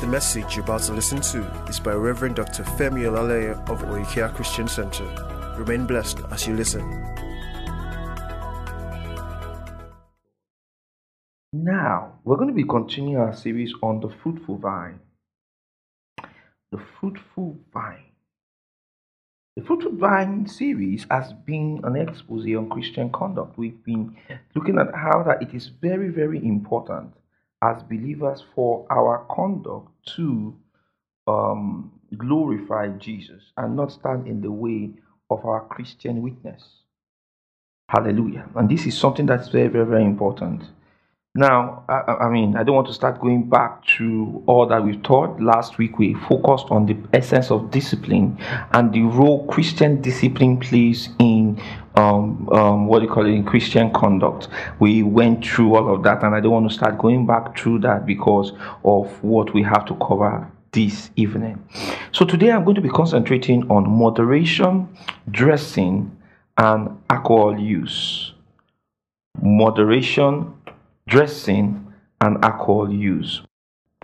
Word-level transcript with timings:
The 0.00 0.06
message 0.06 0.54
you're 0.54 0.64
about 0.64 0.82
to 0.82 0.92
listen 0.92 1.20
to 1.22 1.42
is 1.68 1.80
by 1.80 1.92
Reverend 1.92 2.36
Dr. 2.36 2.62
Femi 2.62 3.02
Olaleye 3.02 3.68
of 3.68 3.82
Oikea 3.82 4.32
Christian 4.32 4.68
Center. 4.68 5.04
Remain 5.58 5.88
blessed 5.88 6.20
as 6.30 6.46
you 6.46 6.54
listen. 6.54 6.88
Now, 11.52 12.12
we're 12.22 12.36
going 12.36 12.46
to 12.46 12.54
be 12.54 12.62
continuing 12.62 13.16
our 13.16 13.34
series 13.34 13.74
on 13.82 13.98
the 13.98 14.08
fruitful 14.22 14.58
vine. 14.58 15.00
The 16.70 16.78
fruitful 17.00 17.56
vine. 17.74 18.12
The 19.56 19.64
fruitful 19.64 19.96
vine 19.96 20.46
series 20.46 21.06
has 21.10 21.32
been 21.32 21.80
an 21.82 21.96
expose 21.96 22.46
on 22.54 22.68
Christian 22.70 23.10
conduct. 23.10 23.58
We've 23.58 23.82
been 23.82 24.16
looking 24.54 24.78
at 24.78 24.94
how 24.94 25.24
that 25.24 25.42
it 25.42 25.52
is 25.54 25.66
very, 25.66 26.10
very 26.10 26.38
important 26.38 27.14
as 27.62 27.82
believers 27.82 28.44
for 28.54 28.86
our 28.90 29.26
conduct 29.30 29.90
to 30.16 30.56
um, 31.26 31.92
glorify 32.16 32.88
Jesus 32.88 33.42
and 33.56 33.76
not 33.76 33.92
stand 33.92 34.26
in 34.26 34.40
the 34.40 34.50
way 34.50 34.90
of 35.30 35.44
our 35.44 35.66
Christian 35.66 36.22
witness. 36.22 36.62
Hallelujah. 37.88 38.48
And 38.54 38.68
this 38.68 38.86
is 38.86 38.96
something 38.96 39.26
that's 39.26 39.48
very, 39.48 39.68
very, 39.68 39.86
very 39.86 40.04
important. 40.04 40.64
Now, 41.34 41.84
I, 41.88 42.24
I, 42.24 42.30
mean, 42.30 42.56
I 42.56 42.62
don't 42.64 42.74
want 42.74 42.88
to 42.88 42.94
start 42.94 43.20
going 43.20 43.48
back 43.48 43.84
to 43.98 44.42
all 44.46 44.66
that 44.66 44.82
we've 44.82 45.02
taught. 45.02 45.40
Last 45.40 45.78
week, 45.78 45.98
we 45.98 46.14
focused 46.14 46.66
on 46.70 46.86
the 46.86 46.96
essence 47.12 47.50
of 47.50 47.70
discipline 47.70 48.36
and 48.72 48.92
the 48.92 49.02
role 49.02 49.46
Christian 49.46 50.00
discipline 50.00 50.58
plays 50.58 51.10
in 51.20 51.60
um, 51.94 52.48
um, 52.50 52.86
what 52.86 53.00
do 53.00 53.06
you 53.06 53.12
call 53.12 53.26
it 53.26 53.30
in 53.30 53.44
Christian 53.44 53.92
conduct. 53.92 54.48
We 54.80 55.02
went 55.02 55.44
through 55.44 55.76
all 55.76 55.94
of 55.94 56.02
that, 56.04 56.22
and 56.24 56.34
I 56.34 56.40
don't 56.40 56.52
want 56.52 56.68
to 56.70 56.74
start 56.74 56.98
going 56.98 57.26
back 57.26 57.58
through 57.58 57.80
that 57.80 58.06
because 58.06 58.52
of 58.84 59.22
what 59.22 59.52
we 59.52 59.62
have 59.62 59.84
to 59.86 59.94
cover 59.96 60.50
this 60.72 61.10
evening. 61.16 61.62
So 62.12 62.24
today, 62.24 62.50
I'm 62.52 62.64
going 62.64 62.76
to 62.76 62.80
be 62.80 62.88
concentrating 62.88 63.68
on 63.70 63.88
moderation, 63.88 64.88
dressing, 65.30 66.16
and 66.56 67.00
alcohol 67.10 67.58
use. 67.58 68.32
Moderation, 69.40 70.52
dressing, 71.08 71.92
and 72.20 72.44
alcohol 72.44 72.92
use. 72.92 73.42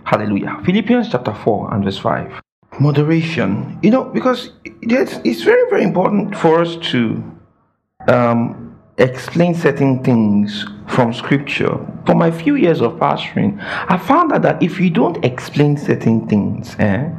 Hallelujah. 0.03 0.61
Philippians 0.65 1.09
chapter 1.09 1.33
4 1.33 1.73
and 1.73 1.83
verse 1.83 1.97
5. 1.97 2.41
Moderation. 2.79 3.79
You 3.81 3.91
know, 3.91 4.03
because 4.05 4.51
it's 4.63 5.43
very, 5.43 5.69
very 5.69 5.83
important 5.83 6.35
for 6.35 6.61
us 6.61 6.75
to 6.91 7.23
um, 8.07 8.77
explain 8.97 9.55
certain 9.55 10.03
things 10.03 10.65
from 10.87 11.13
scripture. 11.13 11.79
For 12.05 12.15
my 12.15 12.31
few 12.31 12.55
years 12.55 12.81
of 12.81 12.93
pastoring, 12.93 13.59
I 13.61 13.97
found 13.97 14.31
out 14.31 14.41
that 14.43 14.61
if 14.61 14.79
you 14.79 14.89
don't 14.89 15.23
explain 15.23 15.77
certain 15.77 16.27
things, 16.27 16.75
eh, 16.79 17.09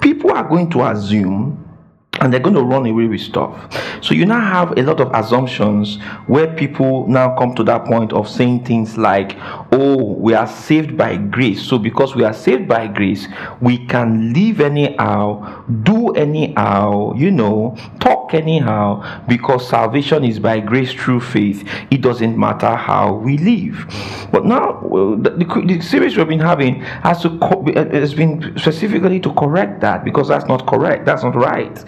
people 0.00 0.32
are 0.32 0.46
going 0.48 0.70
to 0.70 0.84
assume 0.86 1.71
and 2.20 2.32
they're 2.32 2.40
going 2.40 2.54
to 2.54 2.62
run 2.62 2.86
away 2.86 3.06
with 3.06 3.20
stuff. 3.20 3.74
So 4.02 4.14
you 4.14 4.26
now 4.26 4.40
have 4.40 4.78
a 4.78 4.82
lot 4.82 5.00
of 5.00 5.10
assumptions 5.14 5.98
where 6.26 6.46
people 6.54 7.06
now 7.08 7.36
come 7.36 7.54
to 7.56 7.64
that 7.64 7.84
point 7.86 8.12
of 8.12 8.28
saying 8.28 8.64
things 8.64 8.98
like, 8.98 9.36
oh, 9.72 10.12
we 10.14 10.34
are 10.34 10.46
saved 10.46 10.96
by 10.96 11.16
grace. 11.16 11.62
So 11.62 11.78
because 11.78 12.14
we 12.14 12.22
are 12.22 12.34
saved 12.34 12.68
by 12.68 12.86
grace, 12.86 13.26
we 13.60 13.86
can 13.86 14.32
live 14.34 14.60
anyhow, 14.60 15.64
do 15.82 16.12
anyhow, 16.12 17.14
you 17.14 17.30
know, 17.30 17.76
talk 17.98 18.34
anyhow, 18.34 19.24
because 19.26 19.68
salvation 19.68 20.24
is 20.24 20.38
by 20.38 20.60
grace 20.60 20.92
through 20.92 21.20
faith. 21.20 21.66
It 21.90 22.02
doesn't 22.02 22.38
matter 22.38 22.76
how 22.76 23.14
we 23.14 23.38
live. 23.38 23.86
But 24.30 24.44
now, 24.44 24.80
the, 25.18 25.30
the, 25.30 25.80
series 25.80 26.16
we've 26.16 26.28
been 26.28 26.40
having 26.40 26.80
has, 26.80 27.22
to 27.22 27.38
co- 27.38 27.64
has 27.74 28.14
been 28.14 28.56
specifically 28.58 29.18
to 29.20 29.32
correct 29.34 29.80
that 29.80 30.04
because 30.04 30.28
that's 30.28 30.46
not 30.46 30.66
correct. 30.66 31.06
That's 31.06 31.22
not 31.22 31.34
right. 31.34 31.84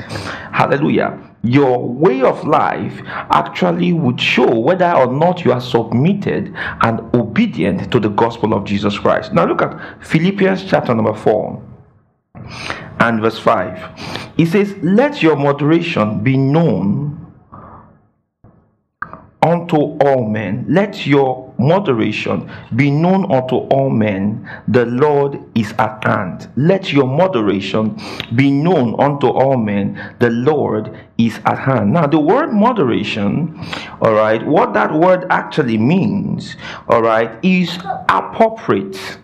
Hallelujah. 0.52 1.18
Your 1.42 1.86
way 1.86 2.22
of 2.22 2.44
life 2.46 3.00
actually 3.04 3.92
would 3.92 4.20
show 4.20 4.58
whether 4.58 4.90
or 4.92 5.12
not 5.12 5.44
you 5.44 5.52
are 5.52 5.60
submitted 5.60 6.54
and 6.80 7.00
obedient 7.14 7.92
to 7.92 8.00
the 8.00 8.08
gospel 8.08 8.54
of 8.54 8.64
Jesus 8.64 8.98
Christ. 8.98 9.32
Now 9.32 9.44
look 9.44 9.60
at 9.60 10.04
Philippians 10.06 10.64
chapter 10.64 10.94
number 10.94 11.12
4 11.14 11.62
and 13.00 13.20
verse 13.20 13.38
5. 13.38 14.32
It 14.38 14.46
says, 14.46 14.74
Let 14.82 15.22
your 15.22 15.36
moderation 15.36 16.22
be 16.22 16.36
known 16.36 17.23
unto 19.44 19.76
all 19.76 20.26
men. 20.26 20.64
Let 20.68 21.06
your 21.06 21.52
moderation 21.58 22.50
be 22.74 22.90
known 22.90 23.30
unto 23.30 23.56
all 23.56 23.90
men. 23.90 24.48
The 24.68 24.86
Lord 24.86 25.38
is 25.54 25.72
at 25.78 26.02
hand. 26.02 26.48
Let 26.56 26.92
your 26.92 27.06
moderation 27.06 28.00
be 28.34 28.50
known 28.50 28.98
unto 28.98 29.28
all 29.28 29.58
men. 29.58 30.14
The 30.18 30.30
Lord 30.30 30.98
is 31.18 31.38
at 31.44 31.58
hand. 31.58 31.92
Now, 31.92 32.06
the 32.06 32.18
word 32.18 32.52
moderation, 32.52 33.60
all 34.00 34.14
right, 34.14 34.44
what 34.44 34.72
that 34.74 34.92
word 34.92 35.26
actually 35.30 35.78
means, 35.78 36.56
all 36.88 37.02
right, 37.02 37.38
is 37.44 37.78
appropriate. 38.08 39.18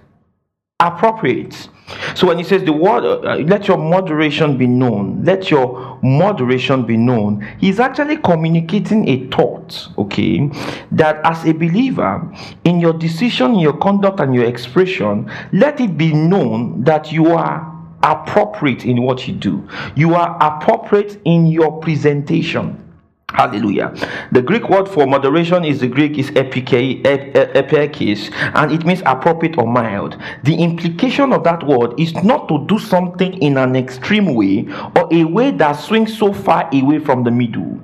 Appropriate. 0.80 1.68
So 2.14 2.26
when 2.26 2.38
he 2.38 2.44
says 2.44 2.64
the 2.64 2.72
word, 2.72 3.04
uh, 3.04 3.20
uh, 3.20 3.36
let 3.38 3.68
your 3.68 3.76
moderation 3.76 4.56
be 4.56 4.66
known, 4.66 5.24
let 5.24 5.50
your 5.50 5.98
moderation 6.02 6.84
be 6.84 6.96
known, 6.96 7.46
he's 7.58 7.80
actually 7.80 8.16
communicating 8.18 9.08
a 9.08 9.26
thought, 9.28 9.88
okay, 9.98 10.50
that 10.92 11.20
as 11.24 11.44
a 11.44 11.52
believer, 11.52 12.32
in 12.64 12.80
your 12.80 12.92
decision, 12.92 13.54
in 13.54 13.60
your 13.60 13.76
conduct, 13.76 14.20
and 14.20 14.34
your 14.34 14.44
expression, 14.44 15.30
let 15.52 15.80
it 15.80 15.96
be 15.96 16.12
known 16.12 16.82
that 16.84 17.12
you 17.12 17.28
are 17.28 17.66
appropriate 18.02 18.84
in 18.84 19.02
what 19.02 19.26
you 19.28 19.34
do, 19.34 19.66
you 19.94 20.14
are 20.14 20.36
appropriate 20.40 21.20
in 21.24 21.46
your 21.46 21.80
presentation 21.80 22.89
Hallelujah. 23.34 23.94
The 24.32 24.42
Greek 24.42 24.68
word 24.68 24.88
for 24.88 25.06
moderation 25.06 25.64
is 25.64 25.80
the 25.80 25.88
Greek 25.88 26.18
is 26.18 26.30
epikes, 26.32 28.30
and 28.54 28.72
it 28.72 28.84
means 28.84 29.02
appropriate 29.06 29.56
or 29.56 29.66
mild. 29.66 30.16
The 30.42 30.54
implication 30.54 31.32
of 31.32 31.44
that 31.44 31.66
word 31.66 31.98
is 31.98 32.14
not 32.22 32.48
to 32.48 32.66
do 32.66 32.78
something 32.78 33.34
in 33.34 33.56
an 33.56 33.76
extreme 33.76 34.34
way 34.34 34.66
or 34.96 35.08
a 35.12 35.24
way 35.24 35.52
that 35.52 35.72
swings 35.74 36.18
so 36.18 36.32
far 36.32 36.68
away 36.72 36.98
from 36.98 37.24
the 37.24 37.30
middle. 37.30 37.80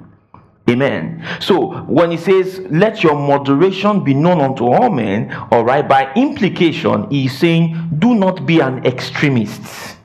Amen. 0.69 1.25
So 1.41 1.79
when 1.85 2.11
he 2.11 2.17
says, 2.17 2.61
let 2.71 3.05
your 3.05 3.15
moderation 3.15 4.03
be 4.03 4.15
known 4.15 4.41
unto 4.41 4.67
all 4.67 4.91
men, 4.91 5.33
all 5.53 5.65
right, 5.65 5.89
by 5.89 6.13
implication, 6.15 7.09
he's 7.09 7.39
saying, 7.39 7.91
do 7.99 8.17
not 8.17 8.47
be 8.47 8.59
an 8.59 8.85
extremist 8.85 9.96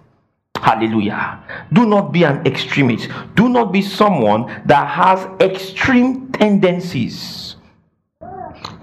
Hallelujah. 0.61 1.39
Do 1.73 1.85
not 1.85 2.11
be 2.11 2.23
an 2.23 2.45
extremist. 2.45 3.09
Do 3.35 3.49
not 3.49 3.71
be 3.71 3.81
someone 3.81 4.61
that 4.65 4.87
has 4.87 5.27
extreme 5.41 6.31
tendencies. 6.31 7.55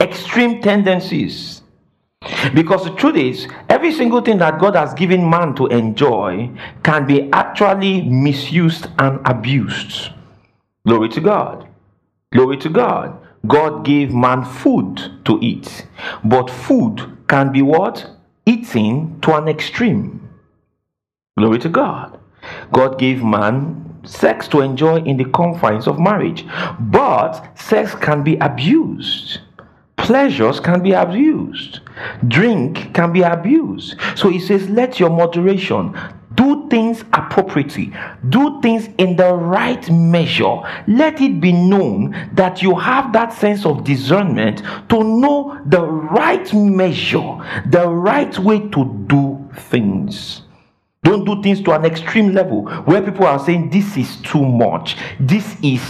Extreme 0.01 0.61
tendencies. 0.63 1.63
Because 2.53 2.85
the 2.85 2.95
truth 2.97 3.17
is, 3.17 3.47
every 3.69 3.93
single 3.93 4.21
thing 4.21 4.39
that 4.39 4.59
God 4.59 4.75
has 4.75 4.93
given 4.93 5.29
man 5.29 5.55
to 5.55 5.67
enjoy 5.67 6.51
can 6.83 7.07
be 7.07 7.31
actually 7.33 8.03
misused 8.03 8.89
and 8.99 9.21
abused. 9.25 10.11
Glory 10.85 11.09
to 11.11 11.21
God. 11.21 11.69
Glory 12.33 12.57
to 12.59 12.69
God. 12.69 13.17
God 13.47 13.85
gave 13.85 14.13
man 14.13 14.45
food 14.45 15.25
to 15.25 15.39
eat, 15.41 15.87
but 16.25 16.51
food 16.51 17.17
can 17.29 17.53
be 17.53 17.63
what? 17.63 18.11
Eaten 18.47 19.21
to 19.21 19.35
an 19.37 19.47
extreme. 19.47 20.28
Glory 21.39 21.61
to 21.61 21.69
God. 21.69 22.19
God 22.73 22.99
gave 22.99 23.23
man 23.23 24.01
sex 24.03 24.49
to 24.49 24.61
enjoy 24.61 24.97
in 25.03 25.17
the 25.17 25.25
confines 25.27 25.87
of 25.87 26.01
marriage, 26.01 26.45
but 26.81 27.57
sex 27.57 27.95
can 27.95 28.25
be 28.25 28.37
abused. 28.39 29.39
Pleasures 29.97 30.59
can 30.59 30.83
be 30.83 30.93
abused. 30.93 31.79
Drink 32.27 32.93
can 32.93 33.13
be 33.13 33.23
abused. 33.23 33.95
So 34.17 34.31
he 34.31 34.41
says, 34.41 34.69
let 34.69 34.99
your 34.99 35.11
moderation 35.11 35.97
do 36.35 36.69
things 36.69 37.03
appropriately, 37.13 37.93
do 38.31 38.61
things 38.61 38.89
in 38.99 39.15
the 39.15 39.33
right 39.33 39.89
measure. 39.91 40.57
Let 40.89 41.21
it 41.21 41.41
be 41.41 41.53
known 41.53 42.17
that 42.33 42.63
you 42.63 42.75
have 42.77 43.13
that 43.13 43.33
sense 43.33 43.65
of 43.65 43.85
discernment 43.85 44.63
to 44.89 45.05
know 45.05 45.61
the 45.67 45.83
right 45.83 46.53
measure, 46.53 47.39
the 47.67 47.89
right 47.89 48.37
way 48.41 48.69
to 48.71 49.05
do 49.07 49.49
things. 49.55 50.43
Don't 51.05 51.25
do 51.25 51.41
things 51.43 51.63
to 51.63 51.73
an 51.73 51.85
extreme 51.85 52.35
level 52.35 52.67
where 52.83 53.01
people 53.01 53.27
are 53.27 53.39
saying 53.39 53.71
this 53.71 53.97
is 53.97 54.17
too 54.17 54.45
much. 54.45 54.97
This 55.21 55.57
is 55.63 55.83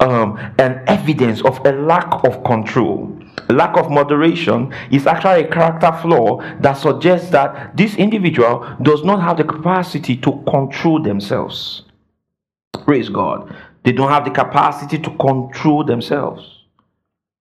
um, 0.00 0.36
an 0.58 0.82
evidence 0.86 1.40
of 1.42 1.64
a 1.64 1.72
lack 1.72 2.24
of 2.24 2.42
control. 2.44 3.16
Lack 3.48 3.76
of 3.76 3.90
moderation 3.90 4.74
is 4.90 5.06
actually 5.06 5.44
a 5.44 5.48
character 5.48 5.92
flaw 6.02 6.40
that 6.60 6.74
suggests 6.74 7.30
that 7.30 7.76
this 7.76 7.94
individual 7.94 8.66
does 8.82 9.04
not 9.04 9.20
have 9.22 9.36
the 9.36 9.44
capacity 9.44 10.16
to 10.16 10.42
control 10.48 11.00
themselves. 11.00 11.82
Praise 12.84 13.08
God. 13.08 13.54
They 13.84 13.92
don't 13.92 14.10
have 14.10 14.24
the 14.24 14.32
capacity 14.32 14.98
to 14.98 15.10
control 15.16 15.84
themselves. 15.84 16.64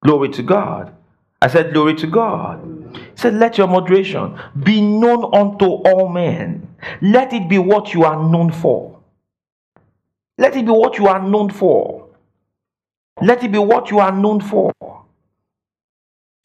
Glory 0.03 0.29
to 0.29 0.43
God. 0.43 0.93
I 1.41 1.47
said, 1.47 1.73
Glory 1.73 1.95
to 1.95 2.07
God. 2.07 2.74
Said, 3.15 3.35
Let 3.35 3.57
your 3.57 3.67
moderation 3.67 4.39
be 4.63 4.81
known 4.81 5.33
unto 5.33 5.65
all 5.65 6.09
men. 6.09 6.67
Let 7.01 7.33
it 7.33 7.49
be 7.49 7.57
what 7.57 7.93
you 7.93 8.03
are 8.03 8.21
known 8.29 8.51
for. 8.51 8.99
Let 10.37 10.55
it 10.55 10.65
be 10.65 10.71
what 10.71 10.97
you 10.97 11.07
are 11.07 11.21
known 11.21 11.49
for. 11.49 12.07
Let 13.21 13.43
it 13.43 13.51
be 13.51 13.59
what 13.59 13.91
you 13.91 13.99
are 13.99 14.11
known 14.11 14.41
for. 14.41 14.73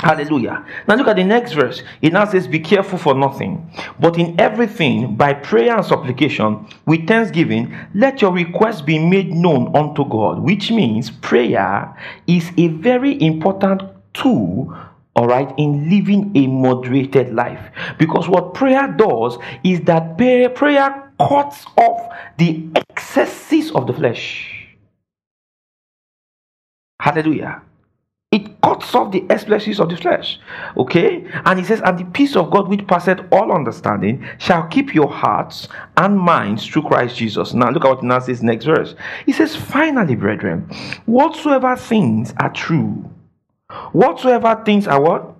Hallelujah. 0.01 0.65
Now 0.89 0.95
look 0.95 1.09
at 1.09 1.17
the 1.17 1.25
next 1.25 1.53
verse. 1.53 1.83
It 2.01 2.15
now 2.15 2.25
says, 2.25 2.49
Be 2.49 2.61
careful 2.61 2.99
for 2.99 3.15
nothing, 3.15 3.71
but 3.99 4.19
in 4.19 4.41
everything, 4.41 5.15
by 5.15 5.35
prayer 5.35 5.77
and 5.77 5.85
supplication, 5.85 6.67
with 6.87 7.07
thanksgiving, 7.07 7.77
let 7.95 8.23
your 8.23 8.33
requests 8.33 8.81
be 8.81 8.99
made 8.99 9.31
known 9.31 9.77
unto 9.77 10.09
God, 10.09 10.41
which 10.41 10.71
means 10.71 11.11
prayer 11.11 11.95
is 12.27 12.51
a 12.57 12.69
very 12.69 13.21
important 13.21 13.83
tool 14.15 14.75
all 15.17 15.27
right, 15.27 15.53
in 15.59 15.91
living 15.91 16.33
a 16.37 16.47
moderated 16.47 17.35
life. 17.35 17.61
Because 17.99 18.29
what 18.29 18.55
prayer 18.55 18.89
does 18.89 19.39
is 19.65 19.81
that 19.83 20.17
prayer 20.17 21.13
cuts 21.19 21.67
off 21.77 22.17
the 22.39 22.69
excesses 22.77 23.71
of 23.73 23.87
the 23.87 23.93
flesh. 23.93 24.77
Hallelujah. 27.01 27.63
It 28.31 28.61
cuts 28.61 28.95
off 28.95 29.11
the 29.11 29.25
excesses 29.29 29.81
of 29.81 29.89
the 29.89 29.97
flesh. 29.97 30.39
Okay? 30.77 31.27
And 31.45 31.59
he 31.59 31.65
says, 31.65 31.81
And 31.85 31.99
the 31.99 32.05
peace 32.05 32.37
of 32.37 32.53
God 32.53 32.69
which 32.69 32.87
passeth 32.87 33.19
all 33.33 33.51
understanding 33.51 34.25
shall 34.39 34.69
keep 34.69 34.95
your 34.95 35.11
hearts 35.11 35.67
and 35.97 36.17
minds 36.17 36.65
through 36.65 36.83
Christ 36.83 37.17
Jesus. 37.17 37.55
Now 37.55 37.71
look 37.71 37.85
at 37.85 37.89
what 37.89 38.05
now 38.05 38.21
says 38.21 38.45
next 38.45 38.67
verse. 38.67 38.95
He 39.27 39.33
says, 39.33 39.57
Finally, 39.57 40.15
brethren, 40.15 40.71
whatsoever 41.07 41.75
things 41.75 42.33
are 42.39 42.53
true 42.53 43.11
Whatsoever 43.93 44.63
things 44.65 44.87
are 44.87 45.01
what? 45.01 45.35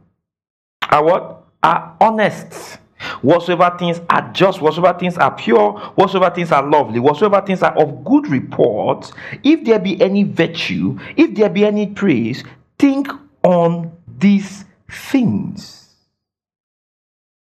Are 0.91 1.05
what? 1.05 1.45
Are 1.63 1.97
honest. 2.01 2.79
Whatsoever 3.23 3.75
things 3.79 4.01
are 4.11 4.31
just, 4.33 4.61
whatsoever 4.61 4.99
things 4.99 5.17
are 5.17 5.35
pure, 5.35 5.79
whatsoever 5.95 6.35
things 6.35 6.53
are 6.53 6.67
lovely, 6.69 7.01
whatsoever 7.01 7.45
things 7.45 7.63
are 7.63 7.77
of 7.79 8.05
good 8.05 8.29
report, 8.29 9.11
if 9.43 9.65
there 9.65 9.79
be 9.79 10.01
any 10.03 10.25
virtue, 10.25 10.99
if 11.17 11.35
there 11.35 11.49
be 11.49 11.65
any 11.65 11.87
praise, 11.87 12.45
think 12.79 13.09
on 13.43 13.91
these 14.19 14.67
things. 14.91 15.95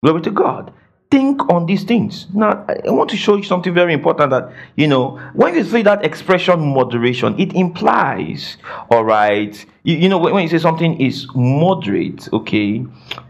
Glory 0.02 0.20
to 0.22 0.30
God 0.30 0.72
think 1.10 1.48
on 1.48 1.66
these 1.66 1.84
things. 1.84 2.26
Now, 2.34 2.64
I 2.68 2.90
want 2.90 3.08
to 3.10 3.16
show 3.16 3.36
you 3.36 3.42
something 3.42 3.72
very 3.72 3.94
important 3.94 4.30
that, 4.30 4.52
you 4.76 4.86
know, 4.86 5.18
when 5.32 5.54
you 5.54 5.64
say 5.64 5.82
that 5.82 6.04
expression 6.04 6.60
moderation, 6.60 7.38
it 7.38 7.54
implies, 7.54 8.58
all 8.90 9.04
right, 9.04 9.64
you, 9.84 9.96
you 9.96 10.08
know, 10.08 10.18
when, 10.18 10.34
when 10.34 10.42
you 10.42 10.48
say 10.48 10.58
something 10.58 11.00
is 11.00 11.26
moderate, 11.34 12.30
okay, 12.32 12.84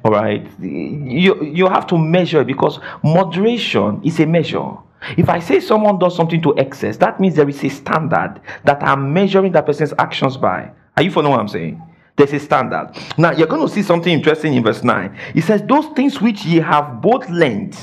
all 0.05 0.11
right, 0.11 0.47
you, 0.61 1.45
you 1.45 1.69
have 1.69 1.87
to 1.89 1.99
measure 1.99 2.43
because 2.43 2.81
moderation 3.05 4.01
is 4.05 4.19
a 4.19 4.27
measure. 4.27 4.73
If 5.17 5.29
I 5.29 5.39
say 5.39 5.61
someone 5.61 5.99
does 6.01 6.17
something 6.17 6.43
to 6.43 6.55
excess, 6.57 6.97
that 6.97 7.21
means 7.21 7.37
there 7.37 7.49
is 7.49 7.63
a 7.63 7.69
standard 7.69 8.41
that 8.65 8.83
I'm 8.83 9.13
measuring 9.13 9.53
that 9.53 9.67
person's 9.67 9.95
actions 9.99 10.37
by. 10.37 10.73
Are 10.97 11.03
you 11.05 11.13
following 11.13 11.31
what 11.31 11.41
I'm 11.41 11.49
saying? 11.49 11.81
There's 12.19 12.33
a 12.33 12.41
standard. 12.41 12.91
Now 13.17 13.31
you're 13.31 13.47
going 13.47 13.67
to 13.67 13.73
see 13.73 13.83
something 13.83 14.13
interesting 14.13 14.55
in 14.55 14.65
verse 14.65 14.83
9. 14.83 15.17
It 15.37 15.45
says, 15.45 15.63
Those 15.63 15.87
things 15.95 16.21
which 16.21 16.45
ye 16.45 16.57
have 16.59 17.01
both 17.01 17.31
learned 17.31 17.79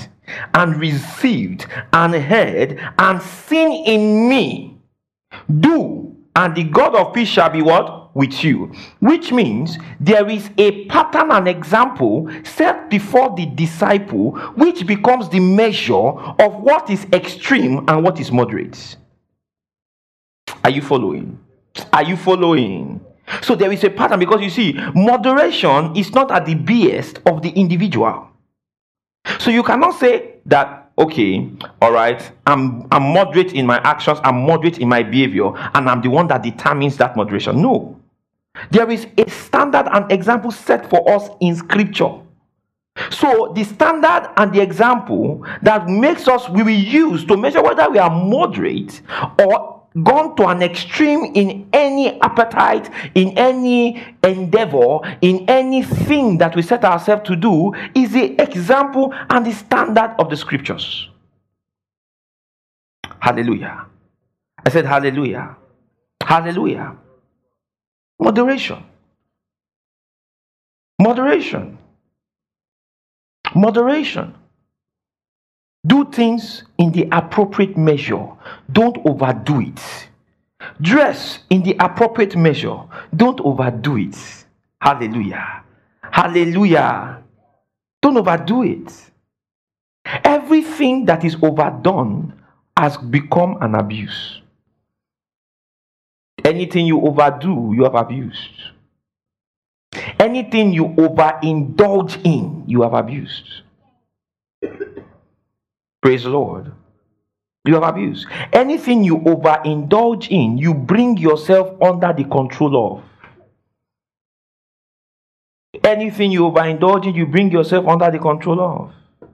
and 0.54 0.76
received 0.76 1.68
and 1.94 2.14
heard 2.14 2.78
and 3.00 3.22
seen 3.22 3.86
in 3.86 4.28
me, 4.28 4.78
do, 5.60 6.18
and 6.36 6.54
the 6.54 6.66
God 6.66 6.96
of 6.96 7.14
peace 7.14 7.30
shall 7.30 7.50
be 7.50 7.62
what? 7.62 8.14
With 8.14 8.44
you. 8.44 8.74
Which 9.00 9.32
means 9.32 9.78
there 10.00 10.30
is 10.30 10.50
a 10.58 10.86
pattern 10.86 11.32
and 11.32 11.48
example 11.48 12.30
set 12.44 12.90
before 12.90 13.34
the 13.36 13.46
disciple, 13.46 14.32
which 14.56 14.86
becomes 14.86 15.30
the 15.30 15.40
measure 15.40 15.94
of 15.94 16.56
what 16.62 16.90
is 16.90 17.06
extreme 17.14 17.86
and 17.88 18.04
what 18.04 18.20
is 18.20 18.32
moderate. 18.32 18.98
Are 20.64 20.70
you 20.70 20.82
following? 20.82 21.40
Are 21.94 22.04
you 22.04 22.18
following? 22.18 23.06
So 23.42 23.56
there 23.56 23.72
is 23.72 23.84
a 23.84 23.90
pattern 23.90 24.20
because 24.20 24.42
you 24.42 24.50
see, 24.50 24.74
moderation 24.94 25.96
is 25.96 26.12
not 26.14 26.32
at 26.32 26.46
the 26.46 26.56
best 26.56 27.20
of 27.26 27.42
the 27.42 27.50
individual. 27.50 28.28
So 29.40 29.50
you 29.50 29.64
cannot 29.64 30.00
say 30.00 30.36
that, 30.46 30.92
okay, 30.98 31.50
all 31.82 31.92
right, 31.92 32.32
I'm, 32.46 32.88
I'm 32.92 33.14
moderate 33.14 33.54
in 33.54 33.66
my 33.66 33.80
actions, 33.80 34.20
I'm 34.24 34.46
moderate 34.46 34.78
in 34.78 34.88
my 34.88 35.04
behavior, 35.04 35.52
and 35.74 35.90
I'm 35.90 36.02
the 36.02 36.10
one 36.10 36.28
that 36.28 36.44
determines 36.44 36.98
that 36.98 37.16
moderation. 37.16 37.62
No. 37.62 38.00
There 38.72 38.90
is 38.90 39.08
a 39.18 39.30
standard 39.30 39.88
and 39.92 40.10
example 40.12 40.52
set 40.52 40.90
for 40.90 41.10
us 41.10 41.30
in 41.42 41.56
scripture. 41.56 42.12
So 43.10 43.52
the 43.54 43.64
standard 43.64 44.32
and 44.38 44.54
the 44.54 44.62
example 44.62 45.46
that 45.62 45.90
makes 45.90 46.28
us 46.28 46.48
we 46.50 46.64
will 46.64 46.70
use 46.70 47.26
to 47.26 47.36
measure 47.36 47.62
whether 47.62 47.90
we 47.90 48.00
are 48.00 48.10
moderate 48.10 49.02
or 49.40 49.75
gone 50.04 50.36
to 50.36 50.48
an 50.48 50.62
extreme 50.62 51.26
in 51.36 51.70
any 51.74 52.20
appetite, 52.22 52.90
in 53.16 53.38
any 53.38 54.04
endeavor, 54.24 55.00
in 55.22 55.46
anything 55.50 56.38
that 56.40 56.56
we 56.56 56.62
set 56.62 56.84
ourselves 56.84 57.24
to 57.28 57.36
do 57.36 57.74
is 57.96 58.12
the 58.12 58.42
example 58.42 59.14
and 59.30 59.46
the 59.46 59.54
standard 59.54 60.16
of 60.20 60.30
the 60.30 60.36
scriptures. 60.38 61.10
Hallelujah. 63.20 63.86
I 64.66 64.70
said, 64.70 64.86
Hallelujah. 64.86 65.56
Hallelujah. 66.24 66.96
Moderation. 68.20 68.84
Moderation. 71.02 71.78
Moderation. 73.56 74.36
Do 75.86 76.06
things 76.06 76.64
in 76.78 76.92
the 76.92 77.08
appropriate 77.12 77.78
measure. 77.78 78.28
Don't 78.72 78.98
overdo 79.06 79.62
it. 79.62 80.10
Dress 80.82 81.40
in 81.50 81.62
the 81.64 81.76
appropriate 81.80 82.36
measure. 82.36 82.78
Don't 83.16 83.40
overdo 83.42 83.98
it. 83.98 84.46
Hallelujah. 84.82 85.64
Hallelujah. 86.02 87.22
Don't 88.02 88.18
overdo 88.18 88.64
it. 88.64 89.12
Everything 90.24 91.06
that 91.06 91.24
is 91.24 91.36
overdone 91.42 92.34
has 92.78 92.98
become 92.98 93.58
an 93.62 93.76
abuse. 93.76 94.42
Anything 96.44 96.86
you 96.86 97.02
overdo, 97.02 97.74
you 97.76 97.84
have 97.84 97.96
abused. 97.96 98.72
Anything 100.20 100.74
you 100.74 100.90
overindulge 100.90 102.24
in, 102.24 102.64
you 102.68 102.82
have 102.84 102.94
abused. 102.94 103.62
Praise 106.06 106.22
the 106.22 106.30
Lord. 106.30 106.72
You 107.66 107.74
have 107.74 107.84
abused. 107.84 108.28
Anything 108.54 109.04
you 109.04 109.18
overindulge 109.18 110.30
in, 110.30 110.56
you 110.56 110.76
bring 110.76 111.18
yourself 111.18 111.82
under 111.82 112.14
the 112.14 112.26
control 112.26 113.02
of. 115.74 115.82
Anything 115.84 116.32
you 116.32 116.42
overindulge 116.42 117.08
in, 117.08 117.16
you 117.16 117.26
bring 117.26 117.50
yourself 117.50 117.88
under 117.88 118.12
the 118.12 118.20
control 118.20 118.62
of. 118.62 119.30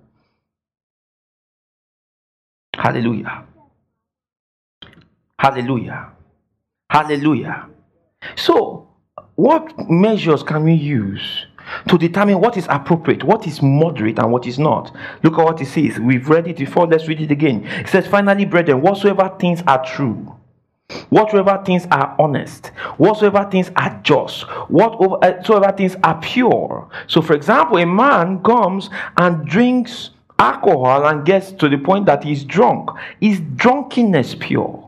Hallelujah. 2.73 3.43
Hallelujah. 5.37 6.13
Hallelujah. 6.89 7.67
So, 8.37 8.87
what 9.35 9.73
measures 9.89 10.41
can 10.41 10.63
we 10.63 10.75
use 10.75 11.47
to 11.87 11.97
determine 11.97 12.39
what 12.39 12.57
is 12.57 12.67
appropriate, 12.69 13.23
what 13.23 13.47
is 13.47 13.61
moderate, 13.61 14.19
and 14.19 14.31
what 14.31 14.47
is 14.47 14.59
not. 14.59 14.95
Look 15.23 15.37
at 15.37 15.45
what 15.45 15.61
it 15.61 15.67
says. 15.67 15.99
We've 15.99 16.27
read 16.27 16.47
it 16.47 16.57
before. 16.57 16.87
Let's 16.87 17.07
read 17.07 17.21
it 17.21 17.31
again. 17.31 17.65
It 17.65 17.89
says, 17.89 18.07
Finally, 18.07 18.45
brethren, 18.45 18.81
whatsoever 18.81 19.35
things 19.39 19.61
are 19.67 19.83
true, 19.85 20.35
whatsoever 21.09 21.61
things 21.65 21.87
are 21.91 22.15
honest, 22.19 22.67
whatsoever 22.97 23.47
things 23.49 23.71
are 23.75 23.99
just, 24.03 24.43
whatsoever 24.69 25.73
things 25.75 25.95
are 26.03 26.19
pure. 26.21 26.89
So, 27.07 27.21
for 27.21 27.33
example, 27.33 27.77
a 27.77 27.85
man 27.85 28.41
comes 28.43 28.89
and 29.17 29.45
drinks 29.45 30.11
alcohol 30.39 31.05
and 31.05 31.25
gets 31.25 31.51
to 31.53 31.69
the 31.69 31.77
point 31.77 32.07
that 32.07 32.23
he's 32.23 32.43
drunk. 32.43 32.89
Is 33.21 33.39
drunkenness 33.55 34.35
pure? 34.35 34.87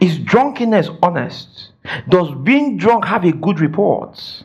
Is 0.00 0.18
drunkenness 0.18 0.88
honest? 1.02 1.72
Does 2.08 2.30
being 2.42 2.76
drunk 2.76 3.04
have 3.04 3.24
a 3.24 3.32
good 3.32 3.60
report? 3.60 4.44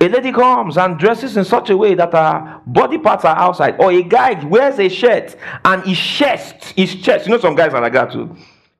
A 0.00 0.08
lady 0.08 0.32
comes 0.32 0.78
and 0.78 0.98
dresses 0.98 1.36
in 1.36 1.44
such 1.44 1.68
a 1.68 1.76
way 1.76 1.94
that 1.94 2.12
her 2.12 2.60
body 2.66 2.96
parts 2.96 3.24
are 3.24 3.36
outside, 3.36 3.76
or 3.78 3.92
a 3.92 4.02
guy 4.02 4.42
wears 4.44 4.78
a 4.78 4.88
shirt 4.88 5.36
and 5.64 5.84
his 5.84 5.98
chest, 5.98 6.72
his 6.76 6.94
chest. 6.96 7.26
You 7.26 7.32
know, 7.32 7.38
some 7.38 7.54
guys 7.54 7.74
are 7.74 7.82
like 7.82 7.92
that 7.92 8.12
too. 8.12 8.34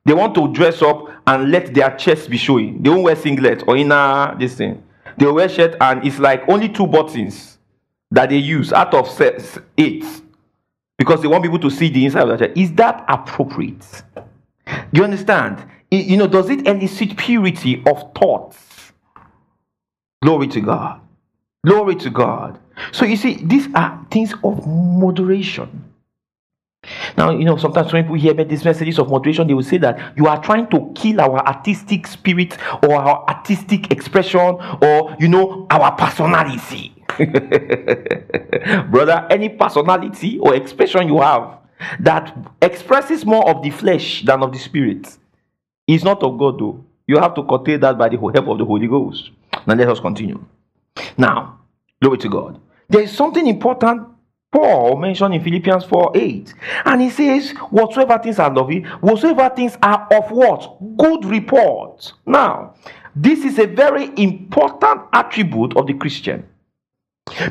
They 0.05 0.13
want 0.13 0.33
to 0.35 0.51
dress 0.51 0.81
up 0.81 1.07
and 1.27 1.51
let 1.51 1.73
their 1.73 1.95
chest 1.95 2.29
be 2.29 2.37
showing. 2.37 2.81
They 2.81 2.89
won't 2.89 3.03
wear 3.03 3.15
singlet 3.15 3.63
or 3.67 3.77
inner 3.77 4.35
this 4.39 4.55
thing. 4.55 4.83
They 5.17 5.27
wear 5.27 5.47
shirt 5.47 5.75
and 5.79 6.05
it's 6.05 6.17
like 6.17 6.47
only 6.49 6.69
two 6.69 6.87
buttons 6.87 7.59
that 8.11 8.29
they 8.29 8.37
use 8.37 8.73
out 8.73 8.93
of 8.93 9.07
eight 9.77 10.05
because 10.97 11.21
they 11.21 11.27
want 11.27 11.43
people 11.43 11.59
to 11.59 11.69
see 11.69 11.89
the 11.89 12.05
inside 12.05 12.23
of 12.23 12.29
the 12.29 12.45
shirt. 12.45 12.57
Is 12.57 12.71
that 12.73 13.05
appropriate? 13.07 14.03
Do 14.65 14.73
you 14.93 15.03
understand? 15.03 15.63
You 15.91 16.17
know, 16.17 16.27
does 16.27 16.49
it 16.49 16.67
elicit 16.67 17.15
purity 17.15 17.83
of 17.85 18.11
thoughts? 18.15 18.74
Glory 20.21 20.47
to 20.47 20.61
God. 20.61 21.01
Glory 21.65 21.95
to 21.95 22.09
God. 22.09 22.59
So 22.91 23.05
you 23.05 23.15
see, 23.15 23.35
these 23.43 23.67
are 23.73 24.05
things 24.11 24.33
of 24.43 24.65
moderation. 24.67 25.85
Now, 27.17 27.31
you 27.31 27.45
know, 27.45 27.57
sometimes 27.57 27.91
when 27.91 28.03
people 28.03 28.15
hear 28.17 28.33
these 28.33 28.63
messages 28.63 28.99
of 28.99 29.09
moderation, 29.09 29.47
they 29.47 29.53
will 29.53 29.63
say 29.63 29.77
that 29.79 30.17
you 30.17 30.27
are 30.27 30.41
trying 30.41 30.67
to 30.67 30.91
kill 30.95 31.19
our 31.21 31.39
artistic 31.47 32.05
spirit 32.05 32.57
or 32.83 32.95
our 32.95 33.25
artistic 33.27 33.91
expression 33.91 34.39
or, 34.39 35.15
you 35.19 35.27
know, 35.27 35.65
our 35.71 35.95
personality. 35.95 36.93
Brother, 38.89 39.25
any 39.29 39.49
personality 39.49 40.37
or 40.39 40.55
expression 40.55 41.07
you 41.07 41.21
have 41.21 41.57
that 41.99 42.35
expresses 42.61 43.25
more 43.25 43.49
of 43.49 43.63
the 43.63 43.69
flesh 43.69 44.23
than 44.25 44.43
of 44.43 44.51
the 44.51 44.59
spirit 44.59 45.17
is 45.87 46.03
not 46.03 46.21
of 46.23 46.37
God, 46.37 46.59
though. 46.59 46.83
You 47.07 47.17
have 47.17 47.35
to 47.35 47.43
curtail 47.43 47.79
that 47.79 47.97
by 47.97 48.09
the 48.09 48.17
help 48.17 48.47
of 48.47 48.57
the 48.57 48.65
Holy 48.65 48.87
Ghost. 48.87 49.29
Now, 49.65 49.75
let 49.75 49.89
us 49.89 49.99
continue. 49.99 50.43
Now, 51.17 51.59
glory 52.01 52.17
to 52.19 52.29
God. 52.29 52.61
There 52.89 53.01
is 53.01 53.11
something 53.11 53.47
important 53.47 54.07
Paul 54.55 54.95
mentioned 54.95 55.35
in 55.35 55.43
Philippians 55.43 55.83
4 55.83 56.11
8. 56.15 56.53
And 56.85 57.01
he 57.01 57.09
says, 57.09 57.51
Whatsoever 57.71 58.17
things 58.23 58.39
are 58.39 58.53
lovely, 58.53 58.83
whatsoever 59.01 59.53
things 59.53 59.77
are 59.83 60.07
of 60.13 60.31
what? 60.31 60.77
Good 60.95 61.25
report. 61.25 62.13
Now, 62.25 62.75
this 63.13 63.43
is 63.43 63.59
a 63.59 63.65
very 63.65 64.11
important 64.15 65.01
attribute 65.11 65.75
of 65.75 65.87
the 65.87 65.93
Christian. 65.93 66.47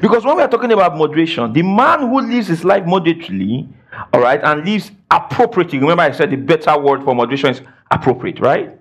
Because 0.00 0.24
when 0.24 0.36
we 0.36 0.42
are 0.42 0.48
talking 0.48 0.72
about 0.72 0.96
moderation, 0.96 1.52
the 1.52 1.62
man 1.62 2.00
who 2.00 2.20
lives 2.20 2.46
his 2.46 2.64
life 2.64 2.86
moderately, 2.86 3.68
all 4.12 4.20
right, 4.20 4.40
and 4.42 4.64
lives 4.64 4.90
appropriately, 5.10 5.78
remember 5.80 6.04
I 6.04 6.12
said 6.12 6.30
the 6.30 6.36
better 6.36 6.78
word 6.78 7.02
for 7.04 7.14
moderation 7.14 7.50
is 7.50 7.60
appropriate, 7.90 8.40
right? 8.40 8.78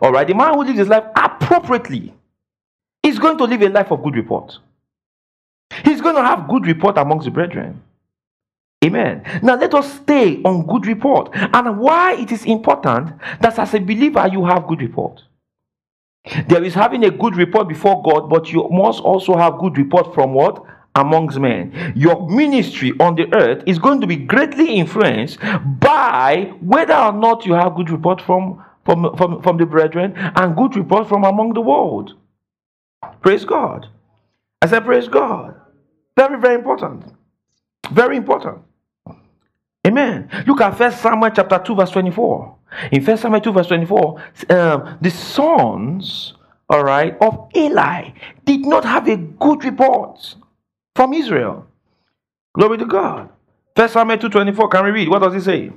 All 0.00 0.12
right, 0.12 0.28
the 0.28 0.34
man 0.34 0.54
who 0.54 0.62
lives 0.64 0.78
his 0.78 0.88
life 0.88 1.04
appropriately 1.16 2.14
is 3.04 3.18
going 3.18 3.38
to 3.38 3.44
live 3.44 3.62
a 3.62 3.68
life 3.68 3.90
of 3.92 4.02
good 4.02 4.16
report. 4.16 4.58
He's 5.84 6.00
going 6.00 6.16
to 6.16 6.22
have 6.22 6.48
good 6.48 6.66
report 6.66 6.98
amongst 6.98 7.26
the 7.26 7.30
brethren. 7.30 7.82
Amen. 8.84 9.22
Now 9.42 9.56
let 9.56 9.72
us 9.74 9.94
stay 9.94 10.42
on 10.42 10.66
good 10.66 10.86
report 10.86 11.30
and 11.34 11.78
why 11.78 12.14
it 12.16 12.30
is 12.32 12.44
important 12.44 13.12
that 13.40 13.58
as 13.58 13.74
a 13.74 13.80
believer 13.80 14.28
you 14.30 14.44
have 14.44 14.66
good 14.66 14.82
report. 14.82 15.22
There 16.48 16.62
is 16.62 16.74
having 16.74 17.04
a 17.04 17.10
good 17.10 17.36
report 17.36 17.68
before 17.68 18.02
God, 18.02 18.28
but 18.30 18.50
you 18.52 18.66
must 18.70 19.00
also 19.00 19.36
have 19.36 19.58
good 19.58 19.76
report 19.76 20.14
from 20.14 20.32
what? 20.32 20.62
Amongst 20.94 21.38
men. 21.38 21.92
Your 21.96 22.28
ministry 22.30 22.92
on 23.00 23.16
the 23.16 23.32
earth 23.34 23.64
is 23.66 23.78
going 23.78 24.00
to 24.00 24.06
be 24.06 24.16
greatly 24.16 24.76
influenced 24.76 25.38
by 25.40 26.52
whether 26.60 26.94
or 26.94 27.12
not 27.12 27.44
you 27.44 27.52
have 27.54 27.74
good 27.74 27.90
report 27.90 28.22
from, 28.22 28.64
from, 28.84 29.14
from, 29.16 29.42
from 29.42 29.56
the 29.56 29.66
brethren 29.66 30.14
and 30.16 30.56
good 30.56 30.76
report 30.76 31.08
from 31.08 31.24
among 31.24 31.54
the 31.54 31.60
world. 31.60 32.14
Praise 33.20 33.44
God. 33.44 33.88
I 34.62 34.66
said, 34.66 34.84
Praise 34.84 35.08
God. 35.08 35.54
Very, 36.16 36.40
very 36.40 36.54
important. 36.54 37.04
Very 37.90 38.16
important. 38.16 38.62
Amen. 39.86 40.30
Look 40.46 40.60
at 40.60 40.78
First 40.78 41.02
Samuel 41.02 41.30
chapter 41.30 41.58
2, 41.58 41.74
verse 41.74 41.90
24. 41.90 42.56
In 42.92 43.04
First 43.04 43.22
Samuel 43.22 43.40
2, 43.42 43.52
verse 43.52 43.66
24, 43.66 44.22
um, 44.50 44.98
the 45.00 45.10
sons, 45.10 46.34
all 46.68 46.82
right, 46.82 47.16
of 47.20 47.50
Eli 47.54 48.10
did 48.44 48.60
not 48.64 48.84
have 48.84 49.06
a 49.08 49.16
good 49.16 49.64
report 49.64 50.36
from 50.96 51.12
Israel. 51.12 51.66
Glory 52.54 52.78
to 52.78 52.86
God. 52.86 53.28
First 53.76 53.92
Samuel 53.94 54.18
2, 54.18 54.28
24. 54.30 54.68
Can 54.68 54.84
we 54.84 54.90
read? 54.90 55.08
What 55.08 55.20
does 55.20 55.34
it 55.34 55.42
say? 55.42 55.70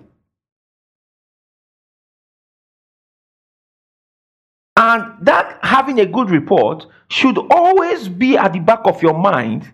And 4.98 5.26
that 5.28 5.60
having 5.62 6.00
a 6.00 6.06
good 6.06 6.32
report 6.32 6.88
should 7.10 7.38
always 7.52 8.10
be 8.10 8.38
at 8.38 8.54
the 8.54 8.60
back 8.60 8.82
of 8.86 9.02
your 9.02 9.14
mind 9.14 9.72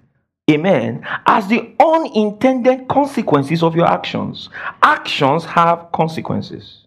Amen. 0.51 1.07
As 1.25 1.47
the 1.47 1.73
unintended 1.79 2.89
consequences 2.89 3.63
of 3.63 3.77
your 3.77 3.85
actions. 3.85 4.49
Actions 4.81 5.45
have 5.45 5.89
consequences. 5.93 6.81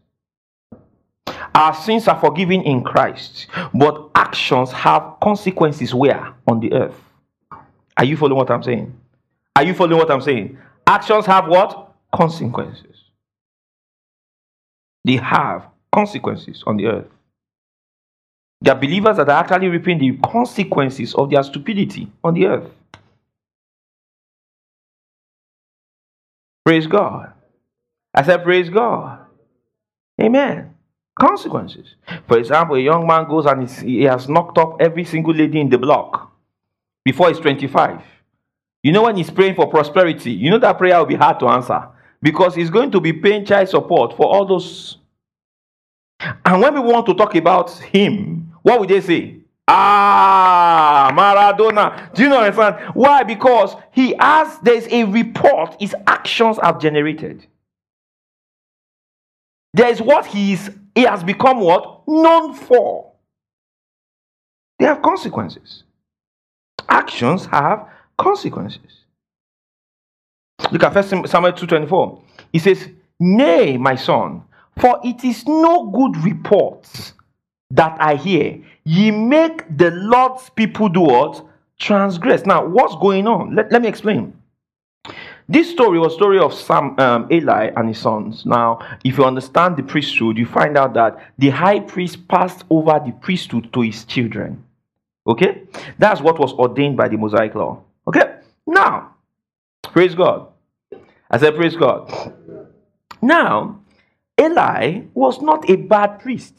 Our 1.55 1.75
sins 1.75 2.07
are 2.07 2.21
forgiven 2.21 2.61
in 2.61 2.85
Christ, 2.85 3.47
but 3.73 4.11
actions 4.15 4.71
have 4.73 5.15
consequences 5.23 5.95
where? 5.95 6.35
On 6.47 6.61
the 6.61 6.71
earth. 6.75 7.01
Are 7.97 8.05
you 8.05 8.19
following 8.19 8.37
what 8.37 8.51
I'm 8.51 8.63
saying? 8.63 8.95
Are 9.57 9.65
you 9.65 9.73
following 9.73 9.97
what 9.97 10.11
I'm 10.11 10.21
saying? 10.21 10.59
Actions 10.87 11.25
have 11.25 11.49
what? 11.49 11.95
Consequences. 12.15 13.05
They 15.03 15.17
have 15.17 15.67
consequences 15.91 16.63
on 16.67 16.77
the 16.77 16.89
earth. 16.89 17.16
There 18.61 18.75
are 18.75 18.81
believers 18.81 19.19
that 19.19 19.29
are 19.29 19.45
actually 19.45 19.69
reaping 19.69 19.99
the 19.99 20.19
consequences 20.25 21.15
of 21.15 21.31
their 21.31 21.43
stupidity 21.43 22.11
on 22.25 22.35
the 22.35 22.47
earth. 22.47 22.71
Praise 26.65 26.87
God. 26.87 27.33
I 28.15 28.23
said, 28.23 28.43
Praise 28.43 28.69
God. 28.71 29.21
Amen. 30.21 30.75
Consequences. 31.19 31.95
For 32.27 32.39
example, 32.39 32.77
a 32.77 32.81
young 32.81 33.07
man 33.07 33.29
goes 33.29 33.47
and 33.47 33.69
he 33.71 34.03
has 34.03 34.29
knocked 34.29 34.59
up 34.59 34.77
every 34.81 35.05
single 35.05 35.35
lady 35.35 35.61
in 35.61 35.69
the 35.69 35.79
block 35.79 36.33
before 37.05 37.29
he's 37.29 37.39
25. 37.39 38.03
You 38.83 38.93
know, 38.93 39.03
when 39.03 39.17
he's 39.17 39.31
praying 39.31 39.55
for 39.55 39.69
prosperity, 39.69 40.33
you 40.33 40.51
know 40.51 40.59
that 40.59 40.79
prayer 40.79 40.99
will 40.99 41.07
be 41.07 41.15
hard 41.15 41.41
to 41.41 41.49
answer 41.49 41.89
because 42.23 42.55
he's 42.55 42.71
going 42.71 42.91
to 42.91 43.01
be 43.01 43.13
paying 43.13 43.45
child 43.45 43.69
support 43.69 44.17
for 44.17 44.27
all 44.27 44.47
those. 44.47 44.99
And 46.45 46.63
when 46.63 46.75
we 46.75 46.81
want 46.81 47.07
to 47.07 47.15
talk 47.15 47.35
about 47.35 47.71
him, 47.71 48.46
what 48.67 48.81
would 48.81 48.89
they 48.89 49.01
say? 49.01 49.37
Ah, 49.69 51.13
Maradona. 51.15 52.13
Do 52.13 52.25
you 52.25 52.29
know 52.29 52.41
understand? 52.41 52.95
Why? 52.95 53.23
Because 53.23 53.77
he 53.93 54.17
has, 54.19 54.59
there's 54.59 54.89
a 54.89 55.05
report 55.05 55.77
his 55.79 55.95
actions 56.05 56.59
have 56.61 56.81
generated. 56.81 57.47
There 59.73 59.89
is 59.89 60.03
what 60.03 60.27
he 60.27 60.55
is, 60.55 60.69
he 60.97 61.03
has 61.03 61.23
become 61.23 61.61
what? 61.61 62.09
Known 62.09 62.55
for. 62.55 63.13
They 64.81 64.87
have 64.87 65.01
consequences. 65.01 65.85
Actions 66.89 67.47
have 67.47 67.89
consequences. 68.19 69.05
Look 70.73 70.83
at 70.83 70.93
First 70.93 71.11
Samuel 71.11 71.53
2:24. 71.53 72.21
He 72.53 72.59
says, 72.59 72.89
Nay, 73.21 73.77
my 73.77 73.95
son, 73.95 74.43
for 74.77 74.99
it 75.05 75.23
is 75.23 75.47
no 75.47 75.89
good 75.89 76.17
report 76.25 77.13
that 77.71 77.97
I 78.01 78.15
hear 78.15 78.63
Ye 78.87 79.11
make 79.11 79.65
the 79.77 79.91
Lord's 79.91 80.49
people 80.51 80.89
do 80.89 81.01
what? 81.01 81.45
Transgress. 81.77 82.47
Now, 82.47 82.65
what's 82.65 82.95
going 82.95 83.27
on? 83.27 83.57
Let, 83.57 83.73
let 83.73 83.83
me 83.83 83.89
explain. 83.89 84.33
This 85.49 85.69
story 85.71 85.99
was 85.99 86.15
story 86.15 86.39
of 86.39 86.55
Sam, 86.55 86.95
um, 87.01 87.27
Eli 87.33 87.73
and 87.77 87.89
his 87.89 87.99
sons. 87.99 88.47
Now, 88.47 88.79
if 89.03 89.19
you 89.19 89.25
understand 89.25 89.77
the 89.77 89.83
priesthood, 89.83 90.39
you 90.39 90.47
find 90.47 90.79
out 90.79 90.95
that 90.95 91.33
the 91.39 91.51
high 91.51 91.81
priest 91.81 92.29
passed 92.29 92.65
over 92.71 93.01
the 93.05 93.11
priesthood 93.11 93.73
to 93.73 93.81
his 93.81 94.05
children. 94.05 94.65
Okay? 95.27 95.63
That's 95.99 96.21
what 96.21 96.39
was 96.39 96.53
ordained 96.53 96.97
by 96.97 97.09
the 97.09 97.17
Mosaic 97.17 97.57
law. 97.57 97.83
Okay? 98.07 98.37
Now, 98.69 99.17
praise 99.83 100.15
God. 100.15 100.47
I 101.29 101.39
said, 101.39 101.57
praise 101.57 101.75
God. 101.75 102.33
Now, 103.21 103.81
Eli 104.41 105.03
was 105.13 105.41
not 105.41 105.69
a 105.69 105.75
bad 105.75 106.21
priest. 106.21 106.55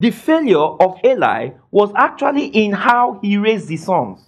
The 0.00 0.10
failure 0.10 0.58
of 0.58 0.98
Eli 1.04 1.50
was 1.70 1.92
actually 1.94 2.46
in 2.46 2.72
how 2.72 3.20
he 3.22 3.36
raised 3.36 3.68
the 3.68 3.76
sons. 3.76 4.20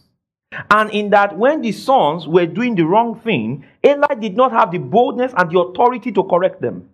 And 0.70 0.90
in 0.90 1.10
that, 1.10 1.36
when 1.36 1.60
the 1.60 1.72
sons 1.72 2.26
were 2.26 2.46
doing 2.46 2.76
the 2.76 2.84
wrong 2.84 3.20
thing, 3.20 3.64
Eli 3.84 4.14
did 4.14 4.36
not 4.36 4.52
have 4.52 4.70
the 4.70 4.78
boldness 4.78 5.32
and 5.36 5.50
the 5.50 5.58
authority 5.58 6.12
to 6.12 6.22
correct 6.24 6.62
them. 6.62 6.88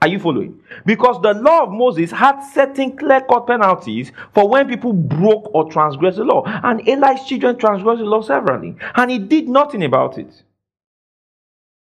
Are 0.00 0.08
you 0.08 0.18
following? 0.18 0.60
Because 0.84 1.20
the 1.22 1.32
law 1.32 1.64
of 1.64 1.70
Moses 1.70 2.10
had 2.10 2.40
certain 2.40 2.96
clear 2.96 3.20
cut 3.20 3.46
penalties 3.46 4.12
for 4.34 4.48
when 4.48 4.68
people 4.68 4.92
broke 4.92 5.54
or 5.54 5.70
transgressed 5.70 6.16
the 6.16 6.24
law. 6.24 6.42
And 6.44 6.86
Eli's 6.88 7.24
children 7.24 7.56
transgressed 7.58 8.00
the 8.00 8.04
law 8.04 8.20
severally. 8.20 8.76
And 8.94 9.10
he 9.10 9.18
did 9.18 9.48
nothing 9.48 9.84
about 9.84 10.18
it. 10.18 10.42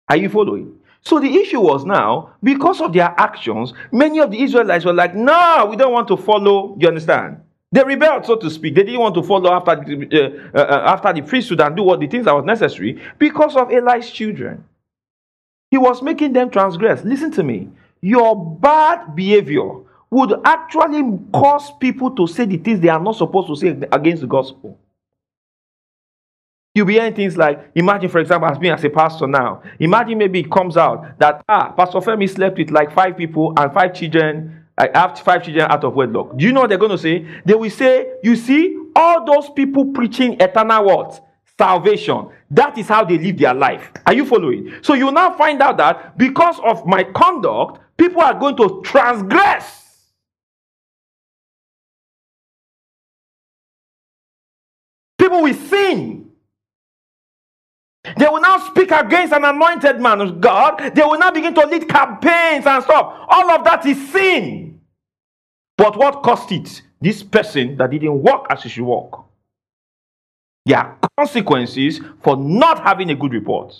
Are 0.08 0.16
you 0.16 0.28
following? 0.28 0.78
So 1.06 1.20
the 1.20 1.36
issue 1.36 1.60
was 1.60 1.84
now, 1.84 2.34
because 2.42 2.80
of 2.80 2.92
their 2.92 3.14
actions, 3.18 3.74
many 3.92 4.20
of 4.20 4.30
the 4.30 4.40
Israelites 4.40 4.84
were 4.86 4.94
like, 4.94 5.14
no, 5.14 5.66
we 5.68 5.76
don't 5.76 5.92
want 5.92 6.08
to 6.08 6.16
follow. 6.16 6.76
You 6.78 6.88
understand? 6.88 7.42
They 7.70 7.84
rebelled, 7.84 8.24
so 8.24 8.36
to 8.36 8.50
speak. 8.50 8.74
They 8.74 8.84
didn't 8.84 9.00
want 9.00 9.14
to 9.16 9.22
follow 9.22 9.52
after 9.52 9.76
the, 9.76 10.50
uh, 10.54 10.58
uh, 10.58 10.82
after 10.86 11.12
the 11.12 11.22
priesthood 11.22 11.60
and 11.60 11.76
do 11.76 11.82
what 11.82 12.00
the 12.00 12.06
things 12.06 12.24
that 12.24 12.34
was 12.34 12.44
necessary 12.44 13.02
because 13.18 13.56
of 13.56 13.70
Eli's 13.70 14.10
children. 14.10 14.64
He 15.70 15.76
was 15.76 16.00
making 16.00 16.32
them 16.32 16.50
transgress. 16.50 17.04
Listen 17.04 17.32
to 17.32 17.42
me. 17.42 17.68
Your 18.00 18.36
bad 18.56 19.14
behavior 19.16 19.68
would 20.08 20.40
actually 20.44 21.02
cause 21.32 21.72
people 21.80 22.12
to 22.12 22.26
say 22.26 22.44
the 22.44 22.58
things 22.58 22.80
they 22.80 22.88
are 22.88 23.00
not 23.00 23.16
supposed 23.16 23.48
to 23.48 23.56
say 23.56 23.76
against 23.90 24.20
the 24.22 24.28
gospel. 24.28 24.78
You'll 26.74 26.86
be 26.86 26.94
hearing 26.94 27.14
things 27.14 27.36
like, 27.36 27.70
imagine, 27.76 28.08
for 28.08 28.18
example, 28.18 28.48
as 28.48 28.58
being 28.58 28.72
as 28.72 28.82
a 28.82 28.90
pastor 28.90 29.28
now. 29.28 29.62
Imagine 29.78 30.18
maybe 30.18 30.40
it 30.40 30.50
comes 30.50 30.76
out 30.76 31.18
that, 31.20 31.44
ah, 31.48 31.70
Pastor 31.70 32.00
Femi 32.00 32.28
slept 32.28 32.58
with 32.58 32.70
like 32.70 32.92
five 32.92 33.16
people 33.16 33.52
and 33.56 33.72
five 33.72 33.94
children, 33.94 34.66
I 34.76 34.90
have 34.92 35.16
five 35.20 35.44
children 35.44 35.70
out 35.70 35.84
of 35.84 35.94
wedlock. 35.94 36.36
Do 36.36 36.44
you 36.44 36.52
know 36.52 36.62
what 36.62 36.70
they're 36.70 36.78
going 36.78 36.90
to 36.90 36.98
say? 36.98 37.26
They 37.46 37.54
will 37.54 37.70
say, 37.70 38.14
you 38.24 38.34
see, 38.34 38.76
all 38.96 39.24
those 39.24 39.50
people 39.50 39.92
preaching 39.92 40.36
eternal 40.40 40.84
what? 40.84 41.24
Salvation. 41.56 42.30
That 42.50 42.76
is 42.76 42.88
how 42.88 43.04
they 43.04 43.18
live 43.18 43.38
their 43.38 43.54
life. 43.54 43.92
Are 44.04 44.12
you 44.12 44.26
following? 44.26 44.74
So 44.82 44.94
you 44.94 45.12
now 45.12 45.32
find 45.36 45.62
out 45.62 45.76
that 45.76 46.18
because 46.18 46.58
of 46.64 46.84
my 46.86 47.04
conduct, 47.04 47.78
people 47.96 48.20
are 48.20 48.34
going 48.34 48.56
to 48.56 48.82
transgress. 48.84 49.82
People 55.16 55.42
will 55.42 55.54
sin. 55.54 56.32
They 58.16 58.26
will 58.26 58.40
now 58.40 58.58
speak 58.58 58.90
against 58.90 59.32
an 59.32 59.44
anointed 59.44 59.98
man 60.00 60.20
of 60.20 60.40
God. 60.40 60.92
They 60.94 61.02
will 61.02 61.18
now 61.18 61.30
begin 61.30 61.54
to 61.54 61.66
lead 61.66 61.88
campaigns 61.88 62.66
and 62.66 62.84
stuff. 62.84 63.26
All 63.28 63.50
of 63.50 63.64
that 63.64 63.84
is 63.86 64.10
sin. 64.12 64.80
But 65.76 65.96
what 65.96 66.22
cost 66.22 66.52
it? 66.52 66.82
This 67.00 67.22
person 67.22 67.76
that 67.78 67.90
didn't 67.90 68.22
walk 68.22 68.46
as 68.50 68.62
he 68.62 68.68
should 68.68 68.84
walk. 68.84 69.26
There 70.66 70.78
are 70.78 70.98
consequences 71.18 72.00
for 72.22 72.36
not 72.36 72.80
having 72.82 73.10
a 73.10 73.14
good 73.14 73.32
report. 73.32 73.74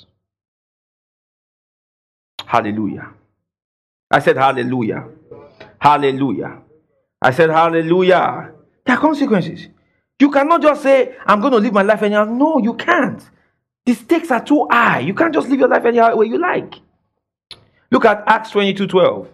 Hallelujah. 2.45 3.11
I 4.11 4.21
said 4.21 4.37
hallelujah. 4.37 5.07
Hallelujah. 5.79 6.61
I 7.21 7.31
said 7.31 7.51
hallelujah. 7.51 8.53
There 8.85 8.97
are 8.97 9.01
consequences. 9.01 9.69
You 10.21 10.31
cannot 10.31 10.63
just 10.63 10.83
say, 10.83 11.17
I'm 11.27 11.41
going 11.41 11.53
to 11.53 11.59
live 11.59 11.73
my 11.73 11.83
life 11.83 12.03
anyhow. 12.03 12.25
No, 12.25 12.59
you 12.59 12.75
can't. 12.75 13.23
The 13.87 13.95
stakes 13.95 14.31
are 14.31 14.45
too 14.45 14.67
high. 14.71 15.01
You 15.01 15.15
can't 15.15 15.35
just 15.35 15.49
live 15.49 15.61
your 15.61 15.69
life 15.69 15.85
any 15.85 16.01
way 16.01 16.27
you 16.27 16.39
like. 16.39 16.75
Look 17.91 18.05
at 18.05 18.25
Acts 18.27 18.51
22 18.51 18.87
12. 18.87 19.29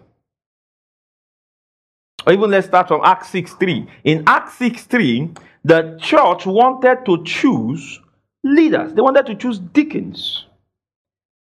Or 2.27 2.33
even 2.33 2.51
let's 2.51 2.67
start 2.67 2.87
from 2.87 3.01
Acts 3.03 3.29
6 3.29 3.53
3. 3.53 3.87
In 4.03 4.23
Acts 4.27 4.55
6 4.55 4.83
3, 4.83 5.31
the 5.63 5.97
church 6.01 6.45
wanted 6.45 7.05
to 7.05 7.23
choose 7.23 7.99
leaders, 8.43 8.93
they 8.93 9.01
wanted 9.01 9.25
to 9.27 9.35
choose 9.35 9.59
deacons. 9.59 10.45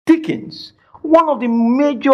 Deacons. 0.06 0.74
One 1.02 1.30
of 1.30 1.40
the 1.40 1.48
major 1.48 2.12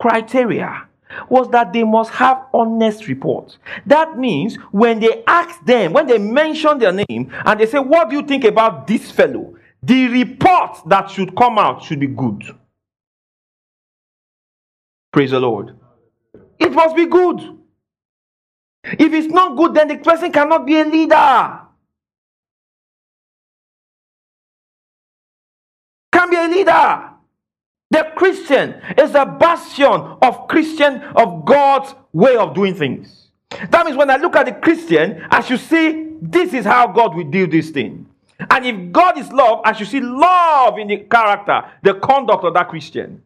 criteria 0.00 0.86
was 1.28 1.50
that 1.50 1.72
they 1.72 1.84
must 1.84 2.10
have 2.10 2.46
honest 2.54 3.08
reports. 3.08 3.58
That 3.86 4.18
means 4.18 4.56
when 4.70 5.00
they 5.00 5.24
ask 5.26 5.64
them, 5.64 5.92
when 5.92 6.06
they 6.06 6.18
mention 6.18 6.78
their 6.78 6.92
name, 6.92 7.32
and 7.44 7.60
they 7.60 7.66
say, 7.66 7.78
What 7.78 8.10
do 8.10 8.16
you 8.16 8.22
think 8.22 8.44
about 8.44 8.86
this 8.86 9.10
fellow? 9.10 9.56
The 9.82 10.08
report 10.08 10.78
that 10.86 11.10
should 11.10 11.34
come 11.34 11.58
out 11.58 11.82
should 11.82 12.00
be 12.00 12.06
good. 12.06 12.44
Praise 15.12 15.30
the 15.30 15.40
Lord. 15.40 15.76
It 16.58 16.72
must 16.72 16.94
be 16.94 17.06
good. 17.06 17.58
If 18.84 19.12
it's 19.12 19.32
not 19.32 19.56
good, 19.56 19.74
then 19.74 19.88
the 19.88 19.98
person 19.98 20.32
cannot 20.32 20.66
be 20.66 20.78
a 20.80 20.84
leader. 20.84 21.60
Can 26.12 26.30
be 26.30 26.36
a 26.36 26.48
leader. 26.48 27.06
The 27.90 28.12
Christian 28.14 28.80
is 28.96 29.14
a 29.14 29.26
bastion 29.26 29.84
of 30.22 30.46
Christian, 30.48 31.00
of 31.16 31.44
God's 31.44 31.94
way 32.12 32.36
of 32.36 32.54
doing 32.54 32.74
things. 32.74 33.28
That 33.70 33.84
means 33.84 33.96
when 33.96 34.10
I 34.10 34.16
look 34.16 34.36
at 34.36 34.46
the 34.46 34.52
Christian, 34.52 35.26
I 35.30 35.40
should 35.40 35.60
see 35.60 36.10
this 36.22 36.54
is 36.54 36.64
how 36.64 36.86
God 36.86 37.16
will 37.16 37.28
do 37.28 37.46
this 37.46 37.70
thing. 37.70 38.06
And 38.48 38.64
if 38.64 38.92
God 38.92 39.18
is 39.18 39.30
love, 39.32 39.60
I 39.64 39.72
should 39.72 39.88
see 39.88 40.00
love 40.00 40.78
in 40.78 40.88
the 40.88 40.98
character, 40.98 41.62
the 41.82 41.94
conduct 41.94 42.44
of 42.44 42.54
that 42.54 42.68
Christian. 42.68 43.22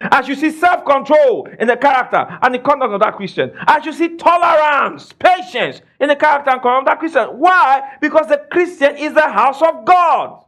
I 0.00 0.22
should 0.22 0.38
see 0.38 0.52
self 0.52 0.84
control 0.84 1.48
in 1.58 1.66
the 1.66 1.76
character 1.76 2.38
and 2.42 2.54
the 2.54 2.60
conduct 2.60 2.94
of 2.94 3.00
that 3.00 3.16
Christian. 3.16 3.52
I 3.66 3.80
should 3.80 3.94
see 3.94 4.16
tolerance, 4.16 5.12
patience 5.12 5.80
in 5.98 6.08
the 6.08 6.16
character 6.16 6.50
and 6.50 6.62
conduct 6.62 6.82
of 6.82 6.86
that 6.86 6.98
Christian. 7.00 7.38
Why? 7.38 7.96
Because 8.00 8.28
the 8.28 8.44
Christian 8.50 8.96
is 8.96 9.14
the 9.14 9.28
house 9.28 9.60
of 9.60 9.84
God. 9.84 10.44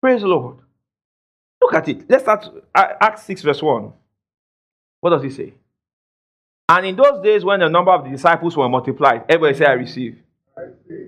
Praise 0.00 0.20
the 0.20 0.28
Lord. 0.28 0.58
Look 1.60 1.74
at 1.74 1.88
it. 1.88 2.08
Let's 2.08 2.24
start 2.24 2.46
Acts 2.74 3.22
6, 3.22 3.42
verse 3.42 3.62
1. 3.62 3.92
What 5.00 5.10
does 5.10 5.22
he 5.22 5.30
say? 5.30 5.54
And 6.68 6.86
in 6.86 6.96
those 6.96 7.22
days, 7.22 7.44
when 7.44 7.60
the 7.60 7.68
number 7.68 7.90
of 7.90 8.04
the 8.04 8.10
disciples 8.10 8.56
were 8.56 8.68
multiplied, 8.68 9.24
everybody 9.28 9.58
say, 9.58 9.66
I 9.66 9.72
receive. 9.72 10.18
I 10.56 10.60
receive. 10.62 11.03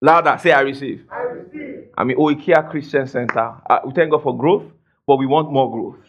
Louder, 0.00 0.38
say, 0.40 0.52
I 0.52 0.60
receive. 0.60 1.04
I 1.10 1.20
receive. 1.22 1.88
I 1.96 2.04
mean, 2.04 2.16
Oikea 2.16 2.70
Christian 2.70 3.06
Center. 3.06 3.54
Uh, 3.68 3.80
we 3.84 3.92
thank 3.92 4.10
God 4.10 4.22
for 4.22 4.36
growth, 4.36 4.64
but 5.06 5.16
we 5.16 5.26
want 5.26 5.50
more 5.52 5.70
growth. 5.70 6.04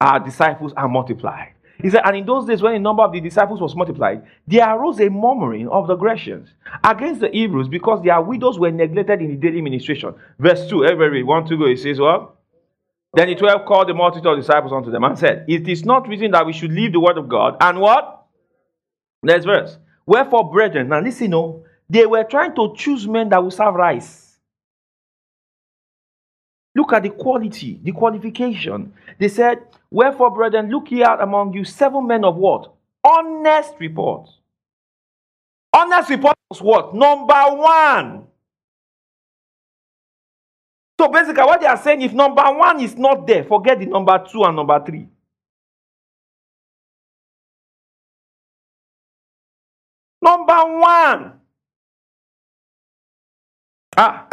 Our 0.00 0.20
disciples 0.20 0.72
are 0.76 0.88
multiplied. 0.88 1.54
He 1.80 1.90
said, 1.90 2.02
and 2.04 2.16
in 2.16 2.26
those 2.26 2.46
days 2.46 2.60
when 2.60 2.72
the 2.72 2.80
number 2.80 3.04
of 3.04 3.12
the 3.12 3.20
disciples 3.20 3.60
was 3.60 3.76
multiplied, 3.76 4.24
there 4.48 4.68
arose 4.68 4.98
a 5.00 5.08
murmuring 5.08 5.68
of 5.68 5.86
the 5.86 5.94
Grecians 5.94 6.48
against 6.82 7.20
the 7.20 7.28
Hebrews 7.28 7.68
because 7.68 8.02
their 8.02 8.20
widows 8.20 8.58
were 8.58 8.72
neglected 8.72 9.20
in 9.22 9.28
the 9.28 9.36
daily 9.36 9.60
ministration. 9.62 10.14
Verse 10.40 10.68
2, 10.68 10.86
everybody, 10.86 11.22
one 11.22 11.46
to 11.46 11.56
go, 11.56 11.66
it 11.66 11.78
says, 11.78 12.00
Well, 12.00 12.36
Then 13.14 13.28
the 13.28 13.36
twelve 13.36 13.64
called 13.66 13.88
the 13.88 13.94
multitude 13.94 14.26
of 14.26 14.38
disciples 14.38 14.72
unto 14.72 14.90
them 14.90 15.04
and 15.04 15.18
said, 15.18 15.44
It 15.48 15.68
is 15.68 15.84
not 15.84 16.08
reason 16.08 16.32
that 16.32 16.46
we 16.46 16.52
should 16.52 16.72
leave 16.72 16.92
the 16.92 17.00
word 17.00 17.16
of 17.18 17.28
God 17.28 17.56
and 17.60 17.80
what? 17.80 18.26
Next 19.22 19.44
verse. 19.44 19.78
Wherefore, 20.06 20.50
brethren, 20.50 20.88
now 20.88 21.00
listen, 21.00 21.30
no, 21.30 21.64
they 21.88 22.06
were 22.06 22.24
trying 22.24 22.54
to 22.54 22.74
choose 22.76 23.06
men 23.06 23.28
that 23.30 23.42
will 23.42 23.50
serve 23.50 23.74
rice. 23.74 24.38
Look 26.74 26.92
at 26.92 27.02
the 27.02 27.10
quality, 27.10 27.80
the 27.82 27.92
qualification. 27.92 28.92
They 29.18 29.28
said, 29.28 29.58
Wherefore, 29.90 30.30
brethren, 30.30 30.70
look 30.70 30.90
ye 30.90 31.02
out 31.02 31.22
among 31.22 31.54
you 31.54 31.64
seven 31.64 32.06
men 32.06 32.24
of 32.24 32.36
what? 32.36 32.72
Honest 33.02 33.74
report. 33.78 34.28
Honest 35.72 36.10
report 36.10 36.36
was 36.50 36.60
what? 36.60 36.94
Number 36.94 37.34
one. 37.34 38.24
So 41.00 41.08
basically, 41.08 41.44
what 41.44 41.60
they 41.60 41.66
are 41.66 41.76
saying, 41.76 42.02
if 42.02 42.12
number 42.12 42.42
one 42.42 42.80
is 42.80 42.96
not 42.96 43.26
there, 43.26 43.44
forget 43.44 43.78
the 43.78 43.86
number 43.86 44.24
two 44.30 44.42
and 44.44 44.56
number 44.56 44.82
three. 44.84 45.08
Number 50.20 50.78
one. 50.78 51.32
Ah, 54.00 54.28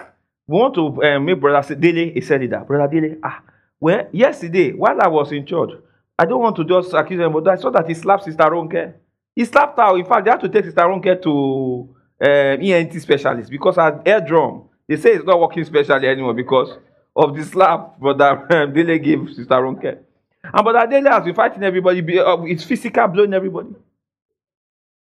we 0.47 0.59
want 0.59 0.75
to 0.75 1.01
uh, 1.01 1.19
make 1.19 1.41
Brother 1.41 1.73
Dele 1.73 2.15
a 2.15 2.21
senator. 2.21 2.59
Brother 2.59 2.87
Dele, 2.87 3.17
ah, 3.23 3.41
well, 3.79 4.07
yesterday, 4.11 4.73
while 4.73 5.01
I 5.01 5.07
was 5.07 5.31
in 5.31 5.43
church, 5.43 5.71
I 6.19 6.25
don't 6.25 6.39
want 6.39 6.55
to 6.57 6.63
just 6.63 6.93
accuse 6.93 7.19
him, 7.19 7.33
but 7.33 7.47
I 7.47 7.55
saw 7.55 7.71
that 7.71 7.87
he 7.87 7.95
slapped 7.95 8.25
Sister 8.25 8.43
Ronke. 8.43 8.93
He 9.35 9.43
slapped 9.43 9.79
her. 9.79 9.97
In 9.97 10.05
fact, 10.05 10.25
they 10.25 10.29
had 10.29 10.39
to 10.41 10.49
take 10.49 10.65
Sister 10.65 10.81
Ronke 10.81 11.19
to 11.23 11.89
uh, 12.21 12.61
ENT 12.61 12.93
specialist 13.01 13.49
because 13.49 13.77
her 13.77 14.03
eardrum, 14.05 14.69
they 14.87 14.97
say 14.97 15.13
it's 15.13 15.25
not 15.25 15.39
working 15.39 15.65
specially 15.65 16.07
anymore 16.07 16.35
because 16.35 16.77
of 17.15 17.35
the 17.35 17.43
slap 17.43 17.99
Brother 17.99 18.45
um, 18.53 18.71
Dele 18.71 18.99
gave 18.99 19.27
Sister 19.33 19.55
Ronke. 19.55 19.97
And 20.43 20.63
Brother 20.63 20.85
Dele 20.87 21.09
has 21.09 21.23
been 21.23 21.33
fighting 21.33 21.63
everybody. 21.63 22.19
Uh, 22.19 22.43
it's 22.43 22.63
physical 22.63 23.07
blowing 23.07 23.33
everybody. 23.33 23.73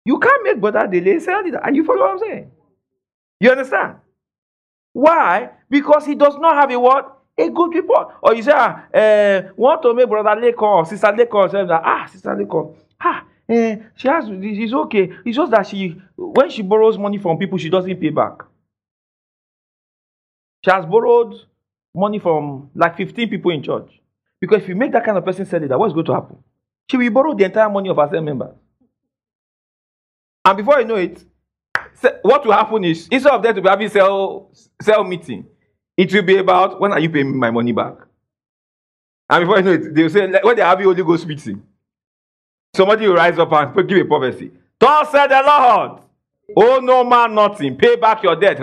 You 0.05 0.19
can't 0.19 0.43
make 0.43 0.61
Brother 0.61 0.85
Dele 0.85 1.15
a 1.15 1.19
senator. 1.19 1.59
And 1.63 1.75
you 1.75 1.83
follow 1.83 2.01
what 2.01 2.11
I'm 2.11 2.19
saying? 2.19 2.51
You 3.39 3.49
understand? 3.49 3.95
Why? 4.95 5.49
Because 5.69 6.05
he 6.05 6.15
does 6.15 6.37
not 6.37 6.55
have 6.55 6.71
a 6.71 6.79
what? 6.79 7.17
A 7.37 7.49
good 7.49 7.75
report. 7.75 8.13
Or 8.21 8.33
you 8.33 8.41
say, 8.41 8.53
ah, 8.55 8.85
uh, 8.93 9.51
want 9.57 9.81
to 9.81 9.93
make 9.93 10.07
brother 10.07 10.39
Lekon 10.39 10.61
or 10.61 10.85
sister 10.85 11.07
Lekon 11.07 11.51
say 11.51 11.65
that, 11.65 11.81
ah, 11.83 12.05
sister 12.09 12.29
Lekon, 12.29 12.73
ah, 13.01 13.25
uh, 13.49 13.75
she 13.97 14.07
has, 14.07 14.23
it's 14.29 14.73
okay. 14.73 15.11
It's 15.25 15.35
just 15.35 15.51
that 15.51 15.67
she, 15.67 16.01
when 16.15 16.49
she 16.49 16.61
borrows 16.61 16.97
money 16.97 17.17
from 17.17 17.37
people, 17.37 17.57
she 17.57 17.69
doesn't 17.69 17.99
pay 17.99 18.07
back. 18.09 18.43
She 20.63 20.71
has 20.71 20.85
borrowed 20.85 21.35
money 21.93 22.19
from 22.19 22.69
like 22.73 22.95
15 22.95 23.29
people 23.29 23.51
in 23.51 23.61
church. 23.63 23.99
Because 24.39 24.61
if 24.61 24.69
you 24.69 24.77
make 24.77 24.93
that 24.93 25.03
kind 25.03 25.17
of 25.17 25.25
person 25.25 25.45
sell 25.45 25.61
it, 25.61 25.77
what's 25.77 25.93
going 25.93 26.05
to 26.05 26.13
happen? 26.13 26.37
She 26.89 26.95
will 26.95 27.11
borrow 27.11 27.33
the 27.35 27.43
entire 27.43 27.69
money 27.69 27.89
of 27.89 27.97
her 27.97 28.07
same 28.09 28.23
members. 28.23 28.55
And 30.45 30.55
before 30.55 30.79
you 30.79 30.87
know 30.87 30.95
it, 30.95 31.21
what 32.21 32.45
will 32.45 32.53
happen 32.53 32.83
is 32.83 33.07
instead 33.09 33.31
of 33.33 33.43
them 33.43 33.55
to 33.55 33.61
be 33.61 33.69
having 33.69 33.89
cell 33.89 34.49
cell 34.81 35.03
meeting, 35.03 35.45
it 35.97 36.13
will 36.13 36.23
be 36.23 36.37
about 36.37 36.79
when 36.79 36.91
are 36.91 36.99
you 36.99 37.09
paying 37.09 37.31
me 37.31 37.37
my 37.37 37.51
money 37.51 37.71
back? 37.71 37.95
And 39.29 39.43
before 39.43 39.57
you 39.57 39.63
know 39.63 39.71
it, 39.73 39.95
they 39.95 40.03
will 40.03 40.09
say 40.09 40.27
when 40.43 40.55
they 40.55 40.61
have 40.61 40.79
you 40.79 40.87
Holy 40.87 41.03
Ghost 41.03 41.25
meeting, 41.25 41.63
somebody 42.75 43.07
will 43.07 43.15
rise 43.15 43.39
up 43.39 43.51
and 43.51 43.87
give 43.89 43.97
a 43.99 44.05
prophecy. 44.05 44.51
Thus 44.79 45.11
said 45.11 45.27
the 45.27 45.41
Lord, 45.45 46.01
Oh 46.55 46.79
no 46.79 47.03
man 47.03 47.33
nothing, 47.33 47.75
pay 47.77 47.95
back 47.95 48.21
your 48.23 48.35
debt. 48.35 48.59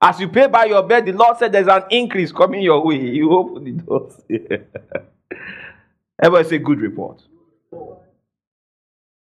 As 0.00 0.20
you 0.20 0.28
pay 0.28 0.46
by 0.46 0.66
your 0.66 0.82
bed, 0.82 1.06
the 1.06 1.12
Lord 1.12 1.38
said 1.38 1.50
there's 1.52 1.66
an 1.66 1.84
increase 1.90 2.30
coming 2.30 2.62
your 2.62 2.84
way. 2.84 2.96
You 3.00 3.32
open 3.32 3.64
the 3.64 3.72
doors. 3.72 4.20
Everybody 6.22 6.48
say 6.48 6.58
good 6.58 6.80
report. 6.80 7.22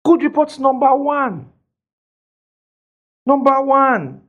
Good 0.05 0.22
report's 0.22 0.59
number 0.59 0.94
one. 0.94 1.51
Number 3.29 3.61
one. 3.61 4.23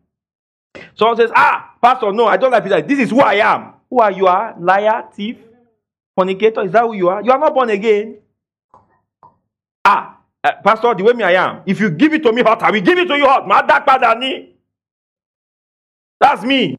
Someone 0.93 1.15
says, 1.15 1.31
Ah, 1.33 1.75
Pastor, 1.81 2.11
no, 2.11 2.25
I 2.25 2.35
don't 2.35 2.51
like 2.51 2.63
Peter. 2.63 2.81
This 2.81 2.99
is 2.99 3.09
who 3.11 3.21
I 3.21 3.35
am. 3.35 3.75
Who 3.89 3.99
are 3.99 4.11
you? 4.11 4.27
Are 4.27 4.53
liar, 4.59 5.05
thief, 5.13 5.37
fornicator? 6.13 6.63
Is 6.65 6.73
that 6.73 6.83
who 6.83 6.93
you 6.93 7.07
are? 7.07 7.23
You 7.23 7.31
are 7.31 7.39
not 7.39 7.53
born 7.53 7.69
again. 7.69 8.17
Ah, 9.85 10.19
uh, 10.43 10.51
Pastor, 10.61 10.93
the 10.95 11.03
way 11.05 11.13
me 11.13 11.23
I 11.23 11.31
am, 11.31 11.61
if 11.65 11.79
you 11.79 11.89
give 11.89 12.13
it 12.13 12.23
to 12.23 12.33
me 12.33 12.41
hot, 12.41 12.61
I 12.61 12.71
will 12.71 12.81
give 12.81 12.97
it 12.97 13.07
to 13.07 13.15
you 13.15 13.25
hot. 13.25 13.47
Ma 13.47 13.61
dak 13.61 13.87
padani. 13.87 14.49
That's 16.19 16.43
me. 16.43 16.75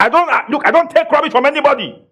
I 0.00 0.08
don't 0.08 0.28
uh, 0.28 0.42
look. 0.50 0.66
I 0.66 0.72
don't 0.72 0.90
take 0.90 1.08
rubbish 1.08 1.30
from 1.30 1.46
anybody. 1.46 2.02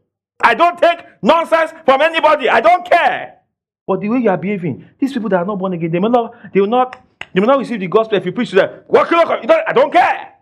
I 0.40 0.54
don't 0.54 0.78
take 0.78 1.00
nonsense 1.20 1.72
from 1.84 2.00
anybody. 2.00 2.48
I 2.48 2.60
don't 2.60 2.88
care. 2.88 3.40
But 3.88 4.00
the 4.02 4.08
way 4.08 4.18
you 4.18 4.30
are 4.30 4.38
behaving, 4.38 4.86
these 5.00 5.12
people 5.12 5.28
that 5.30 5.38
are 5.38 5.44
not 5.44 5.58
born 5.58 5.72
again, 5.72 5.90
they 5.90 5.98
will 5.98 6.10
not. 6.10 6.52
They 6.54 6.60
will 6.60 6.68
not. 6.68 7.09
They 7.32 7.40
will 7.40 7.46
not 7.48 7.58
receive 7.58 7.80
the 7.80 7.86
gospel 7.86 8.18
if 8.18 8.26
you 8.26 8.32
preach 8.32 8.50
to 8.50 8.56
them. 8.56 8.82
What 8.86 9.10
you 9.10 9.16
don't, 9.16 9.50
I 9.68 9.72
don't 9.72 9.92
care. 9.92 10.34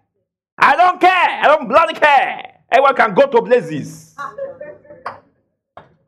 I 0.58 0.76
don't 0.76 1.00
care. 1.00 1.10
I 1.10 1.44
don't 1.46 1.68
bloody 1.68 1.94
care. 1.94 2.62
Everyone 2.70 2.94
can 2.96 3.14
go 3.14 3.26
to 3.26 3.42
blazes. 3.42 4.14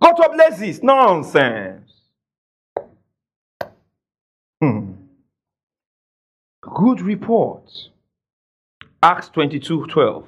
go 0.00 0.14
to 0.14 0.30
blazes. 0.34 0.82
Nonsense. 0.82 1.90
Hmm. 4.60 4.92
Good 6.62 7.00
report. 7.02 7.70
Acts 9.02 9.28
22 9.28 9.86
12. 9.86 10.26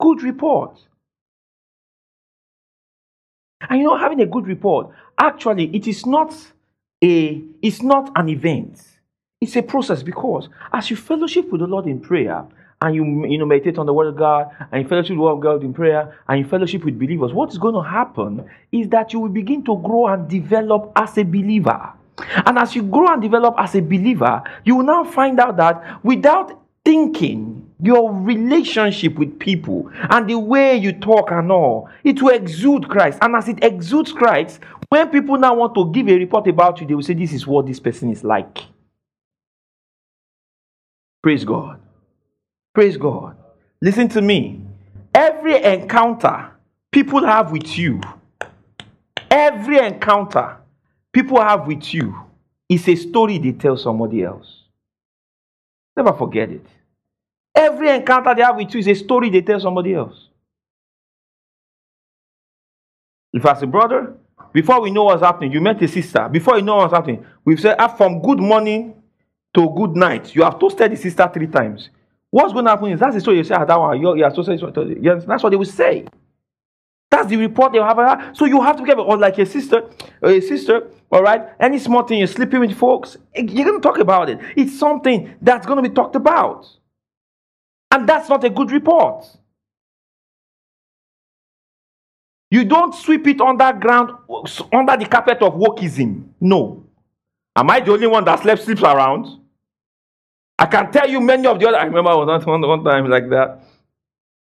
Good 0.00 0.22
report. 0.22 0.78
And 3.68 3.80
you 3.80 3.86
know, 3.86 3.96
having 3.96 4.20
a 4.20 4.26
good 4.26 4.46
report, 4.46 4.90
actually, 5.18 5.74
it 5.74 5.86
is 5.86 6.06
not 6.06 6.34
a 7.02 7.42
it's 7.62 7.82
not 7.82 8.10
an 8.16 8.28
event. 8.28 8.80
It's 9.40 9.56
a 9.56 9.62
process 9.62 10.02
because 10.02 10.48
as 10.72 10.90
you 10.90 10.96
fellowship 10.96 11.50
with 11.50 11.60
the 11.60 11.66
Lord 11.66 11.86
in 11.86 12.00
prayer 12.00 12.44
and 12.80 12.94
you 12.94 13.26
you 13.26 13.38
know 13.38 13.46
meditate 13.46 13.78
on 13.78 13.86
the 13.86 13.92
word 13.92 14.08
of 14.08 14.16
God 14.16 14.50
and 14.72 14.82
you 14.82 14.88
fellowship 14.88 15.10
with 15.10 15.18
the 15.18 15.22
word 15.22 15.32
of 15.32 15.40
God 15.40 15.64
in 15.64 15.72
prayer 15.72 16.18
and 16.28 16.40
you 16.40 16.48
fellowship 16.48 16.84
with 16.84 16.98
believers, 16.98 17.32
what 17.32 17.50
is 17.50 17.58
going 17.58 17.74
to 17.74 17.82
happen 17.82 18.48
is 18.72 18.88
that 18.88 19.12
you 19.12 19.20
will 19.20 19.28
begin 19.28 19.64
to 19.64 19.76
grow 19.76 20.08
and 20.08 20.28
develop 20.28 20.92
as 20.96 21.16
a 21.18 21.24
believer. 21.24 21.92
And 22.46 22.58
as 22.58 22.74
you 22.74 22.82
grow 22.82 23.12
and 23.12 23.22
develop 23.22 23.54
as 23.58 23.76
a 23.76 23.80
believer, 23.80 24.42
you 24.64 24.76
will 24.76 24.84
now 24.84 25.04
find 25.04 25.38
out 25.38 25.56
that 25.58 26.04
without 26.04 26.60
thinking, 26.84 27.67
your 27.80 28.12
relationship 28.12 29.16
with 29.16 29.38
people 29.38 29.90
and 30.10 30.28
the 30.28 30.38
way 30.38 30.76
you 30.76 30.92
talk 30.92 31.30
and 31.30 31.50
all, 31.52 31.88
it 32.04 32.20
will 32.20 32.34
exude 32.34 32.88
Christ. 32.88 33.18
And 33.22 33.36
as 33.36 33.48
it 33.48 33.62
exudes 33.62 34.12
Christ, 34.12 34.60
when 34.88 35.08
people 35.10 35.38
now 35.38 35.54
want 35.54 35.74
to 35.74 35.90
give 35.92 36.08
a 36.08 36.16
report 36.16 36.48
about 36.48 36.80
you, 36.80 36.86
they 36.86 36.94
will 36.94 37.02
say, 37.02 37.14
This 37.14 37.32
is 37.32 37.46
what 37.46 37.66
this 37.66 37.78
person 37.78 38.10
is 38.10 38.24
like. 38.24 38.58
Praise 41.22 41.44
God. 41.44 41.80
Praise 42.74 42.96
God. 42.96 43.36
Listen 43.80 44.08
to 44.08 44.22
me. 44.22 44.60
Every 45.14 45.62
encounter 45.62 46.50
people 46.90 47.24
have 47.24 47.52
with 47.52 47.78
you, 47.78 48.00
every 49.30 49.78
encounter 49.78 50.56
people 51.12 51.40
have 51.40 51.66
with 51.66 51.92
you 51.92 52.14
is 52.68 52.88
a 52.88 52.94
story 52.94 53.38
they 53.38 53.52
tell 53.52 53.76
somebody 53.76 54.22
else. 54.22 54.62
Never 55.96 56.12
forget 56.12 56.50
it. 56.50 56.64
Every 57.78 57.90
encounter 57.90 58.34
they 58.34 58.42
have 58.42 58.56
with 58.56 58.74
you 58.74 58.80
is 58.80 58.88
a 58.88 58.94
story 58.94 59.30
they 59.30 59.40
tell 59.40 59.60
somebody 59.60 59.94
else. 59.94 60.30
If 63.32 63.46
as 63.46 63.62
a 63.62 63.68
brother, 63.68 64.14
before 64.52 64.80
we 64.80 64.90
know 64.90 65.04
what's 65.04 65.22
happening, 65.22 65.52
you 65.52 65.60
met 65.60 65.80
a 65.80 65.86
sister. 65.86 66.28
Before 66.28 66.56
you 66.56 66.62
know 66.62 66.74
what's 66.78 66.92
happening, 66.92 67.24
we've 67.44 67.60
said 67.60 67.76
ah, 67.78 67.86
from 67.86 68.20
good 68.20 68.40
morning 68.40 69.00
to 69.54 69.72
good 69.76 69.94
night. 69.94 70.34
You 70.34 70.42
have 70.42 70.58
toasted 70.58 70.90
the 70.90 70.96
sister 70.96 71.30
three 71.32 71.46
times. 71.46 71.90
What's 72.30 72.52
going 72.52 72.64
to 72.64 72.72
happen 72.72 72.90
is 72.90 72.98
that's 72.98 73.14
the 73.14 73.20
story 73.20 73.36
you 73.36 73.44
say, 73.44 73.54
ah, 73.54 73.64
that 73.64 73.78
one, 73.78 74.00
you, 74.00 74.16
you 74.16 74.24
are 74.24 74.34
toasted. 74.34 74.60
Yes, 75.00 75.24
that's 75.24 75.44
what 75.44 75.50
they 75.50 75.56
will 75.56 75.64
say. 75.64 76.04
That's 77.12 77.28
the 77.28 77.36
report 77.36 77.72
they 77.72 77.78
have. 77.78 78.36
So 78.36 78.44
you 78.44 78.60
have 78.60 78.76
to 78.76 78.82
be 78.82 78.88
careful. 78.88 79.04
Or 79.04 79.16
like 79.16 79.38
a 79.38 79.46
sister, 79.46 79.88
a 80.20 80.40
sister, 80.40 80.88
all 81.12 81.22
right? 81.22 81.42
Any 81.60 81.78
small 81.78 82.02
thing, 82.02 82.18
you're 82.18 82.26
sleeping 82.26 82.58
with 82.58 82.76
folks, 82.76 83.16
you're 83.36 83.64
going 83.64 83.80
to 83.80 83.88
talk 83.88 83.98
about 83.98 84.28
it. 84.30 84.40
It's 84.56 84.76
something 84.76 85.32
that's 85.40 85.64
going 85.64 85.80
to 85.80 85.88
be 85.88 85.94
talked 85.94 86.16
about. 86.16 86.66
And 87.90 88.08
that's 88.08 88.28
not 88.28 88.44
a 88.44 88.50
good 88.50 88.70
report. 88.70 89.24
You 92.50 92.64
don't 92.64 92.94
sweep 92.94 93.26
it 93.26 93.40
underground, 93.40 94.10
under 94.72 94.96
the 94.96 95.06
carpet 95.10 95.42
of 95.42 95.54
wokeism. 95.54 96.28
No. 96.40 96.84
Am 97.54 97.70
I 97.70 97.80
the 97.80 97.92
only 97.92 98.06
one 98.06 98.24
that 98.24 98.40
slept 98.40 98.62
sleeps 98.62 98.82
around? 98.82 99.26
I 100.58 100.66
can 100.66 100.90
tell 100.90 101.08
you 101.08 101.20
many 101.20 101.46
of 101.46 101.60
the 101.60 101.68
other. 101.68 101.78
I 101.78 101.84
remember 101.84 102.10
I 102.10 102.14
was 102.14 102.46
one, 102.46 102.60
one 102.60 102.84
time 102.84 103.08
like 103.08 103.28
that. 103.30 103.62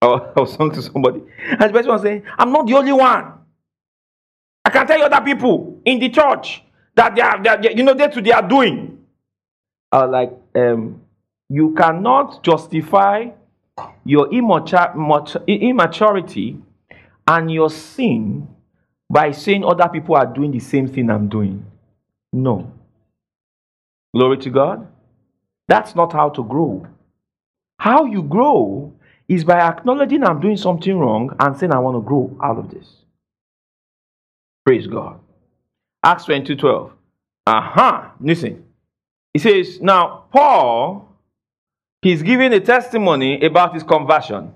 I 0.01 0.07
was 0.35 0.57
talking 0.57 0.71
to 0.71 0.81
somebody, 0.81 1.21
and 1.39 1.61
the 1.61 1.69
person 1.69 1.91
was 1.91 2.01
saying, 2.01 2.23
"I'm 2.37 2.51
not 2.51 2.65
the 2.65 2.73
only 2.73 2.91
one. 2.91 3.33
I 4.65 4.69
can 4.71 4.87
tell 4.87 4.97
you 4.97 5.05
other 5.05 5.23
people 5.23 5.79
in 5.85 5.99
the 5.99 6.09
church 6.09 6.63
that 6.95 7.15
they 7.15 7.21
are, 7.21 7.41
they 7.41 7.49
are 7.49 7.61
you 7.71 7.83
know, 7.83 7.93
that's 7.93 8.15
what 8.15 8.25
they 8.25 8.31
are 8.31 8.47
doing." 8.47 9.05
I 9.91 10.05
was 10.05 10.11
like, 10.11 10.31
um, 10.55 11.01
"You 11.51 11.73
cannot 11.73 12.43
justify 12.43 13.31
your 14.05 14.31
immaturity 14.31 16.57
and 17.27 17.51
your 17.51 17.69
sin 17.69 18.47
by 19.09 19.31
saying 19.31 19.65
other 19.65 19.89
people 19.89 20.15
are 20.15 20.25
doing 20.25 20.51
the 20.51 20.59
same 20.59 20.87
thing 20.87 21.09
I'm 21.09 21.27
doing. 21.27 21.65
No. 22.31 22.71
Glory 24.15 24.37
to 24.37 24.49
God. 24.49 24.87
That's 25.67 25.93
not 25.93 26.13
how 26.13 26.29
to 26.29 26.43
grow. 26.43 26.87
How 27.79 28.05
you 28.05 28.23
grow 28.23 28.93
is 29.27 29.43
by 29.43 29.59
acknowledging 29.59 30.23
I'm 30.23 30.39
doing 30.39 30.55
something 30.55 30.97
wrong 30.97 31.35
and 31.37 31.57
saying 31.57 31.73
I 31.73 31.79
want 31.79 31.97
to 31.97 32.07
grow 32.07 32.37
out 32.41 32.59
of 32.59 32.71
this. 32.71 32.87
Praise 34.65 34.87
God. 34.87 35.19
Acts 36.01 36.23
22 36.25 36.55
12. 36.55 36.93
Aha. 37.47 37.57
Uh-huh. 37.57 38.09
Listen. 38.21 38.63
He 39.33 39.39
says, 39.39 39.81
Now, 39.81 40.25
Paul, 40.31 41.10
he's 42.01 42.23
giving 42.23 42.53
a 42.53 42.59
testimony 42.59 43.41
about 43.43 43.73
his 43.73 43.83
conversion. 43.83 44.53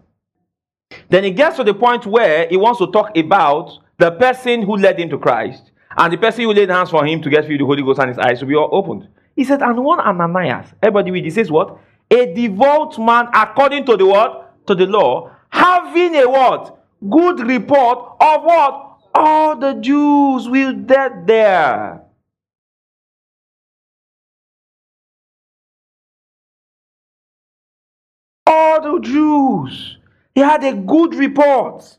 Then 1.10 1.23
he 1.23 1.31
gets 1.31 1.58
to 1.58 1.63
the 1.63 1.73
point 1.73 2.05
where 2.05 2.47
he 2.47 2.58
wants 2.58 2.79
to 2.79 2.88
talk 2.91 3.15
about 3.17 3.79
the 3.97 4.12
person 4.12 4.62
who 4.62 4.77
led 4.77 4.99
him 4.99 5.10
to 5.10 5.17
Christ 5.17 5.71
and 5.97 6.12
the 6.12 6.17
person 6.17 6.43
who 6.43 6.53
laid 6.53 6.69
hands 6.69 6.89
for 6.89 7.05
him 7.05 7.21
to 7.21 7.29
get 7.29 7.45
filled 7.45 7.51
with 7.51 7.60
the 7.60 7.65
Holy 7.65 7.84
Ghost 7.84 7.99
and 7.99 8.10
his 8.10 8.17
eyes 8.19 8.39
to 8.39 8.45
be 8.45 8.55
all 8.55 8.69
opened. 8.71 9.08
He 9.36 9.43
said, 9.43 9.62
and 9.62 9.84
one 9.84 9.99
Ananias, 9.99 10.67
everybody 10.81 11.12
read, 11.12 11.25
he 11.25 11.31
says 11.31 11.51
what? 11.51 11.77
A 12.12 12.34
devout 12.34 12.97
man 12.99 13.27
according 13.34 13.86
to 13.86 13.97
the 13.97 14.05
what? 14.05 14.65
To 14.67 14.75
the 14.75 14.86
law, 14.86 15.31
having 15.49 16.15
a 16.15 16.29
what? 16.29 16.84
Good 17.10 17.41
report 17.41 18.15
of 18.19 18.43
what? 18.43 18.97
All 19.13 19.55
the 19.58 19.73
Jews 19.75 20.49
will 20.49 20.73
dead 20.73 21.25
there. 21.27 22.04
The 28.95 29.08
Jews. 29.08 29.97
He 30.34 30.41
had 30.41 30.63
a 30.63 30.73
good 30.73 31.15
report. 31.15 31.97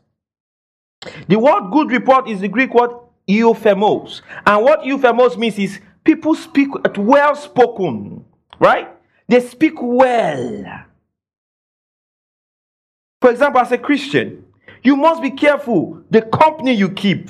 The 1.27 1.37
word 1.39 1.71
good 1.71 1.91
report 1.91 2.27
is 2.29 2.41
the 2.41 2.47
Greek 2.47 2.73
word 2.73 2.91
euphemos. 3.27 4.21
And 4.45 4.63
what 4.63 4.81
euphemos 4.81 5.37
means 5.37 5.57
is 5.59 5.79
people 6.03 6.35
speak 6.35 6.69
well 6.97 7.35
spoken, 7.35 8.25
right? 8.59 8.89
They 9.27 9.41
speak 9.41 9.73
well. 9.81 10.85
For 13.21 13.31
example, 13.31 13.61
as 13.61 13.71
a 13.71 13.77
Christian, 13.77 14.45
you 14.83 14.95
must 14.95 15.21
be 15.21 15.31
careful 15.31 16.03
the 16.09 16.21
company 16.21 16.73
you 16.73 16.89
keep, 16.89 17.29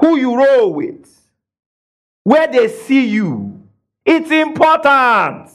who 0.00 0.16
you 0.16 0.36
roll 0.36 0.72
with, 0.72 1.08
where 2.24 2.46
they 2.46 2.68
see 2.68 3.06
you. 3.06 3.62
It's 4.04 4.30
important. 4.30 5.50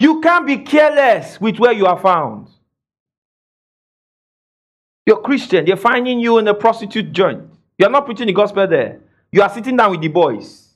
You 0.00 0.20
can't 0.22 0.46
be 0.46 0.56
careless 0.56 1.38
with 1.38 1.58
where 1.58 1.72
you 1.72 1.84
are 1.84 1.98
found. 1.98 2.48
You're 5.04 5.20
Christian, 5.20 5.66
they're 5.66 5.76
finding 5.76 6.18
you 6.18 6.38
in 6.38 6.48
a 6.48 6.54
prostitute 6.54 7.12
joint. 7.12 7.42
You're 7.78 7.90
not 7.90 8.06
preaching 8.06 8.26
the 8.26 8.32
gospel 8.32 8.66
there. 8.66 9.00
You 9.30 9.42
are 9.42 9.50
sitting 9.50 9.76
down 9.76 9.90
with 9.90 10.00
the 10.00 10.08
boys. 10.08 10.68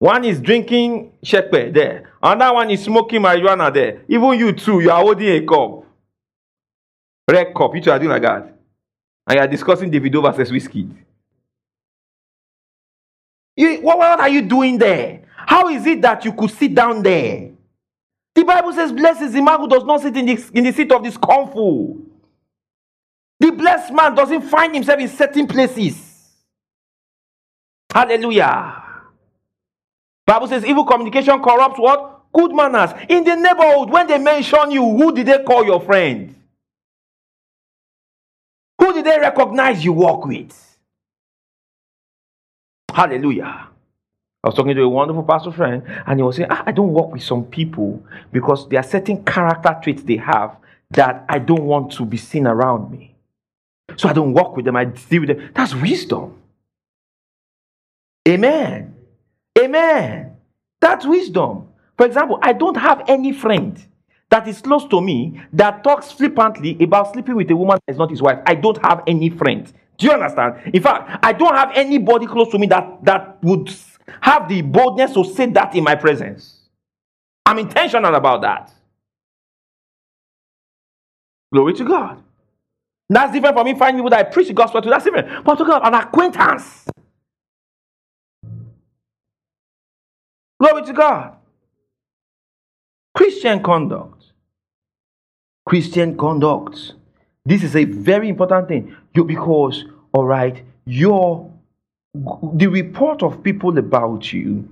One 0.00 0.24
is 0.24 0.40
drinking 0.40 1.12
shepe 1.22 1.72
there. 1.72 2.10
Another 2.20 2.54
one 2.54 2.70
is 2.70 2.82
smoking 2.82 3.22
marijuana 3.22 3.72
there. 3.72 4.02
Even 4.08 4.36
you 4.36 4.52
too, 4.52 4.80
you 4.80 4.90
are 4.90 5.00
holding 5.00 5.28
a 5.28 5.46
cup. 5.46 5.84
Red 7.30 7.54
cup. 7.54 7.72
You 7.76 7.80
two 7.80 7.90
are 7.92 7.98
doing 8.00 8.10
like 8.10 8.22
that. 8.22 8.52
And 9.28 9.36
you 9.36 9.40
are 9.40 9.46
discussing 9.46 9.92
Davido 9.92 10.20
versus 10.22 10.50
Wizkid. 10.50 10.92
You, 13.56 13.80
what, 13.80 13.98
what 13.98 14.18
are 14.18 14.28
you 14.28 14.42
doing 14.42 14.76
there? 14.76 15.22
How 15.36 15.68
is 15.68 15.86
it 15.86 16.02
that 16.02 16.24
you 16.24 16.32
could 16.32 16.50
sit 16.50 16.74
down 16.74 17.00
there? 17.00 17.51
The 18.34 18.44
Bible 18.44 18.72
says, 18.72 18.92
Blessed 18.92 19.22
is 19.22 19.32
the 19.32 19.42
man 19.42 19.60
who 19.60 19.68
does 19.68 19.84
not 19.84 20.00
sit 20.00 20.16
in 20.16 20.26
the, 20.26 20.50
in 20.54 20.64
the 20.64 20.72
seat 20.72 20.90
of 20.92 21.02
this 21.04 21.14
scornful. 21.14 22.00
The 23.38 23.50
blessed 23.50 23.92
man 23.92 24.14
doesn't 24.14 24.42
find 24.42 24.74
himself 24.74 25.00
in 25.00 25.08
certain 25.08 25.46
places. 25.46 26.30
Hallelujah. 27.92 28.82
Bible 30.24 30.46
says 30.46 30.64
evil 30.64 30.84
communication 30.84 31.42
corrupts 31.42 31.78
what? 31.78 32.22
Good 32.32 32.54
manners. 32.54 32.90
In 33.08 33.24
the 33.24 33.34
neighborhood, 33.34 33.90
when 33.90 34.06
they 34.06 34.18
mention 34.18 34.70
you, 34.70 34.82
who 34.82 35.12
did 35.12 35.26
they 35.26 35.42
call 35.42 35.64
your 35.64 35.80
friend? 35.80 36.34
Who 38.78 38.92
did 38.94 39.04
they 39.04 39.18
recognize 39.18 39.84
you 39.84 39.92
walk 39.92 40.24
with? 40.24 40.78
Hallelujah. 42.94 43.68
I 44.44 44.48
was 44.48 44.56
talking 44.56 44.74
to 44.74 44.82
a 44.82 44.88
wonderful 44.88 45.22
pastor 45.22 45.52
friend, 45.52 45.84
and 46.04 46.18
he 46.18 46.22
was 46.22 46.36
saying, 46.36 46.48
ah, 46.50 46.64
I 46.66 46.72
don't 46.72 46.92
work 46.92 47.12
with 47.12 47.22
some 47.22 47.44
people 47.44 48.02
because 48.32 48.68
there 48.68 48.80
are 48.80 48.82
certain 48.82 49.24
character 49.24 49.78
traits 49.80 50.02
they 50.02 50.16
have 50.16 50.56
that 50.90 51.24
I 51.28 51.38
don't 51.38 51.62
want 51.62 51.92
to 51.92 52.04
be 52.04 52.16
seen 52.16 52.48
around 52.48 52.90
me. 52.90 53.14
So 53.96 54.08
I 54.08 54.12
don't 54.12 54.32
work 54.32 54.56
with 54.56 54.64
them, 54.64 54.76
I 54.76 54.86
deal 54.86 55.20
with 55.20 55.36
them. 55.36 55.50
That's 55.54 55.74
wisdom. 55.74 56.38
Amen. 58.28 58.94
Amen. 59.58 60.36
That's 60.80 61.06
wisdom. 61.06 61.68
For 61.96 62.06
example, 62.06 62.38
I 62.42 62.52
don't 62.52 62.76
have 62.76 63.04
any 63.06 63.32
friend 63.32 63.80
that 64.30 64.48
is 64.48 64.60
close 64.60 64.86
to 64.88 65.00
me 65.00 65.40
that 65.52 65.84
talks 65.84 66.10
flippantly 66.10 66.76
about 66.82 67.12
sleeping 67.12 67.36
with 67.36 67.50
a 67.50 67.56
woman 67.56 67.78
that 67.86 67.92
is 67.92 67.98
not 67.98 68.10
his 68.10 68.22
wife. 68.22 68.40
I 68.46 68.54
don't 68.56 68.84
have 68.84 69.02
any 69.06 69.30
friend. 69.30 69.72
Do 69.98 70.06
you 70.06 70.12
understand? 70.12 70.74
In 70.74 70.82
fact, 70.82 71.20
I 71.22 71.32
don't 71.32 71.54
have 71.54 71.70
anybody 71.74 72.26
close 72.26 72.50
to 72.50 72.58
me 72.58 72.66
that, 72.68 73.04
that 73.04 73.38
would 73.44 73.70
have 74.20 74.48
the 74.48 74.62
boldness 74.62 75.14
to 75.14 75.24
say 75.24 75.46
that 75.46 75.74
in 75.74 75.84
my 75.84 75.94
presence. 75.94 76.60
I'm 77.46 77.58
intentional 77.58 78.14
about 78.14 78.42
that. 78.42 78.72
Glory 81.52 81.74
to 81.74 81.84
God. 81.84 82.22
That's 83.08 83.32
different 83.32 83.54
from 83.54 83.66
me 83.66 83.74
finding 83.74 83.98
people 83.98 84.10
that 84.10 84.26
I 84.26 84.30
preach 84.30 84.48
the 84.48 84.54
gospel 84.54 84.80
to. 84.80 84.88
That's 84.88 85.04
different. 85.04 85.44
But 85.44 85.56
talking 85.56 85.74
about 85.74 85.86
an 85.86 85.94
acquaintance. 85.94 86.86
Glory 90.58 90.82
to 90.86 90.92
God. 90.92 91.36
Christian 93.14 93.62
conduct. 93.62 94.32
Christian 95.66 96.16
conduct. 96.16 96.94
This 97.44 97.62
is 97.62 97.76
a 97.76 97.84
very 97.84 98.28
important 98.28 98.68
thing. 98.68 98.96
You 99.14 99.24
because, 99.24 99.84
all 100.12 100.24
right, 100.24 100.64
your 100.86 101.51
the 102.14 102.66
report 102.66 103.22
of 103.22 103.42
people 103.42 103.76
about 103.78 104.32
you 104.32 104.68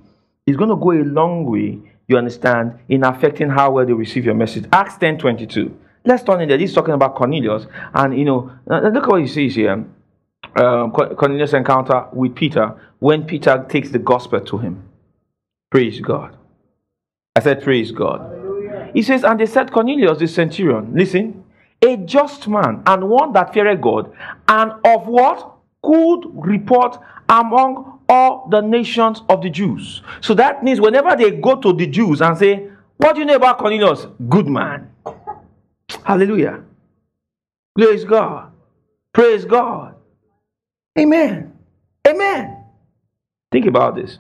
is 0.47 0.57
going 0.57 0.71
to 0.71 0.77
go 0.77 0.93
a 0.93 1.05
long 1.05 1.47
way, 1.47 1.79
you 2.07 2.19
understand, 2.19 2.79
in 2.89 3.05
affecting 3.05 3.49
how 3.49 3.71
well 3.71 3.87
they 3.87 3.93
receive 3.93 4.25
your 4.25 4.35
message. 4.35 4.67
Acts 4.73 4.99
10 4.99 5.19
22. 5.19 5.77
Let's 6.05 6.23
turn 6.23 6.41
in 6.41 6.49
there. 6.49 6.59
He's 6.59 6.75
talking 6.75 6.95
about 6.95 7.15
Cornelius. 7.15 7.67
And, 7.95 8.19
you 8.19 8.25
know, 8.25 8.53
look 8.67 9.05
at 9.05 9.09
what 9.09 9.21
he 9.21 9.27
says 9.27 9.55
here. 9.55 9.85
Um, 10.57 10.91
Cornelius' 10.93 11.53
encounter 11.53 12.07
with 12.13 12.35
Peter 12.35 12.75
when 12.99 13.25
Peter 13.25 13.65
takes 13.69 13.91
the 13.91 13.99
gospel 13.99 14.41
to 14.41 14.59
him. 14.59 14.83
Praise 15.71 16.01
God. 16.01 16.37
I 17.37 17.41
said, 17.41 17.63
Praise 17.63 17.93
God. 17.93 18.21
Hallelujah. 18.21 18.91
He 18.93 19.03
says, 19.03 19.23
And 19.23 19.39
they 19.39 19.47
said, 19.47 19.71
Cornelius, 19.71 20.19
the 20.19 20.27
centurion, 20.27 20.93
listen, 20.95 21.45
a 21.83 21.97
just 21.99 22.49
man 22.49 22.83
and 22.87 23.09
one 23.09 23.33
that 23.35 23.55
feared 23.55 23.81
God, 23.81 24.13
and 24.49 24.73
of 24.85 25.07
what? 25.07 25.57
Good 25.83 26.25
report 26.35 26.99
among 27.31 28.01
all 28.09 28.49
the 28.51 28.61
nations 28.61 29.23
of 29.29 29.41
the 29.41 29.49
Jews. 29.49 30.03
So 30.21 30.35
that 30.35 30.65
means 30.65 30.81
whenever 30.81 31.15
they 31.15 31.31
go 31.31 31.57
to 31.61 31.73
the 31.73 31.87
Jews 31.87 32.21
and 32.21 32.37
say, 32.37 32.69
What 32.97 33.15
do 33.15 33.21
you 33.21 33.25
know 33.25 33.37
about 33.37 33.59
Cornelius? 33.59 34.07
Good 34.29 34.49
man. 34.49 34.91
Hallelujah. 36.05 36.65
Praise 37.75 38.05
God. 38.05 38.53
Praise 39.13 39.45
God. 39.45 39.95
Amen. 40.99 41.57
Amen. 42.07 42.65
Think 43.53 43.67
about 43.67 43.95
this. 43.95 44.19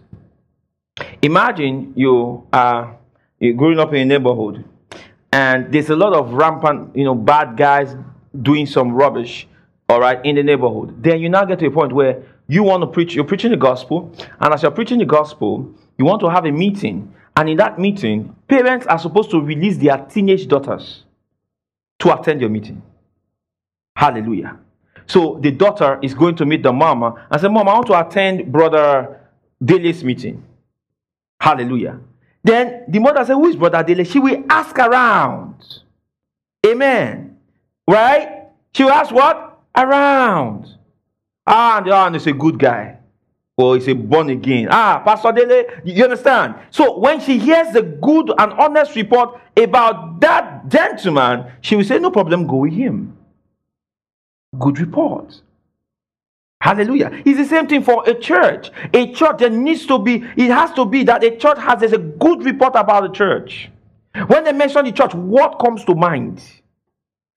Imagine 1.20 1.92
you 1.96 2.46
are 2.52 2.96
you're 3.40 3.54
growing 3.54 3.78
up 3.78 3.92
in 3.92 4.02
a 4.02 4.04
neighborhood 4.04 4.64
and 5.32 5.72
there's 5.72 5.90
a 5.90 5.96
lot 5.96 6.12
of 6.12 6.32
rampant, 6.32 6.94
you 6.94 7.04
know, 7.04 7.14
bad 7.14 7.56
guys 7.56 7.96
doing 8.42 8.66
some 8.66 8.92
rubbish, 8.92 9.48
all 9.88 10.00
right, 10.00 10.24
in 10.24 10.36
the 10.36 10.42
neighborhood. 10.42 11.02
Then 11.02 11.20
you 11.20 11.28
now 11.28 11.44
get 11.44 11.58
to 11.60 11.66
a 11.66 11.70
point 11.70 11.92
where 11.92 12.22
you 12.50 12.64
want 12.64 12.82
to 12.82 12.86
preach, 12.88 13.14
you're 13.14 13.24
preaching 13.24 13.52
the 13.52 13.56
gospel, 13.56 14.12
and 14.40 14.52
as 14.52 14.62
you're 14.62 14.72
preaching 14.72 14.98
the 14.98 15.04
gospel, 15.04 15.72
you 15.96 16.04
want 16.04 16.20
to 16.20 16.28
have 16.28 16.46
a 16.46 16.50
meeting. 16.50 17.14
And 17.36 17.48
in 17.48 17.56
that 17.58 17.78
meeting, 17.78 18.34
parents 18.48 18.86
are 18.86 18.98
supposed 18.98 19.30
to 19.30 19.40
release 19.40 19.76
their 19.76 19.96
teenage 19.98 20.48
daughters 20.48 21.04
to 22.00 22.18
attend 22.18 22.40
your 22.40 22.50
meeting. 22.50 22.82
Hallelujah. 23.94 24.58
So 25.06 25.38
the 25.40 25.52
daughter 25.52 26.00
is 26.02 26.12
going 26.12 26.34
to 26.36 26.44
meet 26.44 26.64
the 26.64 26.72
mama 26.72 27.24
and 27.30 27.40
say, 27.40 27.46
Mom, 27.46 27.68
I 27.68 27.74
want 27.74 27.86
to 27.86 28.06
attend 28.06 28.50
Brother 28.50 29.20
Dele's 29.64 30.02
meeting. 30.02 30.42
Hallelujah. 31.40 32.00
Then 32.42 32.84
the 32.88 32.98
mother 32.98 33.24
said, 33.24 33.34
Who 33.34 33.46
is 33.46 33.54
Brother 33.54 33.84
Dele? 33.84 34.04
She 34.04 34.18
will 34.18 34.44
ask 34.50 34.76
around. 34.76 35.82
Amen. 36.66 37.36
Right? 37.86 38.48
She 38.74 38.82
will 38.82 38.92
ask 38.92 39.12
what? 39.14 39.60
Around. 39.76 40.79
Ah, 41.46 41.82
and 42.06 42.16
is 42.16 42.26
a 42.26 42.32
good 42.32 42.58
guy. 42.58 42.96
Or 43.56 43.74
he's 43.74 43.88
a 43.88 43.92
born 43.94 44.30
again. 44.30 44.68
Ah, 44.70 45.02
Pastor 45.04 45.32
Dele, 45.32 45.66
you 45.84 46.02
understand? 46.04 46.54
So 46.70 46.98
when 46.98 47.20
she 47.20 47.38
hears 47.38 47.72
the 47.72 47.82
good 47.82 48.30
and 48.38 48.52
honest 48.52 48.96
report 48.96 49.38
about 49.56 50.20
that 50.20 50.68
gentleman, 50.68 51.52
she 51.60 51.76
will 51.76 51.84
say, 51.84 51.98
No 51.98 52.10
problem, 52.10 52.46
go 52.46 52.56
with 52.56 52.72
him. 52.72 53.16
Good 54.58 54.78
report. 54.78 55.42
Hallelujah. 56.60 57.10
It's 57.24 57.38
the 57.38 57.44
same 57.44 57.66
thing 57.66 57.82
for 57.82 58.08
a 58.08 58.14
church. 58.14 58.70
A 58.92 59.12
church, 59.12 59.38
there 59.38 59.50
needs 59.50 59.86
to 59.86 59.98
be, 59.98 60.16
it 60.36 60.50
has 60.50 60.72
to 60.74 60.84
be 60.84 61.04
that 61.04 61.24
a 61.24 61.36
church 61.36 61.58
has 61.58 61.82
a 61.82 61.98
good 61.98 62.44
report 62.44 62.74
about 62.76 63.02
the 63.02 63.08
church. 63.08 63.70
When 64.26 64.44
they 64.44 64.52
mention 64.52 64.84
the 64.84 64.92
church, 64.92 65.14
what 65.14 65.58
comes 65.58 65.84
to 65.86 65.94
mind? 65.94 66.42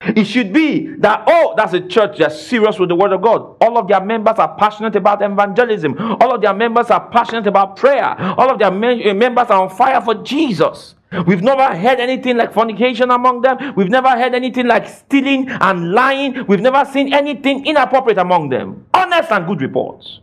It 0.05 0.25
should 0.25 0.51
be 0.51 0.87
that, 0.97 1.23
oh, 1.27 1.53
that's 1.55 1.73
a 1.73 1.79
church 1.79 2.17
that's 2.17 2.41
serious 2.41 2.77
with 2.77 2.89
the 2.89 2.95
word 2.95 3.13
of 3.13 3.21
God. 3.21 3.55
All 3.61 3.77
of 3.77 3.87
their 3.87 4.03
members 4.03 4.37
are 4.37 4.53
passionate 4.57 4.95
about 4.95 5.21
evangelism. 5.21 5.97
All 5.97 6.35
of 6.35 6.41
their 6.41 6.53
members 6.53 6.89
are 6.89 7.07
passionate 7.09 7.47
about 7.47 7.77
prayer. 7.77 8.15
All 8.37 8.49
of 8.49 8.59
their 8.59 8.67
eh, 8.67 9.13
members 9.13 9.47
are 9.49 9.63
on 9.63 9.69
fire 9.69 10.01
for 10.01 10.15
Jesus. 10.15 10.95
We've 11.25 11.41
never 11.41 11.75
heard 11.75 11.99
anything 11.99 12.37
like 12.37 12.53
fornication 12.53 13.11
among 13.11 13.41
them. 13.41 13.75
We've 13.75 13.89
never 13.89 14.09
heard 14.09 14.33
anything 14.33 14.67
like 14.67 14.89
stealing 14.89 15.47
and 15.49 15.91
lying. 15.91 16.47
We've 16.47 16.59
never 16.59 16.83
seen 16.91 17.13
anything 17.13 17.65
inappropriate 17.65 18.17
among 18.17 18.49
them. 18.49 18.87
Honest 18.93 19.31
and 19.31 19.47
good 19.47 19.61
reports. 19.61 20.19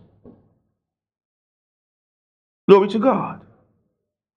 Glory 2.68 2.88
to 2.88 2.98
God. 2.98 3.40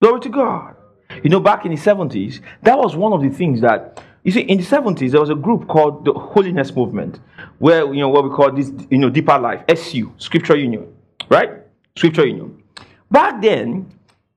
Glory 0.00 0.20
to 0.20 0.28
God. 0.28 0.76
You 1.22 1.30
know, 1.30 1.40
back 1.40 1.66
in 1.66 1.72
the 1.72 1.78
70s, 1.78 2.40
that 2.62 2.78
was 2.78 2.96
one 2.96 3.12
of 3.12 3.20
the 3.22 3.30
things 3.30 3.60
that 3.60 4.02
you 4.24 4.32
see, 4.32 4.40
in 4.40 4.56
the 4.56 4.64
70s, 4.64 5.10
there 5.10 5.20
was 5.20 5.28
a 5.28 5.34
group 5.34 5.68
called 5.68 6.06
the 6.06 6.12
Holiness 6.12 6.74
Movement, 6.74 7.20
where, 7.58 7.92
you 7.92 8.00
know, 8.00 8.08
what 8.08 8.24
we 8.24 8.30
call 8.30 8.50
this, 8.50 8.72
you 8.90 8.96
know, 8.96 9.10
Deeper 9.10 9.38
Life, 9.38 9.62
SU, 9.68 10.12
Scripture 10.16 10.56
Union, 10.56 10.90
right? 11.28 11.50
Scripture 11.94 12.26
Union. 12.26 12.62
Back 13.10 13.42
then, 13.42 13.86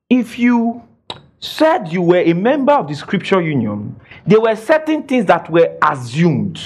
if 0.09 0.37
you 0.37 0.83
said 1.39 1.87
you 1.91 2.01
were 2.01 2.19
a 2.19 2.33
member 2.33 2.73
of 2.73 2.89
the 2.89 2.95
Scripture 2.95 3.41
Union, 3.41 3.97
there 4.25 4.41
were 4.41 4.55
certain 4.57 5.03
things 5.03 5.25
that 5.27 5.49
were 5.49 5.77
assumed. 5.81 6.59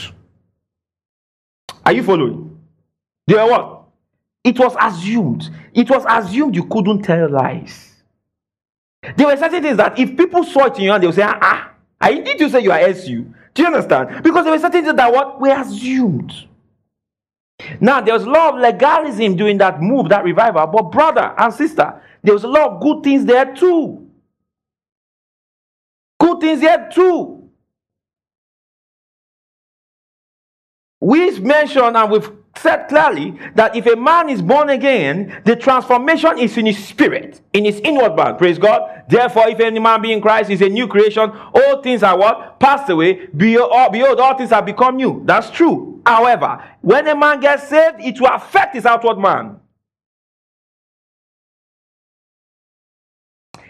Are 1.86 1.94
you 1.94 2.02
following? 2.02 2.60
They 3.28 3.36
were 3.36 3.50
what? 3.50 3.84
It 4.44 4.58
was 4.58 4.76
assumed. 4.82 5.48
It 5.74 5.90
was 5.92 6.04
assumed 6.10 6.56
you 6.56 6.66
couldn't 6.66 7.04
tell 7.04 7.30
lies. 7.30 7.94
There 9.16 9.28
were 9.28 9.38
certain 9.38 9.62
things 9.62 9.78
that 9.78 10.00
if 10.00 10.18
people 10.18 10.44
saw 10.44 10.66
it 10.66 10.78
in 10.78 10.86
your 10.86 10.94
hand, 10.94 11.04
they 11.04 11.08
would 11.08 11.16
say, 11.16 11.24
ah, 11.24 11.71
I 12.02 12.16
need 12.16 12.40
to 12.40 12.50
say 12.50 12.62
you 12.62 12.72
are 12.72 12.80
SU. 12.80 13.34
Do 13.54 13.62
you 13.62 13.68
understand? 13.68 14.24
Because 14.24 14.44
there 14.44 14.52
were 14.54 14.60
certain 14.60 14.84
things 14.84 14.96
that 14.96 15.14
what 15.14 15.40
we 15.40 15.52
assumed. 15.52 16.34
Now 17.80 18.02
there 18.02 18.16
was 18.16 18.24
a 18.24 18.30
lot 18.30 18.56
of 18.56 18.62
legalism 18.62 19.36
during 19.36 19.58
that 19.60 19.82
move, 19.82 20.10
that 20.10 20.24
revival. 20.24 20.66
But 20.68 20.92
brother 20.92 21.34
and 21.38 21.54
sister, 21.54 22.02
there 22.24 22.34
was 22.34 22.44
a 22.44 22.48
lot 22.48 22.72
of 22.72 22.82
good 22.82 23.04
things 23.04 23.26
there 23.26 23.54
too. 23.54 24.10
Good 26.20 26.40
things 26.40 26.62
there 26.62 26.90
too. 26.92 27.50
We've 31.00 31.44
mentioned 31.44 31.98
and 31.98 32.12
we've 32.12 32.32
said 32.56 32.88
clearly 32.88 33.40
that 33.56 33.76
if 33.76 33.86
a 33.86 33.96
man 33.96 34.30
is 34.30 34.42
born 34.42 34.70
again, 34.70 35.42
the 35.46 35.56
transformation 35.56 36.38
is 36.38 36.58
in 36.58 36.66
his 36.66 36.84
spirit, 36.84 37.42
in 37.54 37.66
his 37.66 37.80
inward 37.80 38.16
man. 38.16 38.38
Praise 38.38 38.60
God. 38.60 39.04
Therefore, 39.08 39.48
if 39.50 39.60
any 39.60 39.80
man 39.80 40.02
be 40.02 40.12
in 40.12 40.22
Christ 40.22 40.50
is 40.50 40.62
a 40.62 40.70
new 40.70 40.88
creation, 40.88 41.32
all 41.32 41.82
things 41.82 42.04
are 42.04 42.18
what? 42.18 42.60
Passed 42.60 42.90
away. 42.90 43.28
Behold, 43.28 43.92
behold, 43.92 44.20
all 44.20 44.38
things 44.38 44.50
have 44.50 44.66
become 44.66 44.98
new. 44.98 45.22
That's 45.26 45.50
true. 45.50 46.02
However, 46.06 46.64
when 46.82 47.08
a 47.08 47.16
man 47.16 47.40
gets 47.40 47.68
saved, 47.68 47.98
it 48.00 48.20
will 48.20 48.28
affect 48.28 48.76
his 48.76 48.86
outward 48.86 49.18
man. 49.18 49.58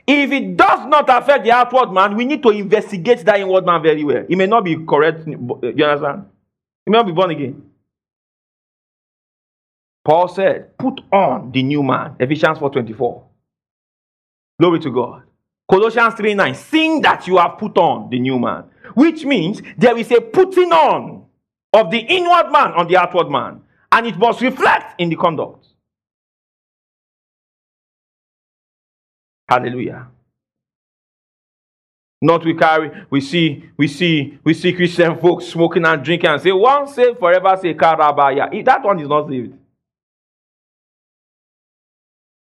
If 0.07 0.31
it 0.31 0.57
does 0.57 0.87
not 0.87 1.09
affect 1.09 1.43
the 1.43 1.51
outward 1.51 1.91
man, 1.91 2.15
we 2.15 2.25
need 2.25 2.41
to 2.43 2.49
investigate 2.49 3.23
that 3.25 3.39
inward 3.39 3.65
man 3.65 3.81
very 3.81 4.03
well. 4.03 4.25
He 4.27 4.35
may 4.35 4.47
not 4.47 4.65
be 4.65 4.75
correct. 4.85 5.27
You 5.27 5.59
understand? 5.61 6.25
He 6.85 6.91
may 6.91 6.97
not 6.97 7.05
be 7.05 7.11
born 7.11 7.29
again. 7.31 7.70
Paul 10.03 10.27
said, 10.27 10.77
put 10.77 10.99
on 11.11 11.51
the 11.51 11.61
new 11.61 11.83
man. 11.83 12.15
Ephesians 12.19 12.57
4.24. 12.57 13.23
Glory 14.59 14.79
to 14.79 14.91
God. 14.91 15.23
Colossians 15.69 16.15
3 16.15 16.33
9. 16.33 16.55
Sing 16.55 17.01
that 17.01 17.27
you 17.27 17.37
have 17.37 17.57
put 17.57 17.77
on 17.77 18.09
the 18.09 18.19
new 18.19 18.37
man. 18.37 18.65
Which 18.93 19.23
means 19.25 19.61
there 19.77 19.97
is 19.97 20.11
a 20.11 20.19
putting 20.19 20.71
on 20.71 21.25
of 21.73 21.91
the 21.91 21.99
inward 21.99 22.51
man 22.51 22.73
on 22.73 22.87
the 22.87 22.97
outward 22.97 23.29
man. 23.29 23.61
And 23.91 24.07
it 24.07 24.17
must 24.17 24.41
reflect 24.41 24.99
in 24.99 25.09
the 25.09 25.15
conduct. 25.15 25.67
Hallelujah. 29.47 30.07
Not 32.21 32.45
we 32.45 32.53
carry, 32.53 32.91
we 33.09 33.19
see, 33.19 33.69
we 33.77 33.87
see, 33.87 34.39
we 34.43 34.53
see 34.53 34.73
Christian 34.73 35.17
folks 35.17 35.47
smoking 35.47 35.85
and 35.85 36.03
drinking 36.03 36.29
and 36.29 36.41
say, 36.41 36.51
one 36.51 36.87
saved 36.87 37.17
forever, 37.17 37.57
say 37.59 37.73
Karabaya. 37.73 38.63
That 38.63 38.83
one 38.83 38.99
is 38.99 39.07
not 39.07 39.27
saved. 39.27 39.55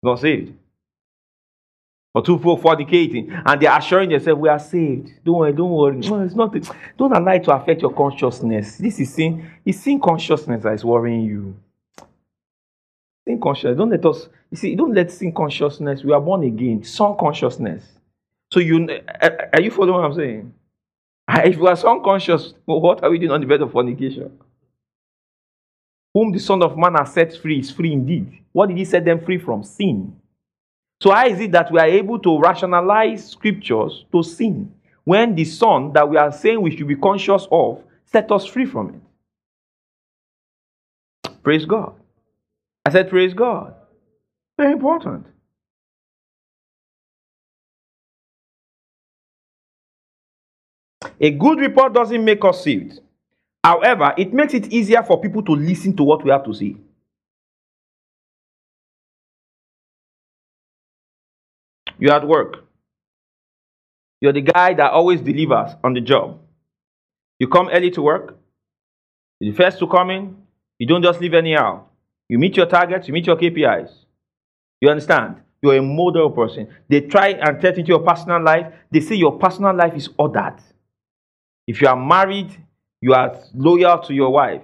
Not 0.03 0.19
saved. 0.19 0.53
Or 2.13 2.23
two 2.23 2.39
folk 2.39 2.61
fornicating 2.61 3.43
and 3.45 3.61
they're 3.61 3.77
assuring 3.77 4.09
themselves 4.09 4.39
we 4.39 4.47
are 4.47 4.59
saved. 4.59 5.11
Don't 5.25 5.37
worry, 5.37 5.53
don't 5.53 5.71
worry. 5.71 5.97
No, 5.97 6.21
it's 6.21 6.35
not. 6.35 6.55
Don't 6.97 7.11
allow 7.11 7.33
it 7.33 7.43
to 7.43 7.51
affect 7.51 7.81
your 7.81 7.93
consciousness. 7.93 8.77
This 8.77 8.99
is 8.99 9.13
sin. 9.13 9.51
It's 9.65 9.79
sin 9.79 9.99
consciousness 9.99 10.63
that 10.63 10.73
is 10.73 10.85
worrying 10.85 11.21
you. 11.21 11.55
Sin 13.27 13.39
consciousness. 13.41 13.77
Don't 13.77 13.89
let 13.89 14.05
us. 14.05 14.29
You 14.49 14.57
see, 14.57 14.75
don't 14.75 14.93
let 14.93 15.11
sin 15.11 15.33
consciousness. 15.33 16.03
We 16.05 16.13
are 16.13 16.21
born 16.21 16.43
again. 16.43 16.83
Son 16.83 17.17
consciousness 17.19 17.83
so 18.51 18.59
you 18.59 18.87
are 19.53 19.61
you 19.61 19.71
following 19.71 19.95
what 19.95 20.05
I'm 20.05 20.13
saying? 20.13 20.53
If 21.45 21.57
we 21.57 21.67
are 21.67 21.75
so 21.75 21.91
unconscious, 21.91 22.53
what 22.65 23.03
are 23.03 23.09
we 23.09 23.19
doing 23.19 23.31
on 23.31 23.41
the 23.41 23.47
bed 23.47 23.61
of 23.61 23.71
fornication? 23.71 24.31
Whom 26.15 26.31
the 26.31 26.39
Son 26.39 26.63
of 26.63 26.77
Man 26.77 26.93
has 26.93 27.11
set 27.11 27.35
free 27.35 27.59
is 27.59 27.69
free 27.69 27.91
indeed. 27.91 28.39
What 28.53 28.69
did 28.69 28.77
he 28.77 28.85
set 28.85 29.03
them 29.03 29.19
free 29.19 29.37
from? 29.37 29.63
Sin. 29.63 30.15
So 31.03 31.11
how 31.11 31.27
is 31.27 31.41
it 31.41 31.51
that 31.51 31.69
we 31.69 31.77
are 31.77 31.87
able 31.87 32.17
to 32.19 32.39
rationalize 32.39 33.31
scriptures 33.31 34.05
to 34.13 34.23
sin 34.23 34.73
when 35.03 35.35
the 35.35 35.43
Son 35.43 35.91
that 35.91 36.09
we 36.09 36.15
are 36.15 36.31
saying 36.31 36.61
we 36.61 36.73
should 36.75 36.87
be 36.87 36.95
conscious 36.95 37.45
of 37.51 37.83
set 38.05 38.31
us 38.31 38.45
free 38.45 38.65
from 38.65 39.01
it? 41.25 41.33
Praise 41.43 41.65
God. 41.65 41.93
I 42.85 42.91
said, 42.91 43.09
Praise 43.09 43.33
God. 43.33 43.75
Very 44.57 44.71
important. 44.71 45.25
A 51.19 51.29
good 51.29 51.59
report 51.59 51.93
doesn't 51.93 52.23
make 52.23 52.45
us 52.45 52.63
saved. 52.63 53.01
However, 53.65 54.13
it 54.15 54.31
makes 54.31 54.53
it 54.53 54.71
easier 54.71 55.01
for 55.01 55.19
people 55.19 55.41
to 55.41 55.53
listen 55.53 55.95
to 55.97 56.03
what 56.03 56.23
we 56.23 56.29
have 56.29 56.45
to 56.45 56.53
say. 56.53 56.75
You're 61.97 62.13
at 62.13 62.27
work. 62.27 62.63
You're 64.21 64.33
the 64.33 64.41
guy 64.41 64.75
that 64.75 64.91
always 64.91 65.19
delivers 65.19 65.71
on 65.83 65.95
the 65.95 66.01
job. 66.01 66.39
You 67.39 67.47
come 67.47 67.69
early 67.69 67.89
to 67.89 68.03
work. 68.03 68.37
You're 69.39 69.51
the 69.51 69.57
first 69.57 69.79
to 69.79 69.87
come 69.87 70.11
in. 70.11 70.37
You 70.77 70.85
don't 70.85 71.01
just 71.01 71.19
leave 71.19 71.33
anyhow. 71.33 71.85
You 72.29 72.37
meet 72.37 72.55
your 72.55 72.67
targets, 72.67 73.07
you 73.07 73.15
meet 73.15 73.25
your 73.25 73.35
KPIs. 73.35 73.91
You 74.79 74.89
understand? 74.89 75.37
You're 75.63 75.77
a 75.77 75.81
model 75.81 76.29
person. 76.29 76.67
They 76.87 77.01
try 77.01 77.29
and 77.29 77.59
tell 77.59 77.73
into 77.73 77.87
your 77.87 78.03
personal 78.03 78.43
life. 78.43 78.71
They 78.91 78.99
say 78.99 79.15
your 79.15 79.39
personal 79.39 79.75
life 79.75 79.95
is 79.95 80.07
ordered. 80.19 80.57
If 81.65 81.81
you 81.81 81.87
are 81.87 81.95
married, 81.95 82.55
you 83.05 83.13
are 83.13 83.37
loyal 83.53 83.99
to 83.99 84.15
your 84.15 84.31
wife. 84.31 84.63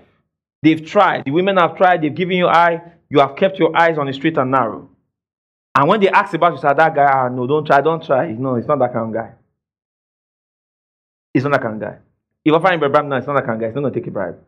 They've 0.64 0.84
tried. 0.84 1.26
The 1.26 1.32
women 1.32 1.58
have 1.58 1.78
tried. 1.78 2.02
They've 2.02 2.14
given 2.14 2.38
you 2.38 2.48
eye. 2.48 2.82
You 3.08 3.20
have 3.20 3.36
kept 3.36 3.60
your 3.60 3.80
eyes 3.80 4.00
on 4.00 4.08
the 4.08 4.14
straight 4.14 4.36
and 4.36 4.50
narrow. 4.50 4.90
And 5.76 5.88
when 5.88 6.00
they 6.00 6.10
ask 6.10 6.34
about 6.34 6.54
you, 6.54 6.58
say, 6.58 6.74
that 6.76 6.96
guy, 6.96 7.06
ah, 7.06 7.30
no, 7.30 7.46
don't 7.46 7.64
try, 7.64 7.82
don't 7.82 8.04
try. 8.04 8.32
No, 8.32 8.56
it's 8.56 8.68
not 8.68 8.80
that 8.80 8.94
kind 8.94 9.10
of 9.10 9.14
guy. 9.14 9.34
It's 11.36 11.44
not 11.44 11.52
that 11.52 11.62
kind 11.62 11.76
of 11.76 11.82
guy. 11.82 11.98
If 12.44 12.56
I 12.56 12.60
find 12.60 12.84
a 12.84 12.90
bribe 12.90 13.06
now, 13.06 13.18
it's 13.18 13.28
not 13.28 13.36
that 13.36 13.46
kind 13.46 13.58
of 13.58 13.62
guy. 13.62 13.68
It's 13.68 13.76
not 13.76 13.82
going 13.82 13.94
to 13.94 14.00
take 14.00 14.08
a 14.08 14.12
bribe. 14.12 14.40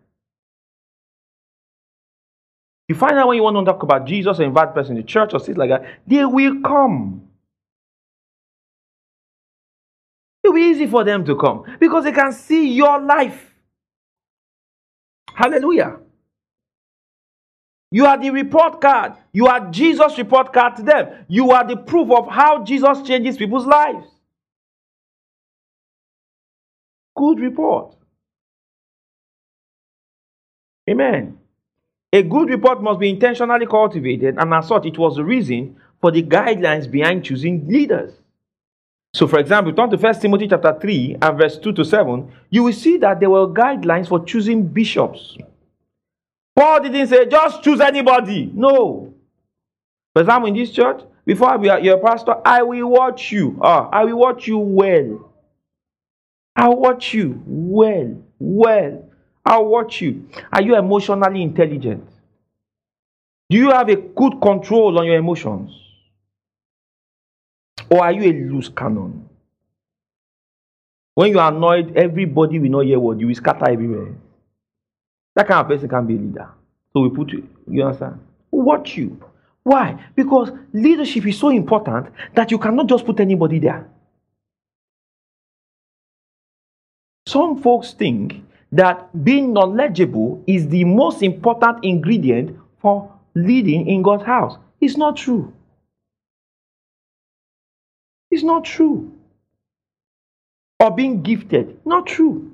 You 2.87 2.95
find 2.95 3.13
out 3.13 3.27
when 3.27 3.37
you 3.37 3.43
want 3.43 3.63
to 3.63 3.71
talk 3.71 3.83
about 3.83 4.07
Jesus 4.07 4.39
or 4.39 4.43
invite 4.43 4.73
person 4.73 4.95
to 4.95 5.03
church 5.03 5.35
or 5.35 5.39
things 5.39 5.55
like 5.59 5.69
that, 5.69 5.85
they 6.07 6.25
will 6.25 6.61
come. 6.61 7.27
It'll 10.43 10.55
be 10.55 10.61
easy 10.61 10.87
for 10.87 11.03
them 11.03 11.23
to 11.25 11.35
come 11.35 11.63
because 11.79 12.05
they 12.05 12.11
can 12.11 12.33
see 12.33 12.73
your 12.73 12.99
life. 12.99 13.52
Hallelujah. 15.35 15.99
You 17.91 18.05
are 18.07 18.17
the 18.17 18.31
report 18.31 18.81
card. 18.81 19.13
You 19.31 19.47
are 19.47 19.69
Jesus' 19.69 20.17
report 20.17 20.51
card 20.51 20.77
to 20.77 20.83
them. 20.83 21.25
You 21.27 21.51
are 21.51 21.67
the 21.67 21.77
proof 21.77 22.09
of 22.11 22.27
how 22.27 22.63
Jesus 22.63 23.03
changes 23.03 23.37
people's 23.37 23.67
lives. 23.67 24.07
Good 27.15 27.39
report. 27.39 27.95
Amen. 30.89 31.37
A 32.11 32.23
good 32.23 32.49
report 32.49 32.81
must 32.81 32.99
be 32.99 33.09
intentionally 33.09 33.65
cultivated, 33.65 34.37
and 34.37 34.53
as 34.53 34.67
such, 34.67 34.85
it 34.85 34.97
was 34.97 35.15
the 35.15 35.23
reason 35.23 35.77
for 36.01 36.11
the 36.11 36.23
guidelines 36.23 36.89
behind 36.89 37.23
choosing 37.23 37.67
leaders. 37.67 38.13
So, 39.15 39.27
for 39.27 39.37
example, 39.39 39.73
turn 39.73 39.91
to 39.91 39.97
1 39.97 40.19
Timothy 40.19 40.47
chapter 40.47 40.75
3 40.79 41.17
and 41.21 41.37
verse 41.37 41.59
2 41.59 41.71
to 41.73 41.85
7, 41.85 42.31
you 42.49 42.63
will 42.63 42.73
see 42.73 42.97
that 42.97 43.19
there 43.19 43.29
were 43.29 43.47
guidelines 43.47 44.07
for 44.07 44.25
choosing 44.25 44.65
bishops. 44.65 45.37
Paul 46.55 46.81
didn't 46.81 47.07
say, 47.07 47.27
just 47.27 47.63
choose 47.63 47.79
anybody. 47.79 48.51
No. 48.53 49.13
For 50.13 50.21
example, 50.21 50.49
in 50.49 50.55
this 50.55 50.71
church, 50.71 51.01
before 51.25 51.49
I 51.51 51.57
be 51.57 51.85
your 51.85 51.99
pastor, 51.99 52.35
I 52.43 52.63
will 52.63 52.87
watch 52.87 53.31
you. 53.31 53.59
Ah, 53.61 53.87
I 53.91 54.03
will 54.05 54.17
watch 54.17 54.47
you 54.47 54.57
well. 54.57 55.31
I'll 56.55 56.75
watch 56.75 57.13
you 57.13 57.41
well. 57.45 58.17
Well. 58.39 59.09
I'll 59.45 59.65
watch 59.65 60.01
you. 60.01 60.27
Are 60.51 60.61
you 60.61 60.75
emotionally 60.75 61.41
intelligent? 61.41 62.07
Do 63.49 63.57
you 63.57 63.69
have 63.71 63.89
a 63.89 63.95
good 63.95 64.41
control 64.41 64.97
on 64.97 65.05
your 65.05 65.17
emotions? 65.17 65.82
Or 67.89 68.03
are 68.03 68.11
you 68.11 68.23
a 68.23 68.33
loose 68.51 68.69
cannon? 68.69 69.29
When 71.15 71.31
you 71.31 71.39
are 71.39 71.53
annoyed, 71.53 71.95
everybody 71.95 72.59
will 72.59 72.69
not 72.69 72.85
hear 72.85 72.99
what 72.99 73.19
you 73.19 73.27
will 73.27 73.35
scatter 73.35 73.69
everywhere. 73.69 74.15
That 75.35 75.47
kind 75.47 75.61
of 75.61 75.67
person 75.67 75.89
can 75.89 76.05
be 76.05 76.15
a 76.15 76.17
leader. 76.17 76.49
So 76.91 77.01
we 77.01 77.09
put 77.09 77.31
you, 77.31 77.47
you 77.69 77.83
understand? 77.83 78.19
Watch 78.51 78.97
you. 78.97 79.19
Why? 79.63 80.03
Because 80.15 80.51
leadership 80.73 81.25
is 81.25 81.39
so 81.39 81.49
important 81.49 82.07
that 82.33 82.51
you 82.51 82.57
cannot 82.57 82.87
just 82.87 83.05
put 83.05 83.19
anybody 83.19 83.59
there. 83.59 83.89
Some 87.27 87.61
folks 87.61 87.93
think 87.93 88.43
that 88.71 89.23
being 89.23 89.53
knowledgeable 89.53 90.43
is 90.45 90.67
the 90.67 90.83
most 90.83 91.23
important 91.23 91.83
ingredient 91.83 92.57
for 92.79 93.11
leading 93.33 93.87
in 93.87 94.01
God's 94.01 94.23
house. 94.23 94.57
It's 94.81 94.97
not 94.97 95.15
true. 95.15 95.53
It's 98.33 98.41
not 98.41 98.65
true. 98.65 99.11
Or 100.79 100.89
being 100.89 101.21
gifted, 101.21 101.79
not 101.85 102.07
true. 102.07 102.51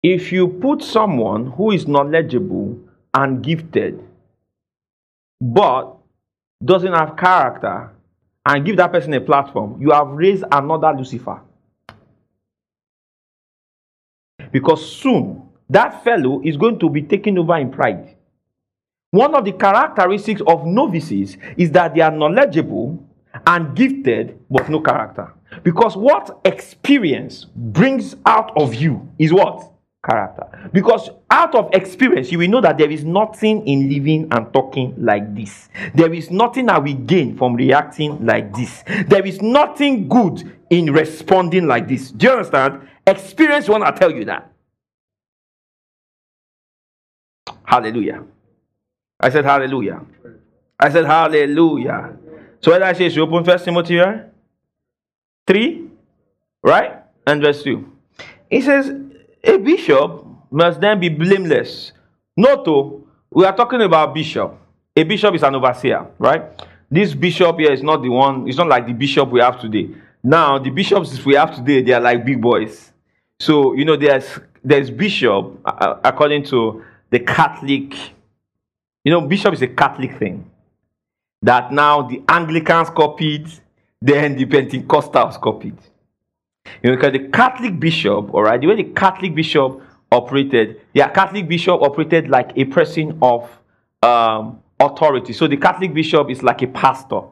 If 0.00 0.30
you 0.30 0.46
put 0.46 0.84
someone 0.84 1.50
who 1.50 1.72
is 1.72 1.88
knowledgeable 1.88 2.78
and 3.12 3.42
gifted, 3.42 4.00
but 5.40 5.96
doesn't 6.64 6.92
have 6.92 7.16
character, 7.16 7.90
and 8.46 8.64
give 8.64 8.76
that 8.76 8.92
person 8.92 9.12
a 9.14 9.20
platform, 9.20 9.82
you 9.82 9.90
have 9.90 10.06
raised 10.06 10.44
another 10.52 10.96
Lucifer. 10.96 11.42
Because 14.52 14.88
soon 14.88 15.48
that 15.68 16.04
fellow 16.04 16.40
is 16.44 16.56
going 16.56 16.78
to 16.78 16.88
be 16.88 17.02
taken 17.02 17.38
over 17.38 17.56
in 17.56 17.72
pride. 17.72 18.14
One 19.10 19.34
of 19.34 19.44
the 19.44 19.52
characteristics 19.52 20.42
of 20.46 20.66
novices 20.66 21.38
is 21.56 21.70
that 21.72 21.94
they 21.94 22.02
are 22.02 22.10
knowledgeable 22.10 23.02
and 23.46 23.74
gifted, 23.74 24.38
but 24.50 24.68
no 24.68 24.80
character. 24.80 25.32
Because 25.62 25.96
what 25.96 26.40
experience 26.44 27.46
brings 27.56 28.16
out 28.26 28.52
of 28.56 28.74
you 28.74 29.08
is 29.18 29.32
what? 29.32 29.72
Character. 30.04 30.70
Because 30.72 31.10
out 31.30 31.54
of 31.54 31.70
experience, 31.72 32.30
you 32.30 32.38
will 32.38 32.48
know 32.48 32.60
that 32.60 32.78
there 32.78 32.90
is 32.90 33.04
nothing 33.04 33.66
in 33.66 33.88
living 33.88 34.28
and 34.30 34.52
talking 34.52 34.94
like 34.98 35.34
this. 35.34 35.68
There 35.94 36.12
is 36.12 36.30
nothing 36.30 36.66
that 36.66 36.82
we 36.82 36.94
gain 36.94 37.36
from 37.36 37.54
reacting 37.54 38.24
like 38.24 38.54
this. 38.54 38.84
There 39.06 39.26
is 39.26 39.40
nothing 39.40 40.08
good 40.08 40.56
in 40.70 40.92
responding 40.92 41.66
like 41.66 41.88
this. 41.88 42.10
Do 42.10 42.26
you 42.26 42.32
understand? 42.32 42.88
Experience 43.06 43.68
want 43.68 43.84
to 43.86 43.92
tell 43.98 44.12
you 44.12 44.26
that. 44.26 44.52
Hallelujah. 47.64 48.22
I 49.20 49.30
said 49.30 49.44
hallelujah. 49.44 50.00
I 50.78 50.90
said 50.90 51.04
hallelujah. 51.04 52.16
So 52.60 52.72
what 52.72 52.82
I 52.82 52.92
say 52.92 53.06
is 53.06 53.18
open 53.18 53.44
First 53.44 53.64
Timothy 53.64 53.94
here? 53.94 54.30
3, 55.46 55.88
right? 56.62 57.02
And 57.26 57.42
verse 57.42 57.62
2. 57.62 57.90
He 58.50 58.60
says, 58.60 58.92
a 59.44 59.56
bishop 59.58 60.24
must 60.50 60.80
then 60.80 61.00
be 61.00 61.08
blameless. 61.08 61.92
Noto, 62.36 62.72
oh, 62.72 63.06
we 63.30 63.44
are 63.44 63.56
talking 63.56 63.82
about 63.82 64.14
bishop. 64.14 64.56
A 64.96 65.02
bishop 65.02 65.34
is 65.34 65.42
an 65.42 65.54
overseer, 65.54 66.06
right? 66.18 66.42
This 66.90 67.14
bishop 67.14 67.58
here 67.58 67.72
is 67.72 67.82
not 67.82 68.02
the 68.02 68.08
one, 68.08 68.48
it's 68.48 68.56
not 68.56 68.68
like 68.68 68.86
the 68.86 68.92
bishop 68.92 69.28
we 69.30 69.40
have 69.40 69.60
today. 69.60 69.90
Now, 70.22 70.58
the 70.58 70.70
bishops 70.70 71.24
we 71.24 71.34
have 71.34 71.54
today, 71.54 71.82
they 71.82 71.92
are 71.92 72.00
like 72.00 72.24
big 72.24 72.40
boys. 72.40 72.92
So, 73.40 73.74
you 73.74 73.84
know, 73.84 73.96
there's 73.96 74.38
there's 74.64 74.90
bishop 74.90 75.60
uh, 75.64 75.68
uh, 75.68 76.00
according 76.04 76.44
to 76.46 76.82
the 77.10 77.20
Catholic 77.20 77.94
you 79.08 79.14
know, 79.14 79.22
bishop 79.22 79.54
is 79.54 79.62
a 79.62 79.68
Catholic 79.68 80.18
thing. 80.18 80.44
that 81.40 81.72
now 81.72 82.02
the 82.02 82.22
Anglicans 82.28 82.90
copied, 82.90 83.48
then 84.02 84.36
the 84.36 84.44
Pentecostals 84.44 85.40
copied. 85.40 85.78
You 86.82 86.90
know, 86.90 86.96
because 86.96 87.12
the 87.12 87.28
Catholic 87.30 87.80
bishop, 87.80 88.34
all 88.34 88.42
right, 88.42 88.60
the 88.60 88.66
way 88.66 88.76
the 88.76 88.92
Catholic 88.92 89.34
bishop 89.34 89.80
operated, 90.12 90.82
the 90.92 91.10
Catholic 91.14 91.48
bishop 91.48 91.80
operated 91.80 92.28
like 92.28 92.50
a 92.56 92.66
person 92.66 93.18
of 93.22 93.48
um, 94.02 94.60
authority. 94.78 95.32
So 95.32 95.48
the 95.48 95.56
Catholic 95.56 95.94
bishop 95.94 96.28
is 96.28 96.42
like 96.42 96.60
a 96.60 96.66
pastor, 96.66 97.22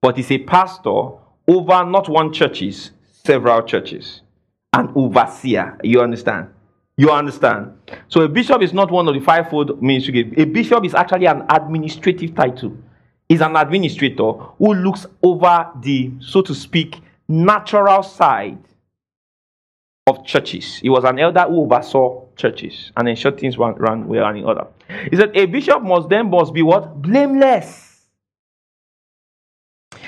but 0.00 0.16
he's 0.16 0.30
a 0.30 0.38
pastor 0.38 1.10
over 1.46 1.84
not 1.84 2.08
one 2.08 2.32
churches, 2.32 2.92
several 3.22 3.60
churches, 3.64 4.22
an 4.72 4.90
overseer. 4.96 5.78
You 5.82 6.00
understand? 6.00 6.48
You 6.96 7.10
understand? 7.10 7.78
So 8.08 8.20
a 8.20 8.28
bishop 8.28 8.62
is 8.62 8.72
not 8.72 8.90
one 8.90 9.08
of 9.08 9.14
the 9.14 9.20
fivefold 9.20 9.82
ministry. 9.82 10.32
A 10.36 10.44
bishop 10.44 10.84
is 10.84 10.94
actually 10.94 11.26
an 11.26 11.44
administrative 11.48 12.34
title. 12.34 12.76
He's 13.28 13.40
an 13.40 13.56
administrator 13.56 14.32
who 14.58 14.74
looks 14.74 15.06
over 15.22 15.70
the, 15.80 16.12
so 16.20 16.42
to 16.42 16.54
speak, 16.54 17.00
natural 17.28 18.02
side 18.02 18.58
of 20.06 20.26
churches. 20.26 20.76
He 20.76 20.90
was 20.90 21.04
an 21.04 21.18
elder 21.18 21.42
who 21.42 21.62
oversaw 21.62 22.26
churches 22.36 22.92
and 22.96 23.08
ensured 23.08 23.38
things 23.38 23.56
ran, 23.56 23.74
ran 23.74 24.06
well 24.06 24.26
and 24.26 24.38
in 24.38 24.44
order. 24.44 24.66
He 25.10 25.16
said 25.16 25.34
a 25.34 25.46
bishop 25.46 25.82
must 25.82 26.08
then 26.08 26.28
must 26.28 26.52
be 26.52 26.62
what? 26.62 27.00
Blameless. 27.00 28.00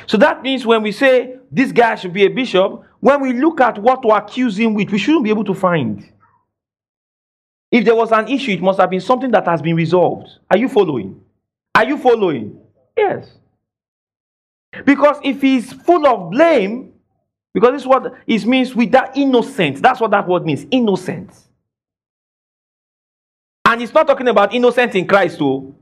So 0.07 0.19
that 0.19 0.43
means 0.43 0.67
when 0.67 0.83
we 0.83 0.93
say 0.93 1.37
this 1.51 1.73
guy 1.73 1.95
should 1.95 2.13
be 2.13 2.25
a 2.25 2.29
bishop, 2.29 2.83
when 3.01 3.23
we 3.23 3.33
look 3.33 3.61
at 3.61 3.79
what 3.79 4.03
to 4.03 4.09
accuse 4.09 4.59
him 4.59 4.75
with, 4.75 4.91
we 4.91 4.99
shouldn't 4.99 5.25
be 5.25 5.31
able 5.31 5.45
to 5.45 5.55
find. 5.55 6.07
If 7.75 7.85
there 7.85 7.97
was 7.97 8.13
an 8.13 8.29
issue, 8.29 8.53
it 8.53 8.63
must 8.63 8.79
have 8.79 8.89
been 8.89 9.01
something 9.01 9.33
that 9.33 9.47
has 9.47 9.61
been 9.61 9.75
resolved. 9.75 10.29
Are 10.49 10.57
you 10.57 10.69
following? 10.69 11.21
Are 11.75 11.85
you 11.85 11.99
following? 11.99 12.61
Yes. 12.97 13.29
Because 14.85 15.17
if 15.25 15.43
he's 15.43 15.73
full 15.73 16.07
of 16.07 16.31
blame, 16.31 16.93
because 17.53 17.73
this 17.73 17.83
is 17.83 17.89
what 17.89 18.15
it 18.29 18.47
means 18.47 18.77
with 18.77 18.93
that 18.93 19.17
innocent. 19.17 19.83
That's 19.83 20.01
what 20.01 20.13
that 20.13 20.29
word 20.29 20.47
means. 20.47 20.65
Innocent. 20.71 21.33
And 23.65 23.81
he's 23.81 23.93
not 23.93 24.07
talking 24.07 24.29
about 24.29 24.55
innocent 24.55 24.95
in 24.95 25.05
Christ, 25.09 25.39
too. 25.39 25.75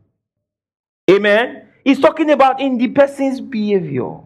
Amen. 1.10 1.68
He's 1.84 2.00
talking 2.00 2.30
about 2.30 2.58
in 2.58 2.78
the 2.78 2.88
person's 2.88 3.38
behavior. 3.38 4.16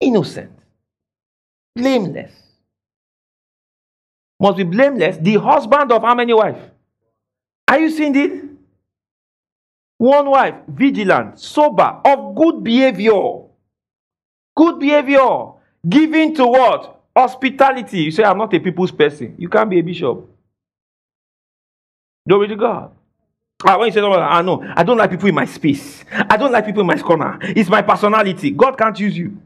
Innocent. 0.00 0.50
Blameless. 1.76 2.45
Must 4.38 4.56
be 4.56 4.64
blameless. 4.64 5.16
The 5.18 5.36
husband 5.36 5.92
of 5.92 6.02
how 6.02 6.14
many 6.14 6.34
wives? 6.34 6.60
Are 7.68 7.78
you 7.78 7.90
seeing 7.90 8.14
it? 8.14 8.44
One 9.98 10.30
wife, 10.30 10.54
vigilant, 10.68 11.40
sober, 11.40 12.00
of 12.04 12.34
good 12.34 12.62
behavior. 12.62 13.44
Good 14.54 14.78
behavior. 14.78 15.52
Giving 15.88 16.34
to 16.34 16.46
what? 16.46 17.00
Hospitality. 17.16 18.00
You 18.00 18.10
say, 18.10 18.24
I'm 18.24 18.36
not 18.36 18.52
a 18.52 18.60
people's 18.60 18.92
person. 18.92 19.34
You 19.38 19.48
can't 19.48 19.70
be 19.70 19.78
a 19.78 19.82
bishop. 19.82 20.28
Glory 22.28 22.48
to 22.48 22.56
God. 22.56 22.92
Ah, 23.64 23.78
when 23.78 23.86
you 23.86 23.92
say, 23.92 24.00
oh, 24.00 24.12
I 24.12 24.42
know, 24.42 24.62
I 24.76 24.82
don't 24.82 24.98
like 24.98 25.10
people 25.10 25.28
in 25.28 25.34
my 25.34 25.46
space. 25.46 26.04
I 26.12 26.36
don't 26.36 26.52
like 26.52 26.66
people 26.66 26.82
in 26.82 26.86
my 26.86 26.98
corner. 26.98 27.38
It's 27.40 27.70
my 27.70 27.80
personality. 27.80 28.50
God 28.50 28.76
can't 28.76 28.98
use 29.00 29.16
you. 29.16 29.40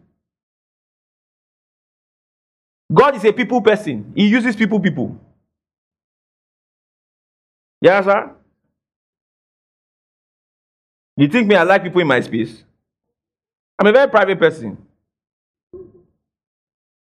God 2.92 3.16
is 3.16 3.24
a 3.24 3.32
people 3.32 3.60
person. 3.60 4.12
He 4.16 4.26
uses 4.26 4.56
people, 4.56 4.80
people. 4.80 5.16
Yes, 7.80 8.04
sir? 8.04 8.32
You 11.16 11.28
think 11.28 11.46
me, 11.46 11.54
I 11.54 11.62
like 11.62 11.82
people 11.82 12.00
in 12.00 12.06
my 12.06 12.20
space? 12.20 12.64
I'm 13.78 13.86
a 13.86 13.92
very 13.92 14.08
private 14.10 14.38
person. 14.38 14.76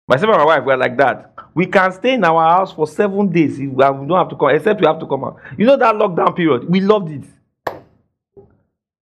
Myself 0.07 0.29
and 0.29 0.39
my 0.39 0.45
wife, 0.45 0.63
we're 0.65 0.77
like 0.77 0.97
that. 0.97 1.33
We 1.53 1.65
can 1.65 1.91
stay 1.91 2.13
in 2.13 2.23
our 2.23 2.49
house 2.49 2.71
for 2.71 2.87
seven 2.87 3.29
days. 3.31 3.57
We 3.59 3.67
don't 3.67 4.09
have 4.09 4.29
to 4.29 4.35
come, 4.35 4.49
except 4.49 4.79
we 4.79 4.87
have 4.87 4.99
to 4.99 5.07
come 5.07 5.23
out. 5.23 5.37
You 5.57 5.65
know 5.65 5.77
that 5.77 5.95
lockdown 5.95 6.35
period? 6.35 6.69
We 6.69 6.81
loved 6.81 7.11
it. 7.11 7.23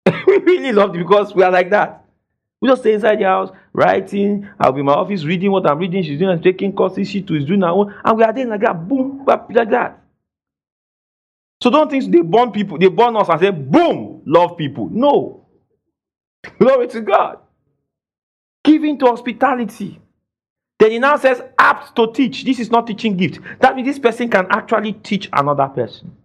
we 0.28 0.38
really 0.38 0.72
loved 0.72 0.96
it 0.96 1.00
because 1.00 1.34
we 1.36 1.44
are 1.44 1.52
like 1.52 1.70
that. 1.72 2.03
We 2.64 2.70
just 2.70 2.82
stay 2.82 2.94
inside 2.94 3.20
the 3.20 3.26
house, 3.26 3.52
writing. 3.74 4.48
I'll 4.58 4.72
be 4.72 4.80
in 4.80 4.86
my 4.86 4.94
office 4.94 5.26
reading 5.26 5.52
what 5.52 5.70
I'm 5.70 5.78
reading. 5.80 6.02
She's 6.02 6.18
doing 6.18 6.32
and 6.32 6.42
taking 6.42 6.72
courses. 6.72 7.10
She 7.10 7.22
too 7.22 7.36
is 7.36 7.44
doing 7.44 7.60
her 7.60 7.68
own. 7.68 7.94
And 8.06 8.18
we 8.18 8.24
are 8.24 8.32
there 8.32 8.48
like 8.48 8.62
that. 8.62 8.88
Boom, 8.88 9.26
like 9.26 9.70
that. 9.70 10.02
So 11.62 11.70
don't 11.70 11.92
think 11.92 12.10
they 12.10 12.22
born 12.22 12.54
people, 12.54 12.78
they 12.78 12.88
born 12.88 13.18
us 13.18 13.28
and 13.28 13.40
say, 13.42 13.52
boom, 13.52 14.22
love 14.26 14.58
people. 14.58 14.88
No. 14.90 15.46
Glory 16.58 16.88
to 16.88 17.02
God. 17.02 17.40
Giving 18.64 18.98
to 19.00 19.08
hospitality. 19.08 20.00
Then 20.80 20.92
he 20.92 21.00
now 21.00 21.18
says, 21.18 21.42
apt 21.60 21.94
to 21.98 22.14
teach. 22.14 22.46
This 22.46 22.60
is 22.62 22.72
not 22.72 22.88
teaching 22.88 23.18
gift. 23.18 23.42
That 23.60 23.76
means 23.76 23.90
this 23.90 24.00
person 24.00 24.30
can 24.30 24.48
actually 24.50 24.94
teach 24.94 25.28
another 25.34 25.68
person. 25.68 26.16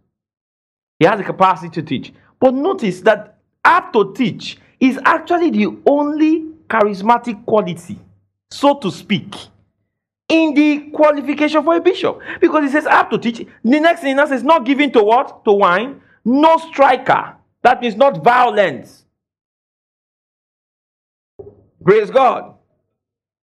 He 1.01 1.07
has 1.07 1.19
the 1.19 1.25
capacity 1.25 1.71
to 1.71 1.83
teach. 1.83 2.13
But 2.39 2.55
notice 2.55 3.01
that 3.01 3.39
apt 3.65 3.93
to 3.95 4.15
teach 4.15 4.59
is 4.81 4.99
actually 5.05 5.51
the 5.51 5.77
only 5.87 6.47
charismatic 6.69 7.45
quality, 7.45 7.99
so 8.51 8.75
to 8.79 8.91
speak, 8.91 9.35
in 10.29 10.55
the 10.55 10.91
qualification 10.91 11.65
for 11.65 11.77
a 11.77 11.81
bishop. 11.81 12.21
Because 12.41 12.65
he 12.65 12.71
says, 12.71 12.87
I 12.87 12.97
have 12.97 13.11
to 13.11 13.19
teach. 13.19 13.47
The 13.65 13.81
next 13.81 14.01
thing 14.03 14.19
he 14.19 14.27
says, 14.27 14.45
not 14.45 14.65
giving 14.65 14.93
to 14.93 15.03
what? 15.03 15.45
To 15.45 15.53
wine. 15.53 16.01
No 16.25 16.59
striker. 16.59 17.35
That 17.63 17.81
means 17.81 17.97
not 17.97 18.23
violence. 18.23 19.05
Praise 21.83 22.11
God. 22.11 22.55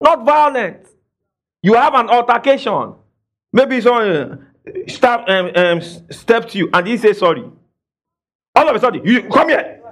Not 0.02 0.26
violent. 0.26 0.88
You 1.62 1.76
have 1.76 1.94
an 1.94 2.10
altercation. 2.10 2.96
Maybe 3.52 3.80
someone 3.80 4.48
step, 4.88 5.26
um, 5.28 5.52
um, 5.56 5.82
step 5.82 6.50
to 6.50 6.58
you 6.58 6.70
and 6.74 6.88
he 6.88 6.98
says 6.98 7.20
sorry. 7.20 7.46
All 8.56 8.70
of 8.70 8.76
a 8.76 8.80
sudden, 8.80 9.06
you 9.06 9.24
come 9.30 9.50
here. 9.50 9.83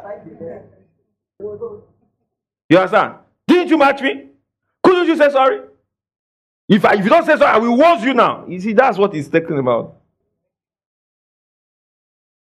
You 2.70 2.78
understand? 2.78 3.16
Didn't 3.48 3.70
you 3.70 3.78
match 3.78 4.02
me? 4.02 4.30
Couldn't 4.84 5.08
you 5.08 5.18
say 5.18 5.30
sorry? 5.30 5.62
If, 6.70 6.86
I, 6.86 6.94
if 6.94 7.04
you 7.04 7.10
don't 7.10 7.26
say 7.26 7.38
sorry, 7.38 7.52
I 7.52 7.58
will 7.58 7.78
warn 7.78 8.02
you 8.02 8.14
now. 8.14 8.46
You 8.48 8.60
see, 8.60 8.74
that's 8.74 8.98
what 8.98 9.14
he's 9.14 9.28
talking 9.28 9.58
about. 9.58 9.98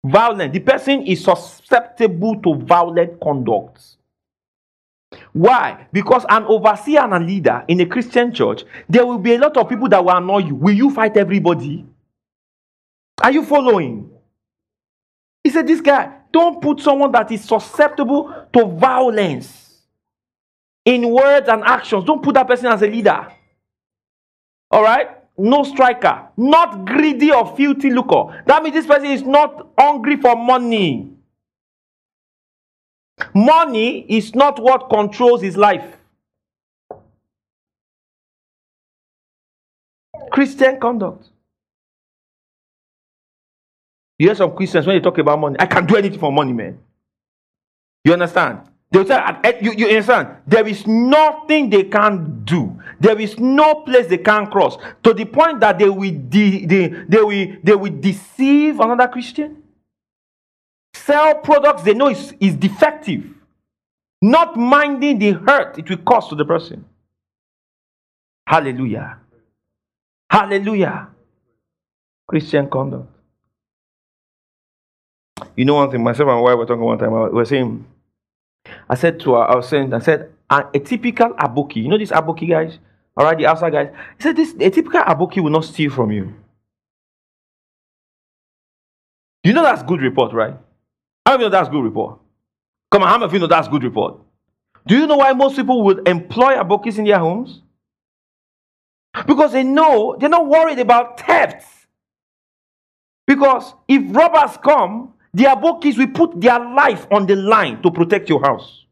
Violent. 0.04 0.52
The 0.52 0.60
person 0.60 1.02
is 1.06 1.24
susceptible 1.24 2.40
to 2.42 2.54
violent 2.56 3.20
conduct. 3.20 3.96
Why? 5.32 5.86
Because 5.92 6.24
an 6.28 6.44
overseer 6.44 7.00
and 7.00 7.14
a 7.14 7.18
leader 7.18 7.64
in 7.68 7.80
a 7.80 7.86
Christian 7.86 8.32
church, 8.32 8.64
there 8.88 9.06
will 9.06 9.18
be 9.18 9.34
a 9.34 9.38
lot 9.38 9.56
of 9.56 9.68
people 9.68 9.88
that 9.88 10.04
will 10.04 10.16
annoy 10.16 10.38
you. 10.38 10.54
Will 10.54 10.74
you 10.74 10.90
fight 10.90 11.16
everybody? 11.16 11.86
Are 13.22 13.32
you 13.32 13.44
following? 13.44 14.10
He 15.42 15.50
said, 15.50 15.66
This 15.66 15.80
guy, 15.80 16.12
don't 16.34 16.60
put 16.60 16.80
someone 16.80 17.12
that 17.12 17.30
is 17.30 17.44
susceptible 17.44 18.48
to 18.52 18.64
violence 18.66 19.78
in 20.84 21.08
words 21.08 21.48
and 21.48 21.62
actions. 21.62 22.02
Don't 22.04 22.20
put 22.20 22.34
that 22.34 22.48
person 22.48 22.66
as 22.66 22.82
a 22.82 22.88
leader. 22.88 23.28
All 24.68 24.82
right? 24.82 25.10
No 25.38 25.62
striker, 25.62 26.28
not 26.36 26.86
greedy 26.86 27.30
or 27.30 27.56
filthy 27.56 27.90
lucre. 27.90 28.42
That 28.46 28.64
means 28.64 28.74
this 28.74 28.86
person 28.86 29.06
is 29.06 29.22
not 29.22 29.68
hungry 29.78 30.16
for 30.16 30.34
money. 30.34 31.12
Money 33.32 34.04
is 34.08 34.34
not 34.34 34.60
what 34.60 34.90
controls 34.90 35.40
his 35.40 35.56
life. 35.56 35.96
Christian 40.32 40.80
conduct. 40.80 41.28
You 44.18 44.28
hear 44.28 44.34
some 44.34 44.54
Christians 44.54 44.86
when 44.86 44.96
they 44.96 45.02
talk 45.02 45.18
about 45.18 45.38
money, 45.38 45.56
I 45.58 45.66
can 45.66 45.86
do 45.86 45.96
anything 45.96 46.20
for 46.20 46.30
money, 46.32 46.52
man. 46.52 46.78
You 48.04 48.12
understand? 48.12 48.60
They'll 48.90 49.06
say, 49.06 49.20
you, 49.60 49.72
you 49.72 49.88
understand? 49.88 50.36
There 50.46 50.66
is 50.68 50.86
nothing 50.86 51.68
they 51.68 51.84
can't 51.84 52.44
do. 52.44 52.80
There 53.00 53.20
is 53.20 53.38
no 53.40 53.82
place 53.82 54.06
they 54.06 54.18
can't 54.18 54.50
cross. 54.50 54.76
To 55.02 55.12
the 55.12 55.24
point 55.24 55.60
that 55.60 55.78
they 55.78 55.88
will, 55.88 56.12
de- 56.28 56.64
they, 56.64 56.88
they, 57.08 57.22
will, 57.22 57.56
they 57.62 57.74
will 57.74 57.92
deceive 57.92 58.78
another 58.78 59.08
Christian. 59.08 59.62
Sell 60.94 61.34
products 61.36 61.82
they 61.82 61.94
know 61.94 62.08
is, 62.08 62.34
is 62.38 62.54
defective. 62.54 63.24
Not 64.22 64.56
minding 64.56 65.18
the 65.18 65.32
hurt 65.32 65.78
it 65.78 65.90
will 65.90 65.98
cause 65.98 66.28
to 66.28 66.36
the 66.36 66.44
person. 66.44 66.84
Hallelujah. 68.46 69.18
Hallelujah. 70.30 71.08
Christian 72.28 72.70
conduct. 72.70 73.13
You 75.56 75.64
know 75.64 75.74
one 75.74 75.90
thing, 75.90 76.02
myself 76.02 76.28
and 76.28 76.36
my 76.36 76.40
wife 76.40 76.58
were 76.58 76.66
talking 76.66 76.82
one 76.82 76.98
time, 76.98 77.12
we 77.12 77.28
were 77.30 77.44
saying, 77.44 77.86
I 78.88 78.94
said 78.94 79.20
to 79.20 79.34
her, 79.34 79.42
I 79.42 79.54
was 79.56 79.68
saying, 79.68 79.92
I 79.92 79.98
said, 80.00 80.32
a, 80.50 80.64
a 80.74 80.78
typical 80.80 81.30
aboki, 81.30 81.76
you 81.76 81.88
know 81.88 81.98
these 81.98 82.10
aboki 82.10 82.48
guys? 82.48 82.78
All 83.16 83.24
right, 83.24 83.38
the 83.38 83.46
outside 83.46 83.72
guys. 83.72 83.90
He 84.16 84.22
said, 84.22 84.36
this, 84.36 84.54
a 84.58 84.70
typical 84.70 85.00
aboki 85.02 85.42
will 85.42 85.50
not 85.50 85.64
steal 85.64 85.90
from 85.90 86.10
you. 86.10 86.34
You 89.44 89.52
know 89.52 89.62
that's 89.62 89.82
good 89.82 90.00
report, 90.00 90.32
right? 90.32 90.56
How 91.26 91.36
do 91.36 91.44
you 91.44 91.48
know 91.48 91.56
that's 91.56 91.68
good 91.68 91.84
report? 91.84 92.18
Come 92.90 93.02
on, 93.02 93.08
how 93.08 93.18
many 93.18 93.26
of 93.26 93.32
you 93.32 93.38
know 93.38 93.46
that's 93.46 93.68
good 93.68 93.84
report? 93.84 94.20
Do 94.86 94.96
you 94.96 95.06
know 95.06 95.16
why 95.16 95.32
most 95.32 95.56
people 95.56 95.82
would 95.82 96.06
employ 96.08 96.54
abokis 96.54 96.98
in 96.98 97.04
their 97.04 97.18
homes? 97.18 97.62
Because 99.26 99.52
they 99.52 99.62
know 99.62 100.16
they're 100.18 100.28
not 100.28 100.46
worried 100.46 100.78
about 100.78 101.20
thefts. 101.20 101.66
Because 103.26 103.72
if 103.88 104.14
robbers 104.14 104.56
come, 104.58 105.13
the 105.34 105.44
abokis 105.44 105.98
will 105.98 106.06
put 106.08 106.40
their 106.40 106.58
life 106.60 107.06
on 107.10 107.26
the 107.26 107.34
line 107.34 107.82
to 107.82 107.90
protect 107.90 108.28
your 108.28 108.40
house. 108.40 108.84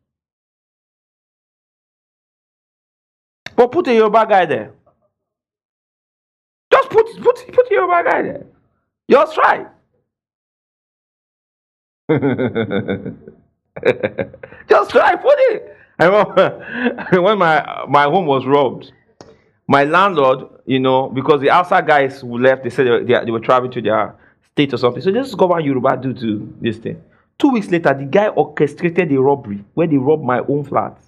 But 3.54 3.70
put 3.70 3.86
a 3.86 3.94
Yoruba 3.94 4.26
guy 4.28 4.46
there. 4.46 4.72
Just 6.72 6.90
put 6.90 7.06
put 7.22 7.52
put 7.52 7.70
a 7.70 7.74
Yoruba 7.74 8.10
guy 8.10 8.22
there. 8.22 8.46
Just 9.08 9.34
try. 9.34 9.66
Just 14.68 14.90
try 14.90 15.14
put 15.16 15.36
it. 15.38 15.76
I 16.00 16.06
remember 16.06 17.06
when 17.22 17.38
my 17.38 17.84
my 17.88 18.04
home 18.04 18.26
was 18.26 18.44
robbed. 18.46 18.90
My 19.68 19.84
landlord, 19.84 20.48
you 20.66 20.80
know, 20.80 21.08
because 21.08 21.40
the 21.40 21.50
outside 21.50 21.86
guys 21.86 22.20
who 22.20 22.36
left, 22.36 22.64
they 22.64 22.70
said 22.70 22.86
they, 22.86 23.04
they, 23.14 23.24
they 23.26 23.30
were 23.30 23.38
traveling 23.40 23.70
to 23.72 23.80
their 23.80 24.16
state 24.52 24.72
or 24.74 24.76
something. 24.78 25.02
So 25.02 25.10
just 25.10 25.36
go 25.36 25.52
on 25.52 25.64
Yoruba 25.64 25.96
do 25.96 26.12
to 26.14 26.54
this 26.60 26.76
thing. 26.78 27.02
Two 27.38 27.50
weeks 27.50 27.68
later, 27.68 27.94
the 27.94 28.04
guy 28.04 28.28
orchestrated 28.28 29.10
a 29.12 29.20
robbery 29.20 29.64
where 29.74 29.86
they 29.86 29.96
robbed 29.96 30.24
my 30.24 30.40
own 30.40 30.64
flat. 30.64 30.98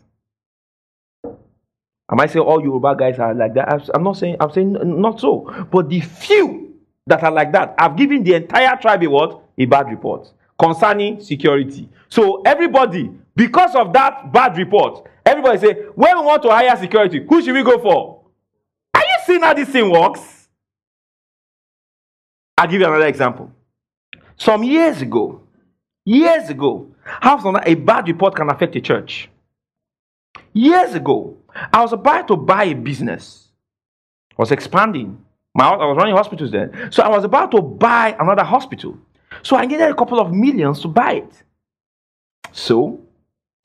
Am 2.10 2.20
I 2.20 2.26
saying 2.26 2.44
all 2.44 2.60
Yoruba 2.62 2.96
guys 2.96 3.18
are 3.18 3.34
like 3.34 3.54
that? 3.54 3.90
I'm 3.94 4.02
not 4.02 4.16
saying, 4.16 4.36
I'm 4.40 4.50
saying 4.52 4.72
not 5.00 5.20
so. 5.20 5.66
But 5.70 5.88
the 5.88 6.00
few 6.00 6.74
that 7.06 7.22
are 7.22 7.30
like 7.30 7.52
that, 7.52 7.74
I've 7.78 7.96
given 7.96 8.24
the 8.24 8.34
entire 8.34 8.76
tribe 8.76 9.02
a 9.02 9.06
what? 9.10 9.40
A 9.58 9.64
bad 9.66 9.88
report 9.88 10.30
concerning 10.58 11.20
security. 11.20 11.88
So 12.08 12.42
everybody, 12.42 13.10
because 13.34 13.74
of 13.74 13.92
that 13.92 14.32
bad 14.32 14.56
report, 14.56 15.06
everybody 15.24 15.58
say, 15.58 15.72
when 15.94 16.18
we 16.18 16.24
want 16.24 16.42
to 16.42 16.50
hire 16.50 16.76
security, 16.76 17.24
who 17.28 17.42
should 17.42 17.54
we 17.54 17.62
go 17.62 17.78
for? 17.78 18.20
Are 18.94 19.00
you 19.00 19.16
seeing 19.26 19.42
how 19.42 19.54
this 19.54 19.68
thing 19.68 19.90
works? 19.90 20.33
I'll 22.64 22.70
give 22.70 22.80
you 22.80 22.86
another 22.86 23.06
example. 23.06 23.52
Some 24.38 24.62
years 24.64 25.02
ago, 25.02 25.42
years 26.06 26.48
ago, 26.48 26.90
how 27.04 27.36
a 27.56 27.74
bad 27.74 28.08
report 28.08 28.34
can 28.34 28.48
affect 28.48 28.74
a 28.74 28.80
church. 28.80 29.28
Years 30.54 30.94
ago, 30.94 31.36
I 31.70 31.82
was 31.82 31.92
about 31.92 32.26
to 32.28 32.38
buy 32.38 32.64
a 32.64 32.74
business. 32.74 33.48
I 34.30 34.36
was 34.38 34.50
expanding. 34.50 35.22
My, 35.54 35.68
I 35.68 35.84
was 35.84 35.98
running 35.98 36.16
hospitals 36.16 36.52
then. 36.52 36.88
So 36.90 37.02
I 37.02 37.08
was 37.08 37.22
about 37.22 37.50
to 37.50 37.60
buy 37.60 38.16
another 38.18 38.44
hospital. 38.44 38.96
So 39.42 39.56
I 39.56 39.66
needed 39.66 39.90
a 39.90 39.94
couple 39.94 40.18
of 40.18 40.32
millions 40.32 40.80
to 40.80 40.88
buy 40.88 41.16
it. 41.16 41.42
So 42.52 42.98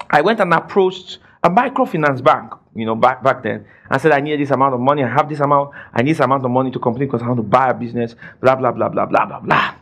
I 0.10 0.20
went 0.20 0.42
and 0.42 0.54
approached 0.54 1.20
a 1.44 1.50
microfinance 1.50 2.24
bank, 2.24 2.54
you 2.76 2.86
know, 2.86 2.96
back 2.96 3.24
back 3.24 3.44
then, 3.44 3.66
and 3.90 4.02
said 4.02 4.12
I 4.12 4.20
need 4.20 4.40
this 4.40 4.52
amount 4.52 4.74
of 4.74 4.80
money. 4.80 5.04
I 5.04 5.08
have 5.08 5.30
this 5.30 5.40
amount. 5.40 5.72
I 5.94 6.02
need 6.02 6.12
this 6.14 6.20
amount 6.20 6.44
of 6.46 6.52
money 6.52 6.72
to 6.72 6.80
complete 6.80 7.06
because 7.06 7.22
I 7.22 7.28
want 7.28 7.38
to 7.38 7.44
buy 7.44 7.70
a 7.70 7.74
business. 7.74 8.16
Blah 8.42 8.56
blah 8.56 8.72
blah 8.72 8.90
blah 8.90 9.06
blah 9.06 9.26
blah 9.26 9.40
blah. 9.40 9.76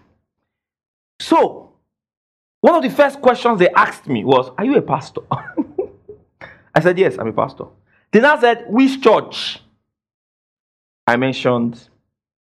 So 1.20 1.74
one 2.62 2.76
of 2.76 2.84
the 2.84 2.96
first 2.96 3.22
questions 3.22 3.60
they 3.60 3.70
asked 3.70 4.08
me 4.08 4.24
was, 4.24 4.52
"Are 4.58 4.66
you 4.66 4.76
a 4.78 4.82
pastor?" 4.82 5.22
I 6.76 6.80
said, 6.80 6.98
"Yes, 6.98 7.18
I'm 7.18 7.28
a 7.28 7.34
pastor." 7.34 7.66
They 8.12 8.20
now 8.20 8.40
said, 8.40 8.66
"Which 8.68 9.02
church?" 9.02 9.60
I 11.08 11.16
mentioned 11.16 11.90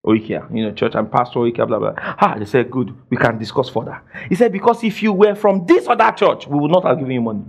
Oikea, 0.05 0.47
you 0.53 0.63
know, 0.63 0.71
church 0.71 0.95
and 0.95 1.11
pastor 1.11 1.39
Oikea, 1.39 1.67
blah, 1.67 1.79
blah. 1.79 1.93
Ah, 1.97 2.35
they 2.39 2.45
said, 2.45 2.71
good, 2.71 2.93
we 3.09 3.17
can 3.17 3.37
discuss 3.37 3.69
further. 3.69 4.01
He 4.29 4.35
said, 4.35 4.51
because 4.51 4.83
if 4.83 5.03
you 5.03 5.13
were 5.13 5.35
from 5.35 5.65
this 5.65 5.85
or 5.85 5.95
that 5.95 6.17
church, 6.17 6.47
we 6.47 6.57
would 6.57 6.71
not 6.71 6.85
have 6.85 6.97
given 6.97 7.11
you 7.11 7.21
money. 7.21 7.43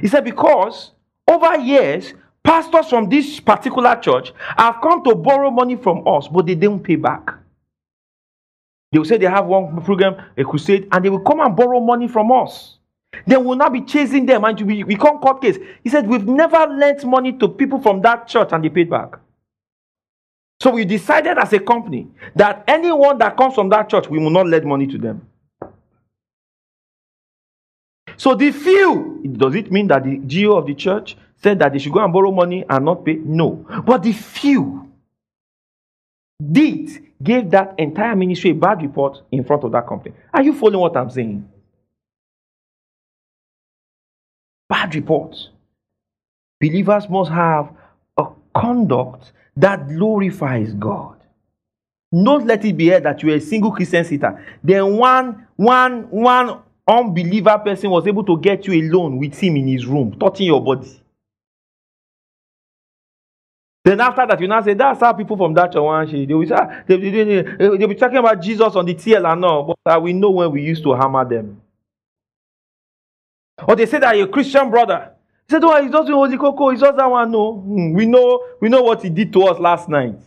He 0.00 0.08
said, 0.08 0.24
because 0.24 0.92
over 1.28 1.58
years, 1.58 2.14
pastors 2.42 2.88
from 2.88 3.08
this 3.08 3.40
particular 3.40 3.96
church 3.96 4.32
have 4.56 4.80
come 4.82 5.02
to 5.04 5.14
borrow 5.14 5.50
money 5.50 5.76
from 5.76 6.06
us, 6.06 6.28
but 6.28 6.46
they 6.46 6.54
don't 6.54 6.82
pay 6.82 6.96
back. 6.96 7.34
They 8.92 8.98
will 8.98 9.04
say 9.04 9.18
they 9.18 9.26
have 9.26 9.46
one 9.46 9.82
program, 9.82 10.16
a 10.36 10.44
crusade, 10.44 10.88
and 10.92 11.04
they 11.04 11.10
will 11.10 11.20
come 11.20 11.40
and 11.40 11.56
borrow 11.56 11.80
money 11.80 12.08
from 12.08 12.30
us. 12.30 12.78
Then 13.26 13.44
we'll 13.44 13.56
not 13.56 13.72
be 13.72 13.80
chasing 13.82 14.26
them 14.26 14.44
and 14.44 14.60
we 14.60 14.84
we 14.84 14.96
can't 14.96 15.20
court 15.20 15.40
case. 15.40 15.58
He 15.82 15.90
said, 15.90 16.06
We've 16.06 16.26
never 16.26 16.66
lent 16.66 17.04
money 17.04 17.32
to 17.34 17.48
people 17.48 17.80
from 17.80 18.02
that 18.02 18.28
church 18.28 18.50
and 18.52 18.62
they 18.62 18.68
paid 18.68 18.90
back. 18.90 19.18
So 20.60 20.70
we 20.70 20.84
decided 20.84 21.38
as 21.38 21.52
a 21.52 21.58
company 21.58 22.08
that 22.34 22.64
anyone 22.66 23.18
that 23.18 23.36
comes 23.36 23.54
from 23.54 23.68
that 23.70 23.88
church, 23.88 24.08
we 24.08 24.18
will 24.18 24.30
not 24.30 24.46
lend 24.46 24.64
money 24.64 24.86
to 24.86 24.98
them. 24.98 25.26
So 28.16 28.34
the 28.34 28.50
few, 28.50 29.22
does 29.36 29.54
it 29.54 29.70
mean 29.70 29.88
that 29.88 30.04
the 30.04 30.16
GO 30.16 30.56
of 30.56 30.66
the 30.66 30.74
church 30.74 31.16
said 31.42 31.58
that 31.58 31.72
they 31.72 31.78
should 31.78 31.92
go 31.92 32.02
and 32.02 32.12
borrow 32.12 32.30
money 32.30 32.64
and 32.68 32.84
not 32.84 33.04
pay? 33.04 33.14
No. 33.14 33.64
But 33.84 34.02
the 34.02 34.12
few 34.12 34.90
did 36.40 37.04
gave 37.22 37.50
that 37.50 37.74
entire 37.78 38.14
ministry 38.14 38.50
a 38.50 38.54
bad 38.54 38.82
report 38.82 39.22
in 39.32 39.44
front 39.44 39.64
of 39.64 39.72
that 39.72 39.86
company. 39.86 40.14
Are 40.32 40.42
you 40.42 40.52
following 40.52 40.80
what 40.80 40.96
I'm 40.96 41.10
saying? 41.10 41.48
Bad 44.68 44.94
reports. 44.94 45.50
Believers 46.60 47.08
must 47.08 47.30
have 47.30 47.70
a 48.16 48.26
conduct 48.54 49.32
that 49.56 49.88
glorifies 49.88 50.72
God. 50.74 51.16
Don't 52.12 52.46
let 52.46 52.64
it 52.64 52.76
be 52.76 52.88
heard 52.88 53.04
that 53.04 53.22
you're 53.22 53.36
a 53.36 53.40
single 53.40 53.72
Christian 53.72 54.04
sitter. 54.04 54.44
Then 54.62 54.96
one, 54.96 55.46
one, 55.56 56.10
one 56.10 56.62
unbeliever 56.88 57.58
person 57.58 57.90
was 57.90 58.06
able 58.06 58.24
to 58.24 58.38
get 58.38 58.66
you 58.66 58.80
alone 58.82 59.18
with 59.18 59.38
him 59.38 59.56
in 59.56 59.68
his 59.68 59.86
room, 59.86 60.16
touching 60.18 60.46
your 60.46 60.62
body. 60.62 61.00
Then 63.84 64.00
after 64.00 64.26
that, 64.26 64.40
you 64.40 64.48
now 64.48 64.62
say, 64.62 64.74
that's 64.74 65.00
how 65.00 65.12
people 65.12 65.36
from 65.36 65.54
that 65.54 65.72
church, 65.72 66.10
they 66.10 66.34
will, 66.34 66.52
ah, 66.54 66.82
they, 66.88 66.96
they, 66.96 67.24
they, 67.24 67.42
they'll 67.58 67.88
be 67.88 67.94
talking 67.94 68.18
about 68.18 68.42
Jesus 68.42 68.74
on 68.74 68.84
the 68.84 68.94
TL 68.94 69.32
and 69.32 69.44
all, 69.44 69.76
but 69.84 70.02
we 70.02 70.12
know 70.12 70.30
when 70.30 70.50
we 70.50 70.62
used 70.62 70.82
to 70.82 70.94
hammer 70.94 71.24
them. 71.24 71.60
Or 73.66 73.76
they 73.76 73.86
say 73.86 73.98
that 73.98 74.14
a 74.18 74.26
Christian 74.26 74.70
brother. 74.70 75.12
He 75.48 75.52
said, 75.52 75.64
Oh, 75.64 75.80
he's 75.80 75.90
not 75.90 76.06
doing 76.06 76.18
Holy 76.18 76.36
Coco, 76.36 76.70
he's 76.70 76.80
just 76.80 76.96
that 76.96 77.10
one. 77.10 77.30
No. 77.30 77.54
Hmm, 77.54 77.92
we 77.94 78.06
know 78.06 78.44
we 78.60 78.68
know 78.68 78.82
what 78.82 79.02
he 79.02 79.10
did 79.10 79.32
to 79.32 79.44
us 79.44 79.58
last 79.58 79.88
night. 79.88 80.18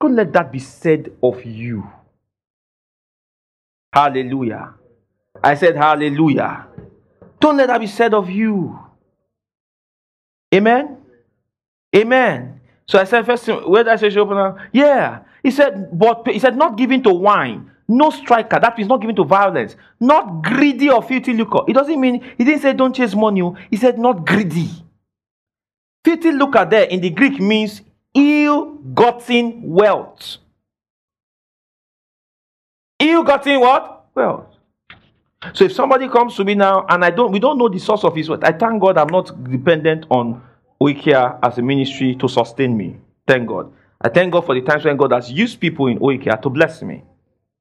Don't 0.00 0.14
let 0.16 0.32
that 0.32 0.52
be 0.52 0.58
said 0.58 1.12
of 1.22 1.44
you. 1.44 1.90
Hallelujah. 3.92 4.74
I 5.42 5.54
said 5.54 5.76
hallelujah. 5.76 6.66
Don't 7.40 7.56
let 7.56 7.68
that 7.68 7.80
be 7.80 7.86
said 7.86 8.14
of 8.14 8.28
you. 8.30 8.78
Amen. 10.54 10.98
Amen. 11.96 12.60
So 12.86 12.98
I 12.98 13.04
said 13.04 13.24
first 13.24 13.46
where 13.46 13.84
did 13.84 13.92
I 13.92 13.96
say 13.96 14.10
she 14.10 14.18
open 14.18 14.60
Yeah. 14.72 15.22
He 15.42 15.50
said, 15.50 15.98
but 15.98 16.26
he 16.28 16.38
said, 16.38 16.56
not 16.56 16.76
giving 16.76 17.02
to 17.04 17.12
wine, 17.14 17.70
no 17.88 18.10
striker. 18.10 18.60
That 18.60 18.76
means 18.76 18.88
not 18.88 19.00
given 19.00 19.16
to 19.16 19.24
violence. 19.24 19.74
Not 19.98 20.42
greedy 20.42 20.90
or 20.90 21.02
filthy 21.02 21.32
lucre. 21.32 21.60
It 21.66 21.72
doesn't 21.72 22.00
mean, 22.00 22.22
he 22.36 22.44
didn't 22.44 22.62
say 22.62 22.72
don't 22.72 22.94
chase 22.94 23.14
money. 23.14 23.42
He 23.70 23.76
said 23.76 23.98
not 23.98 24.26
greedy. 24.26 24.68
Filthy 26.04 26.32
lucre 26.32 26.66
there 26.70 26.84
in 26.84 27.00
the 27.00 27.10
Greek 27.10 27.40
means 27.40 27.82
ill-gotten 28.14 29.62
wealth. 29.62 30.38
Ill-gotten 33.00 33.60
what? 33.60 34.06
Wealth. 34.14 34.46
So 35.54 35.64
if 35.64 35.72
somebody 35.72 36.08
comes 36.08 36.36
to 36.36 36.44
me 36.44 36.54
now 36.54 36.84
and 36.88 37.04
I 37.04 37.10
don't, 37.10 37.32
we 37.32 37.38
don't 37.38 37.56
know 37.56 37.68
the 37.68 37.78
source 37.78 38.04
of 38.04 38.14
his 38.14 38.28
wealth. 38.28 38.44
I 38.44 38.52
thank 38.52 38.80
God 38.80 38.98
I'm 38.98 39.08
not 39.08 39.42
dependent 39.50 40.04
on 40.10 40.42
Oikea 40.82 41.38
as 41.42 41.58
a 41.58 41.62
ministry 41.62 42.14
to 42.16 42.28
sustain 42.28 42.76
me. 42.76 42.96
Thank 43.26 43.48
God. 43.48 43.72
I 44.02 44.08
thank 44.08 44.32
God 44.32 44.44
for 44.44 44.54
the 44.54 44.60
times 44.60 44.84
when 44.84 44.96
God 44.96 45.12
has 45.12 45.30
used 45.30 45.58
people 45.60 45.86
in 45.86 45.98
Oikea 45.98 46.40
to 46.42 46.50
bless 46.50 46.82
me. 46.82 47.02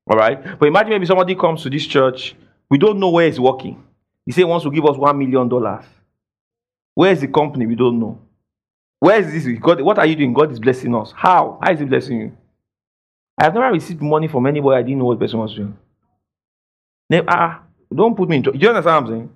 All 0.10 0.18
right. 0.18 0.60
But 0.60 0.68
imagine 0.68 0.90
maybe 0.90 1.06
somebody 1.06 1.36
comes 1.36 1.64
to 1.64 1.70
this 1.70 1.86
church. 1.86 2.36
We 2.70 2.78
don't 2.78 3.00
know 3.00 3.10
where 3.10 3.28
he's 3.28 3.40
working. 3.40 3.82
He 4.26 4.32
say 4.34 4.42
he 4.42 4.46
wants 4.46 4.66
to 4.66 4.72
give 4.72 4.86
us 4.86 4.98
one 4.98 5.18
million 5.18 5.48
dollars. 5.48 5.86
Where 6.96 7.12
is 7.12 7.22
the 7.22 7.28
company? 7.28 7.66
We 7.66 7.76
don't 7.76 8.00
know. 8.00 8.20
Where 9.00 9.20
is 9.20 9.32
this? 9.32 9.60
God, 9.60 9.82
what 9.82 9.98
are 10.00 10.06
you 10.06 10.16
doing? 10.16 10.34
God 10.34 10.52
is 10.52 10.60
blessing 10.60 10.94
us. 10.96 11.14
How? 11.16 11.60
How 11.62 11.72
is 11.72 11.80
he 11.80 11.86
blessing 11.86 12.20
you? 12.20 12.38
I 13.40 13.46
have 13.46 13.54
never 13.54 13.72
received 13.72 14.02
money 14.02 14.28
from 14.28 14.46
anybody 14.46 14.78
I 14.78 14.82
didn't 14.82 15.00
know 15.00 15.06
what 15.06 15.20
person 15.20 15.40
was 15.40 15.56
doing. 15.56 15.78
Never, 17.10 17.26
ah, 17.30 17.62
don't 17.94 18.16
put 18.16 18.28
me 18.28 18.36
in. 18.38 18.42
Do 18.42 18.52
you 18.54 18.68
understand 18.68 19.06
what 19.06 19.12
I'm 19.14 19.18
saying? 19.18 19.30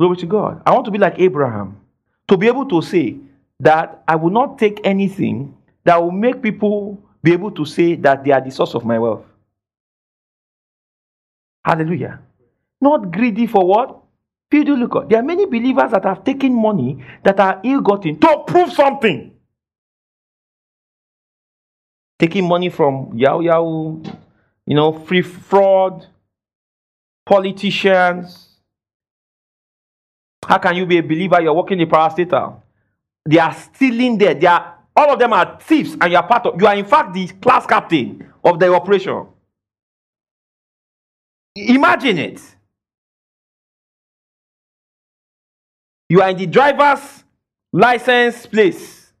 Glory 0.00 0.16
to 0.16 0.26
God. 0.26 0.62
I 0.66 0.72
want 0.72 0.84
to 0.86 0.90
be 0.90 0.98
like 0.98 1.18
Abraham. 1.18 1.80
To 2.28 2.36
be 2.36 2.48
able 2.48 2.66
to 2.66 2.82
say 2.82 3.16
that 3.60 4.02
I 4.06 4.16
will 4.16 4.30
not 4.30 4.58
take 4.58 4.80
anything 4.84 5.56
that 5.84 6.02
will 6.02 6.10
make 6.10 6.42
people 6.42 7.00
be 7.22 7.32
able 7.32 7.50
to 7.52 7.64
say 7.64 7.94
that 7.96 8.24
they 8.24 8.32
are 8.32 8.40
the 8.40 8.50
source 8.50 8.74
of 8.74 8.84
my 8.84 8.98
wealth. 8.98 9.24
Hallelujah. 11.64 12.20
Not 12.80 13.10
greedy 13.12 13.46
for 13.46 13.64
what? 13.66 14.02
Lucre. 14.52 15.06
There 15.08 15.18
are 15.18 15.22
many 15.22 15.44
believers 15.46 15.90
that 15.92 16.04
have 16.04 16.24
taken 16.24 16.54
money 16.54 17.04
that 17.22 17.38
are 17.38 17.60
ill 17.64 17.80
gotten 17.82 18.18
to 18.18 18.44
prove 18.46 18.72
something. 18.72 19.37
Taking 22.18 22.48
money 22.48 22.68
from 22.68 23.12
Yahoo 23.14 23.42
Yahoo, 23.42 24.02
you 24.66 24.74
know, 24.74 24.92
free 24.92 25.22
fraud, 25.22 26.06
politicians. 27.24 28.48
How 30.44 30.58
can 30.58 30.76
you 30.76 30.86
be 30.86 30.98
a 30.98 31.02
believer? 31.02 31.40
You're 31.40 31.54
working 31.54 31.78
in 31.78 31.88
parastatal. 31.88 32.60
They 33.24 33.38
are 33.38 33.54
stealing 33.54 34.18
there. 34.18 34.34
They 34.34 34.46
are 34.46 34.78
all 34.96 35.12
of 35.12 35.18
them 35.18 35.32
are 35.32 35.58
thieves, 35.60 35.96
and 36.00 36.10
you 36.10 36.16
are 36.16 36.26
part 36.26 36.44
of. 36.46 36.60
You 36.60 36.66
are 36.66 36.74
in 36.74 36.84
fact 36.84 37.14
the 37.14 37.28
class 37.28 37.66
captain 37.66 38.32
of 38.42 38.58
the 38.58 38.72
operation. 38.74 39.26
Imagine 41.54 42.18
it. 42.18 42.40
You 46.08 46.22
are 46.22 46.30
in 46.30 46.36
the 46.36 46.46
driver's 46.46 47.22
license 47.72 48.46
place. 48.46 49.12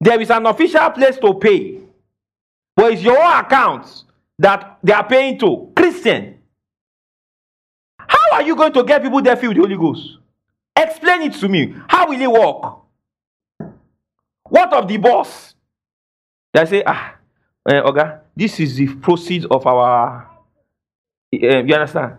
There 0.00 0.20
is 0.20 0.30
an 0.30 0.46
official 0.46 0.90
place 0.90 1.18
to 1.18 1.34
pay, 1.34 1.80
but 2.74 2.92
it's 2.92 3.02
your 3.02 3.22
account 3.22 4.04
that 4.38 4.78
they 4.82 4.92
are 4.92 5.06
paying 5.06 5.38
to. 5.38 5.72
Christian. 5.76 6.38
How 7.98 8.32
are 8.34 8.42
you 8.42 8.56
going 8.56 8.72
to 8.72 8.82
get 8.84 9.02
people 9.02 9.22
there 9.22 9.36
filled 9.36 9.56
with 9.58 9.68
the 9.70 9.76
Holy 9.76 9.92
Ghost? 9.94 10.18
Explain 10.74 11.22
it 11.22 11.34
to 11.34 11.48
me. 11.48 11.74
How 11.88 12.08
will 12.08 12.20
it 12.20 12.30
work? 12.30 12.78
What 14.44 14.72
of 14.72 14.88
the 14.88 14.96
boss? 14.96 15.54
They 16.52 16.66
say, 16.66 16.82
ah, 16.86 17.16
uh, 17.66 17.82
Oga, 17.82 18.20
this 18.36 18.60
is 18.60 18.76
the 18.76 18.94
proceeds 18.96 19.46
of 19.46 19.66
our. 19.66 20.28
Uh, 21.32 21.36
you 21.38 21.74
understand? 21.74 22.16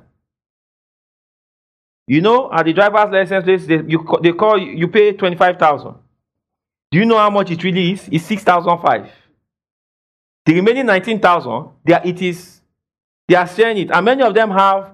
You 2.08 2.22
know, 2.22 2.52
at 2.52 2.66
the 2.66 2.74
driver's 2.74 3.12
license 3.12 3.44
place, 3.44 3.66
they, 3.66 3.82
you, 3.88 4.06
they 4.22 4.34
call 4.34 4.58
you 4.58 4.88
pay 4.88 5.14
twenty 5.14 5.36
five 5.36 5.58
thousand. 5.58 5.96
Do 6.92 7.00
you 7.00 7.06
know 7.06 7.18
how 7.18 7.30
much 7.30 7.52
it 7.52 7.64
really 7.64 7.92
is? 7.92 8.10
It's 8.12 8.26
six 8.26 8.44
thousand 8.44 8.80
five. 8.82 9.10
The 10.46 10.54
remaining 10.56 10.86
nineteen 10.86 11.20
thousand, 11.20 11.70
they 11.86 11.94
are, 11.94 12.02
it 12.04 12.22
is 12.22 12.62
they 13.28 13.36
are 13.36 13.48
sharing 13.48 13.78
it, 13.78 13.92
and 13.92 14.06
many 14.06 14.22
of 14.24 14.34
them 14.34 14.52
have 14.52 14.92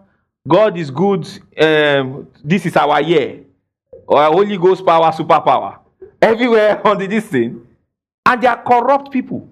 God 0.47 0.77
is 0.77 0.91
good. 0.91 1.27
Um, 1.59 2.27
this 2.43 2.65
is 2.65 2.75
our 2.75 3.01
year, 3.01 3.43
or 4.07 4.23
Holy 4.25 4.57
Ghost 4.57 4.85
power, 4.85 5.11
superpower, 5.11 5.79
everywhere 6.21 6.85
on 6.87 6.97
the 6.97 7.07
this 7.07 7.25
thing, 7.25 7.65
and 8.25 8.41
they 8.41 8.47
are 8.47 8.61
corrupt 8.63 9.11
people. 9.11 9.49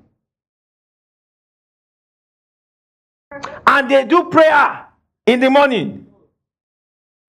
And 3.66 3.90
they 3.92 4.06
do 4.06 4.26
prayer 4.26 4.88
in 5.26 5.40
the 5.40 5.50
morning. 5.50 6.06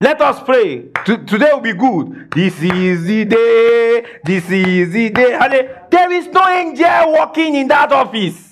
Let 0.01 0.21
us 0.21 0.41
pray. 0.43 0.87
today 1.05 1.49
will 1.51 1.59
be 1.59 1.73
good. 1.73 2.31
This 2.31 2.61
is 2.63 3.03
the 3.03 3.25
day. 3.25 4.05
This 4.23 4.49
is 4.49 4.93
the 4.93 5.09
day. 5.09 5.69
There 5.91 6.11
is 6.13 6.27
no 6.27 6.47
angel 6.47 7.11
working 7.11 7.55
in 7.55 7.67
that 7.67 7.91
office. 7.91 8.48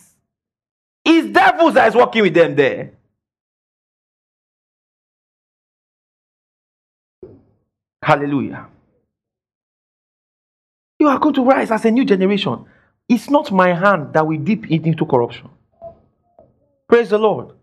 It's 1.10 1.30
devils 1.30 1.76
that 1.76 1.88
is 1.88 1.96
working 1.96 2.24
with 2.24 2.34
them 2.34 2.54
there. 2.54 2.92
Hallelujah. 8.04 8.68
You 11.00 11.08
are 11.08 11.18
going 11.18 11.36
to 11.36 11.46
rise 11.46 11.72
as 11.72 11.86
a 11.86 11.92
new 11.92 12.04
generation. 12.04 12.66
It's 13.08 13.30
not 13.30 13.54
my 13.54 13.74
hand 13.74 14.12
that 14.12 14.28
will 14.28 14.38
dip 14.38 14.70
it 14.70 14.86
into 14.86 15.06
corruption. 15.06 15.50
Praise 16.90 17.10
the 17.12 17.18
Lord. 17.18 17.56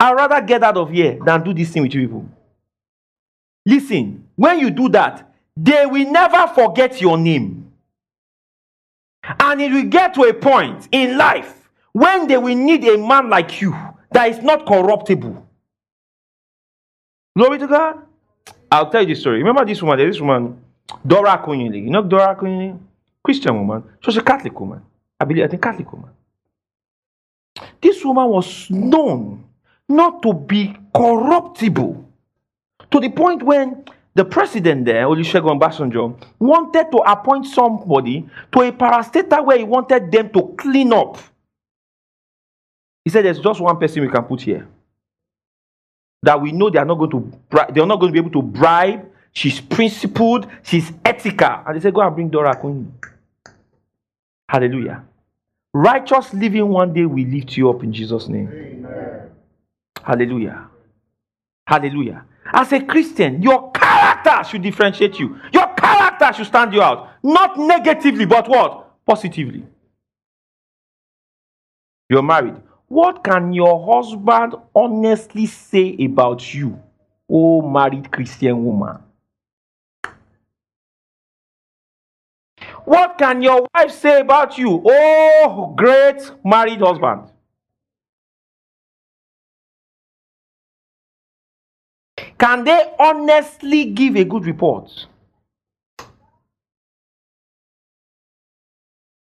I'd 0.00 0.14
rather 0.14 0.40
get 0.40 0.62
out 0.62 0.78
of 0.78 0.90
here 0.90 1.18
than 1.22 1.44
do 1.44 1.52
this 1.52 1.68
thing 1.68 1.82
with 1.82 1.92
you 1.92 2.06
people. 2.06 2.26
Listen, 3.66 4.26
when 4.36 4.58
you 4.58 4.70
do 4.70 4.88
that, 4.88 5.34
they 5.54 5.84
will 5.84 6.10
never 6.10 6.46
forget 6.54 6.98
your 7.02 7.18
name. 7.18 7.70
And 9.38 9.60
it 9.60 9.70
will 9.70 9.90
get 9.90 10.14
to 10.14 10.22
a 10.22 10.32
point 10.32 10.88
in 10.92 11.18
life 11.18 11.55
when 11.96 12.26
they 12.28 12.36
will 12.36 12.54
need 12.54 12.84
a 12.84 12.98
man 12.98 13.30
like 13.30 13.62
you 13.62 13.74
that 14.10 14.28
is 14.28 14.42
not 14.42 14.66
corruptible. 14.66 15.46
Glory 17.34 17.58
to 17.58 17.66
God. 17.66 18.02
I'll 18.70 18.90
tell 18.90 19.00
you 19.00 19.08
this 19.08 19.20
story. 19.20 19.38
Remember 19.38 19.64
this 19.64 19.80
woman, 19.80 20.06
this 20.06 20.20
woman, 20.20 20.62
Dora 21.06 21.38
Akunyili. 21.38 21.84
You 21.84 21.90
know 21.90 22.02
Dora 22.02 22.36
Akunyili? 22.36 22.78
Christian 23.24 23.54
woman. 23.54 23.82
She 24.00 24.08
was 24.08 24.16
a 24.18 24.22
Catholic 24.22 24.60
woman. 24.60 24.82
I 25.18 25.24
believe, 25.24 25.44
I 25.44 25.48
think 25.48 25.62
Catholic 25.62 25.90
woman. 25.90 26.10
This 27.80 28.04
woman 28.04 28.28
was 28.28 28.68
known 28.68 29.44
not 29.88 30.22
to 30.22 30.34
be 30.34 30.76
corruptible. 30.94 32.04
To 32.90 33.00
the 33.00 33.08
point 33.08 33.42
when 33.42 33.86
the 34.14 34.24
president 34.26 34.84
there, 34.84 35.06
Olusegun 35.06 35.58
Obasanjo, 35.58 36.22
wanted 36.38 36.90
to 36.92 36.98
appoint 37.10 37.46
somebody 37.46 38.28
to 38.52 38.60
a 38.60 38.70
parastatal 38.70 39.46
where 39.46 39.56
he 39.56 39.64
wanted 39.64 40.12
them 40.12 40.28
to 40.34 40.54
clean 40.58 40.92
up. 40.92 41.16
He 43.06 43.10
said, 43.10 43.24
"There's 43.24 43.38
just 43.38 43.60
one 43.60 43.78
person 43.78 44.02
we 44.02 44.08
can 44.08 44.24
put 44.24 44.40
here 44.40 44.66
that 46.24 46.42
we 46.42 46.50
know 46.50 46.68
they 46.70 46.80
are 46.80 46.84
not 46.84 46.98
going 46.98 47.10
to 47.12 47.32
they 47.72 47.80
are 47.80 47.86
not 47.86 48.00
going 48.00 48.12
to 48.12 48.12
be 48.12 48.18
able 48.18 48.32
to 48.32 48.42
bribe. 48.42 49.08
She's 49.32 49.60
principled, 49.60 50.48
she's 50.64 50.92
ethical." 51.04 51.62
And 51.64 51.76
they 51.76 51.80
said, 51.80 51.94
"Go 51.94 52.00
and 52.00 52.12
bring 52.12 52.28
Dora 52.28 52.56
Akunyili." 52.56 52.90
Hallelujah. 54.48 55.04
Righteous 55.72 56.34
living 56.34 56.66
one 56.68 56.92
day 56.92 57.06
will 57.06 57.24
lift 57.24 57.56
you 57.56 57.70
up 57.70 57.84
in 57.84 57.92
Jesus' 57.92 58.26
name. 58.26 58.48
Amen. 58.52 59.30
Hallelujah. 60.02 60.66
Hallelujah. 61.64 62.24
As 62.52 62.72
a 62.72 62.80
Christian, 62.80 63.40
your 63.40 63.70
character 63.70 64.42
should 64.50 64.62
differentiate 64.62 65.20
you. 65.20 65.38
Your 65.52 65.68
character 65.74 66.32
should 66.32 66.46
stand 66.46 66.74
you 66.74 66.82
out. 66.82 67.10
Not 67.22 67.56
negatively, 67.56 68.26
but 68.26 68.48
what? 68.48 69.04
Positively. 69.06 69.64
You're 72.08 72.22
married. 72.22 72.65
What 72.88 73.24
can 73.24 73.52
your 73.52 73.84
husband 73.84 74.54
honestly 74.74 75.46
say 75.46 75.96
about 76.00 76.54
you, 76.54 76.80
oh 77.28 77.62
married 77.62 78.12
Christian 78.12 78.64
woman? 78.64 79.02
What 82.84 83.18
can 83.18 83.42
your 83.42 83.66
wife 83.74 83.90
say 83.90 84.20
about 84.20 84.56
you, 84.56 84.82
oh 84.86 85.74
great 85.76 86.30
married 86.44 86.80
husband? 86.80 87.32
Can 92.38 92.64
they 92.64 92.92
honestly 93.00 93.86
give 93.86 94.14
a 94.14 94.24
good 94.24 94.46
report? 94.46 95.06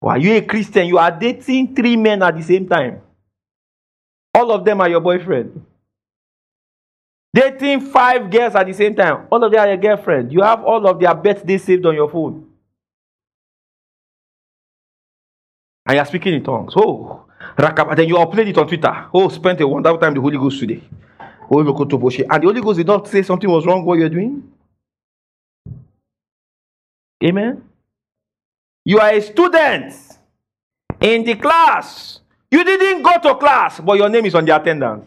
Are 0.02 0.18
you 0.18 0.34
a 0.34 0.42
Christian? 0.42 0.88
You 0.88 0.98
are 0.98 1.12
dating 1.12 1.76
three 1.76 1.96
men 1.96 2.24
at 2.24 2.36
the 2.36 2.42
same 2.42 2.68
time. 2.68 3.02
All 4.34 4.52
of 4.52 4.64
them 4.66 4.82
are 4.82 4.90
your 4.90 5.02
boyfriend. 5.02 5.66
Dating 7.34 7.82
five 7.82 8.30
girls 8.30 8.56
at 8.56 8.66
the 8.66 8.74
same 8.74 8.96
time. 8.96 9.28
All 9.32 9.44
of 9.44 9.52
them 9.52 9.62
are 9.62 9.68
your 9.68 9.78
girlfriend. 9.78 10.34
You 10.34 10.42
have 10.42 10.64
all 10.64 10.86
of 10.88 11.00
their 11.00 11.14
birthdays 11.16 11.64
saved 11.64 11.86
on 11.86 11.96
your 11.96 12.10
phone. 12.10 12.48
And 15.86 15.96
you 15.96 16.02
are 16.02 16.06
speaking 16.06 16.34
in 16.34 16.44
tongues. 16.44 16.74
Oh, 16.76 17.26
then 17.58 18.08
you 18.08 18.16
upload 18.16 18.48
it 18.48 18.58
on 18.58 18.68
Twitter. 18.68 19.06
Oh, 19.14 19.30
spent 19.30 19.62
a 19.62 19.68
wonderful 19.68 19.98
time 19.98 20.14
the 20.14 20.22
Holy 20.22 20.38
Ghost 20.38 20.60
today. 20.60 20.84
And 21.50 21.68
the 21.68 22.40
Holy 22.42 22.62
Ghost 22.62 22.78
did 22.78 22.88
not 22.88 23.08
say 23.08 23.24
something 23.24 23.50
was 23.50 23.66
wrong 23.66 23.84
what 23.84 24.00
you're 24.00 24.10
doing. 24.10 24.52
Amen. 27.24 27.64
You 28.86 29.00
are 29.00 29.12
a 29.12 29.22
student 29.22 29.94
in 31.00 31.24
the 31.24 31.36
class. 31.36 32.21
You 32.52 32.64
didn't 32.64 33.02
go 33.02 33.18
to 33.20 33.36
class, 33.36 33.80
but 33.80 33.98
your 33.98 34.10
name 34.10 34.26
is 34.26 34.36
on 34.36 34.46
the 34.46 34.56
attendance. 34.56 35.06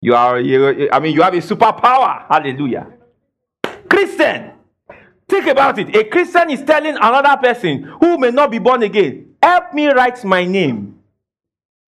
You 0.00 0.14
are, 0.14 0.38
I 0.38 0.98
mean, 1.00 1.14
you 1.14 1.22
have 1.22 1.34
a 1.34 1.38
superpower. 1.38 2.26
Hallelujah. 2.28 2.86
Christian, 3.88 4.52
think 5.28 5.46
about 5.46 5.78
it. 5.78 5.94
A 5.94 6.04
Christian 6.04 6.50
is 6.50 6.62
telling 6.62 6.96
another 6.96 7.36
person 7.36 7.82
who 8.00 8.18
may 8.18 8.30
not 8.30 8.50
be 8.50 8.58
born 8.58 8.82
again, 8.82 9.34
help 9.42 9.72
me 9.72 9.86
write 9.88 10.24
my 10.24 10.44
name. 10.44 10.98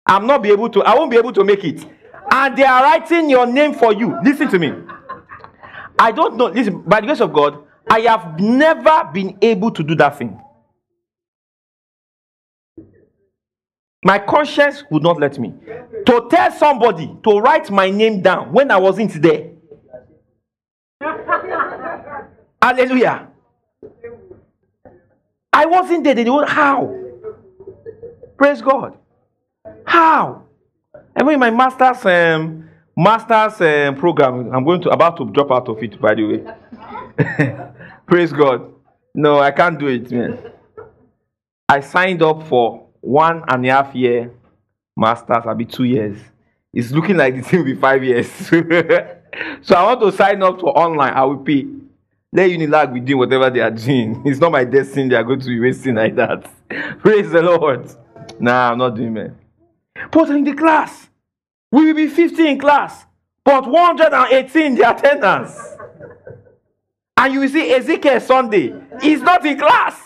I'm 0.05 0.27
not 0.27 0.43
be 0.43 0.51
able 0.51 0.69
to, 0.71 0.83
I 0.83 0.95
won't 0.95 1.11
be 1.11 1.17
able 1.17 1.33
to 1.33 1.45
make 1.45 1.65
it 1.65 1.87
and 2.31 2.57
they 2.57 2.65
are 2.65 2.83
writing 2.83 3.31
your 3.31 3.47
name 3.47 3.75
for 3.75 3.93
you. 3.93 4.19
Listen 4.23 4.49
to 4.51 4.59
me. 4.59 4.73
I 5.99 6.13
don't 6.13 6.37
know. 6.37 6.47
Listen, 6.47 6.83
by 6.83 7.01
the 7.01 7.07
grace 7.07 7.21
of 7.21 7.33
God, 7.33 7.63
I 7.89 8.01
have 8.01 8.39
never 8.41 9.09
been 9.13 9.39
able 9.41 9.71
to 9.71 9.83
do 9.83 9.95
that 9.97 10.19
thing. 10.19 10.41
My 14.07 14.21
conscience 14.21 14.85
would 14.89 15.03
not 15.03 15.19
let 15.19 15.37
me. 15.37 15.53
To 16.07 16.29
tell 16.31 16.53
somebody 16.53 17.13
to 17.25 17.41
write 17.41 17.73
my 17.73 17.91
name 17.91 18.23
down 18.23 18.53
when 18.53 18.71
I 18.71 18.77
wasn't 18.77 19.21
there. 19.21 19.51
Hallelujah. 22.63 23.27
I 25.53 25.67
wasn't 25.67 26.05
there. 26.05 26.15
They 26.15 26.23
don't. 26.23 26.49
How? 26.49 26.97
Praise 28.39 28.63
God. 28.63 28.97
How? 29.85 30.45
Even 31.21 31.35
in 31.35 31.41
my 31.41 31.51
master's 31.51 32.07
um, 32.07 32.71
master's 32.97 33.61
um, 33.61 33.97
program, 33.97 34.55
I'm 34.55 34.63
going 34.63 34.83
to 34.83 34.91
about 34.91 35.17
to 35.17 35.25
drop 35.25 35.51
out 35.51 35.69
of 35.69 35.83
it. 35.83 36.01
By 36.01 36.15
the 36.15 36.25
way, 36.25 36.45
praise 38.07 38.33
God. 38.33 38.73
No, 39.17 39.41
I 39.41 39.51
can't 39.51 39.81
do 39.81 39.89
it, 39.89 40.13
man. 40.13 40.39
I 41.69 41.81
signed 41.81 42.23
up 42.23 42.47
for 42.47 42.86
one 43.07 43.43
and 43.49 43.65
a 43.67 43.71
half 43.71 43.95
year 43.95 44.31
Masters, 44.97 45.45
I'll 45.45 45.55
be 45.55 45.67
two 45.67 45.85
years. 45.85 46.19
It's 46.73 46.91
looking 46.91 47.17
like 47.17 47.37
the 47.37 47.43
thing 47.43 47.61
will 47.61 47.67
be 47.67 47.75
five 47.75 48.03
years. 48.03 48.31
so 49.63 49.75
I 49.75 49.83
want 49.83 50.01
to 50.01 50.13
sign 50.13 50.43
up 50.43 50.59
to 50.61 50.67
online. 50.67 51.13
I 51.13 51.25
will 51.25 51.39
pay. 51.39 51.67
Let 52.33 52.51
Unilag 52.51 52.93
be 52.93 53.01
doing 53.01 53.19
whatever 53.19 53.51
they 53.51 53.61
are 53.61 53.71
doing. 53.71 54.23
It's 54.27 54.41
not 54.41 54.53
my 54.53 54.65
destiny 54.65 55.11
they 55.11 55.17
are 55.17 55.25
going 55.25 55.41
to 55.41 55.49
be 55.49 55.61
wasting 55.61 55.95
like 55.95 56.17
that. 56.17 56.51
Praise 56.99 57.31
the 57.31 57.43
Lord. 57.43 57.91
Nah, 58.41 58.73
I'm 58.73 58.79
not 58.79 58.97
doing 58.97 59.15
that. 59.15 59.33
But 60.11 60.31
in 60.31 60.45
the 60.45 60.55
class, 60.55 61.09
we 61.71 61.87
will 61.87 61.95
be 61.95 62.09
50 62.09 62.49
in 62.49 62.59
class, 62.59 63.05
but 63.45 63.69
118 63.69 64.75
the 64.75 64.91
attendance. 64.91 65.59
And 67.19 67.33
you 67.33 67.41
will 67.41 67.49
see 67.49 67.73
Ezekiel 67.73 68.21
Sunday. 68.21 68.75
He's 69.01 69.23
not 69.23 69.45
in 69.45 69.59
class. 69.59 70.06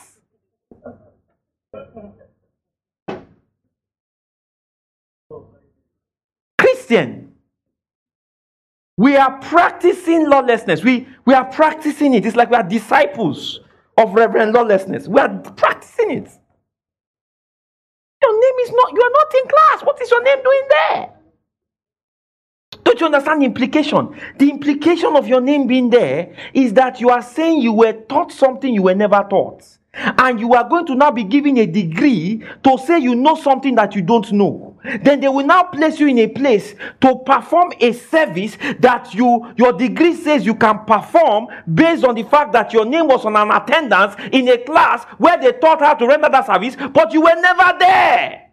Christian, 6.90 7.32
we 8.96 9.16
are 9.16 9.38
practicing 9.38 10.28
lawlessness. 10.28 10.82
We, 10.82 11.06
we 11.24 11.34
are 11.34 11.44
practicing 11.44 12.14
it. 12.14 12.26
It's 12.26 12.36
like 12.36 12.50
we 12.50 12.56
are 12.56 12.64
disciples 12.64 13.60
of 13.96 14.12
Reverend 14.12 14.52
Lawlessness. 14.52 15.06
We 15.06 15.20
are 15.20 15.28
practicing 15.38 16.10
it. 16.10 16.28
Your 18.22 18.32
name 18.32 18.54
is 18.64 18.72
not, 18.72 18.92
you 18.92 19.00
are 19.02 19.12
not 19.12 19.34
in 19.34 19.48
class. 19.48 19.82
What 19.84 20.02
is 20.02 20.10
your 20.10 20.22
name 20.22 20.42
doing 20.42 20.62
there? 20.68 21.10
Don't 22.82 23.00
you 23.00 23.06
understand 23.06 23.42
the 23.42 23.46
implication? 23.46 24.20
The 24.38 24.50
implication 24.50 25.14
of 25.14 25.28
your 25.28 25.40
name 25.40 25.68
being 25.68 25.90
there 25.90 26.34
is 26.52 26.74
that 26.74 27.00
you 27.00 27.10
are 27.10 27.22
saying 27.22 27.60
you 27.60 27.72
were 27.72 27.92
taught 27.92 28.32
something 28.32 28.74
you 28.74 28.82
were 28.82 28.94
never 28.96 29.24
taught. 29.30 29.62
And 29.92 30.38
you 30.38 30.54
are 30.54 30.68
going 30.68 30.86
to 30.86 30.94
now 30.94 31.10
be 31.10 31.24
given 31.24 31.58
a 31.58 31.66
degree 31.66 32.44
to 32.62 32.78
say 32.78 32.98
you 32.98 33.14
know 33.14 33.34
something 33.34 33.74
that 33.74 33.94
you 33.94 34.02
don't 34.02 34.30
know. 34.32 34.78
Then 35.02 35.20
they 35.20 35.28
will 35.28 35.46
now 35.46 35.64
place 35.64 35.98
you 35.98 36.06
in 36.06 36.18
a 36.18 36.28
place 36.28 36.74
to 37.00 37.16
perform 37.26 37.72
a 37.80 37.92
service 37.92 38.56
that 38.78 39.12
you 39.12 39.52
your 39.56 39.72
degree 39.72 40.14
says 40.14 40.46
you 40.46 40.54
can 40.54 40.84
perform 40.86 41.48
based 41.72 42.04
on 42.04 42.14
the 42.14 42.22
fact 42.22 42.52
that 42.52 42.72
your 42.72 42.84
name 42.84 43.08
was 43.08 43.24
on 43.24 43.36
an 43.36 43.50
attendance 43.50 44.14
in 44.32 44.48
a 44.48 44.58
class 44.58 45.04
where 45.18 45.38
they 45.38 45.52
taught 45.52 45.80
how 45.80 45.94
to 45.94 46.06
render 46.06 46.28
that 46.28 46.46
service, 46.46 46.76
but 46.92 47.12
you 47.12 47.20
were 47.20 47.40
never 47.40 47.78
there. 47.78 48.49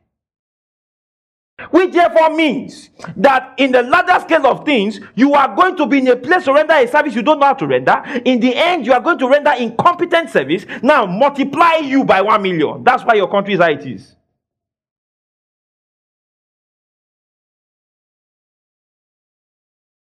Which 1.71 1.91
therefore 1.91 2.35
means 2.35 2.91
that 3.15 3.55
in 3.57 3.71
the 3.71 3.81
larger 3.81 4.19
scale 4.19 4.45
of 4.45 4.63
things, 4.63 4.99
you 5.15 5.33
are 5.33 5.55
going 5.55 5.75
to 5.77 5.87
be 5.87 5.97
in 5.97 6.07
a 6.07 6.15
place 6.15 6.45
to 6.45 6.53
render 6.53 6.73
a 6.73 6.87
service 6.87 7.15
you 7.15 7.23
don't 7.23 7.39
know 7.39 7.47
how 7.47 7.53
to 7.55 7.65
render. 7.65 8.03
In 8.25 8.39
the 8.39 8.55
end, 8.55 8.85
you 8.85 8.93
are 8.93 8.99
going 9.01 9.17
to 9.17 9.27
render 9.27 9.51
incompetent 9.57 10.29
service. 10.29 10.67
Now, 10.83 11.07
multiply 11.07 11.77
you 11.77 12.03
by 12.03 12.21
one 12.21 12.43
million. 12.43 12.83
That's 12.83 13.03
why 13.03 13.15
your 13.15 13.29
country 13.29 13.55
is 13.55 13.59
how 13.59 13.71
it 13.71 13.85
is. 13.85 14.15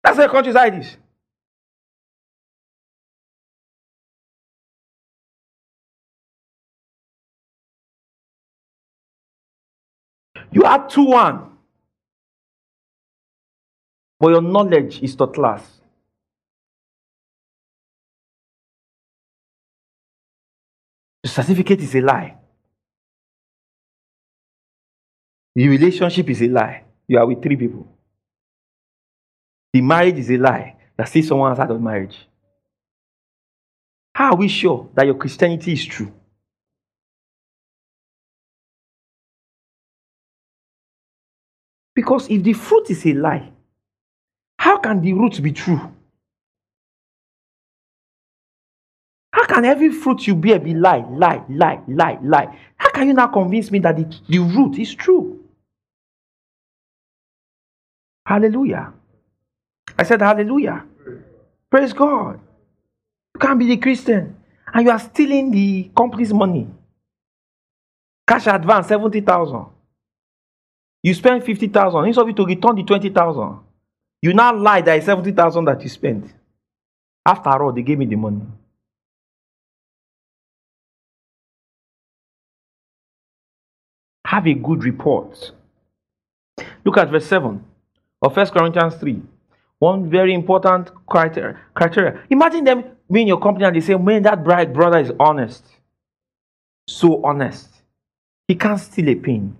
That's 0.02 0.18
why 0.18 0.24
your 0.24 0.32
country 0.32 0.50
is 0.50 0.56
how 0.56 0.66
it 0.66 0.74
is. 0.74 0.96
You 10.54 10.62
are 10.62 10.88
2 10.88 11.04
1. 11.04 11.50
But 14.20 14.28
your 14.28 14.40
knowledge 14.40 15.02
is 15.02 15.16
third 15.16 15.34
class. 15.34 15.68
The 21.24 21.28
certificate 21.28 21.80
is 21.80 21.94
a 21.96 22.00
lie. 22.00 22.36
The 25.56 25.68
relationship 25.68 26.30
is 26.30 26.42
a 26.42 26.48
lie. 26.48 26.84
You 27.08 27.18
are 27.18 27.26
with 27.26 27.42
three 27.42 27.56
people. 27.56 27.88
The 29.72 29.80
marriage 29.80 30.18
is 30.18 30.30
a 30.30 30.36
lie. 30.36 30.76
There's 30.96 31.08
still 31.08 31.22
someone 31.24 31.50
outside 31.50 31.70
of 31.70 31.80
marriage. 31.80 32.28
How 34.14 34.30
are 34.30 34.36
we 34.36 34.46
sure 34.46 34.88
that 34.94 35.06
your 35.06 35.16
Christianity 35.16 35.72
is 35.72 35.84
true? 35.84 36.12
Because 41.94 42.28
if 42.28 42.42
the 42.42 42.52
fruit 42.52 42.90
is 42.90 43.06
a 43.06 43.12
lie, 43.14 43.50
how 44.58 44.78
can 44.78 45.00
the 45.00 45.12
root 45.12 45.42
be 45.42 45.52
true? 45.52 45.80
How 49.32 49.46
can 49.46 49.64
every 49.64 49.90
fruit 49.90 50.26
you 50.26 50.34
bear 50.34 50.58
be 50.58 50.74
lie, 50.74 51.04
lie, 51.10 51.42
lie, 51.48 51.80
lie, 51.88 52.18
lie? 52.22 52.58
How 52.76 52.90
can 52.90 53.08
you 53.08 53.14
now 53.14 53.26
convince 53.28 53.70
me 53.70 53.78
that 53.80 53.96
the, 53.96 54.16
the 54.28 54.38
root 54.38 54.78
is 54.78 54.94
true? 54.94 55.40
Hallelujah. 58.26 58.92
I 59.98 60.02
said, 60.04 60.20
Hallelujah. 60.22 60.84
Praise 61.70 61.92
God. 61.92 62.40
You 63.34 63.40
can't 63.40 63.58
be 63.58 63.66
the 63.66 63.76
Christian 63.76 64.36
and 64.72 64.84
you 64.84 64.90
are 64.90 64.98
stealing 64.98 65.50
the 65.50 65.90
company's 65.96 66.32
money. 66.32 66.68
Cash 68.26 68.46
advance 68.46 68.88
70,000. 68.88 69.66
You 71.04 71.12
spend 71.12 71.44
50,000. 71.44 72.06
Instead 72.06 72.22
of 72.22 72.28
you 72.28 72.34
to 72.34 72.46
return 72.46 72.76
the 72.76 72.82
20,000, 72.82 73.58
you 74.22 74.32
now 74.32 74.56
lie 74.56 74.80
that 74.80 74.98
is 74.98 75.04
70,000 75.04 75.66
that 75.66 75.82
you 75.82 75.90
spent. 75.90 76.32
After 77.26 77.50
all, 77.62 77.72
they 77.72 77.82
gave 77.82 77.98
me 77.98 78.06
the 78.06 78.16
money. 78.16 78.40
Have 84.24 84.46
a 84.46 84.54
good 84.54 84.82
report. 84.82 85.52
Look 86.86 86.96
at 86.96 87.10
verse 87.10 87.26
7 87.26 87.62
of 88.22 88.34
1 88.34 88.46
Corinthians 88.46 88.94
3. 88.94 89.20
One 89.80 90.08
very 90.08 90.32
important 90.32 90.90
criteria. 91.06 91.60
criteria. 91.74 92.22
Imagine 92.30 92.64
them 92.64 92.84
being 93.12 93.28
your 93.28 93.40
company 93.40 93.66
and 93.66 93.76
they 93.76 93.80
say, 93.80 93.94
Man, 93.94 94.22
that 94.22 94.42
bright 94.42 94.72
brother 94.72 95.00
is 95.00 95.12
honest. 95.20 95.66
So 96.88 97.22
honest. 97.22 97.68
He 98.48 98.54
can't 98.54 98.80
steal 98.80 99.10
a 99.10 99.14
pin. 99.16 99.54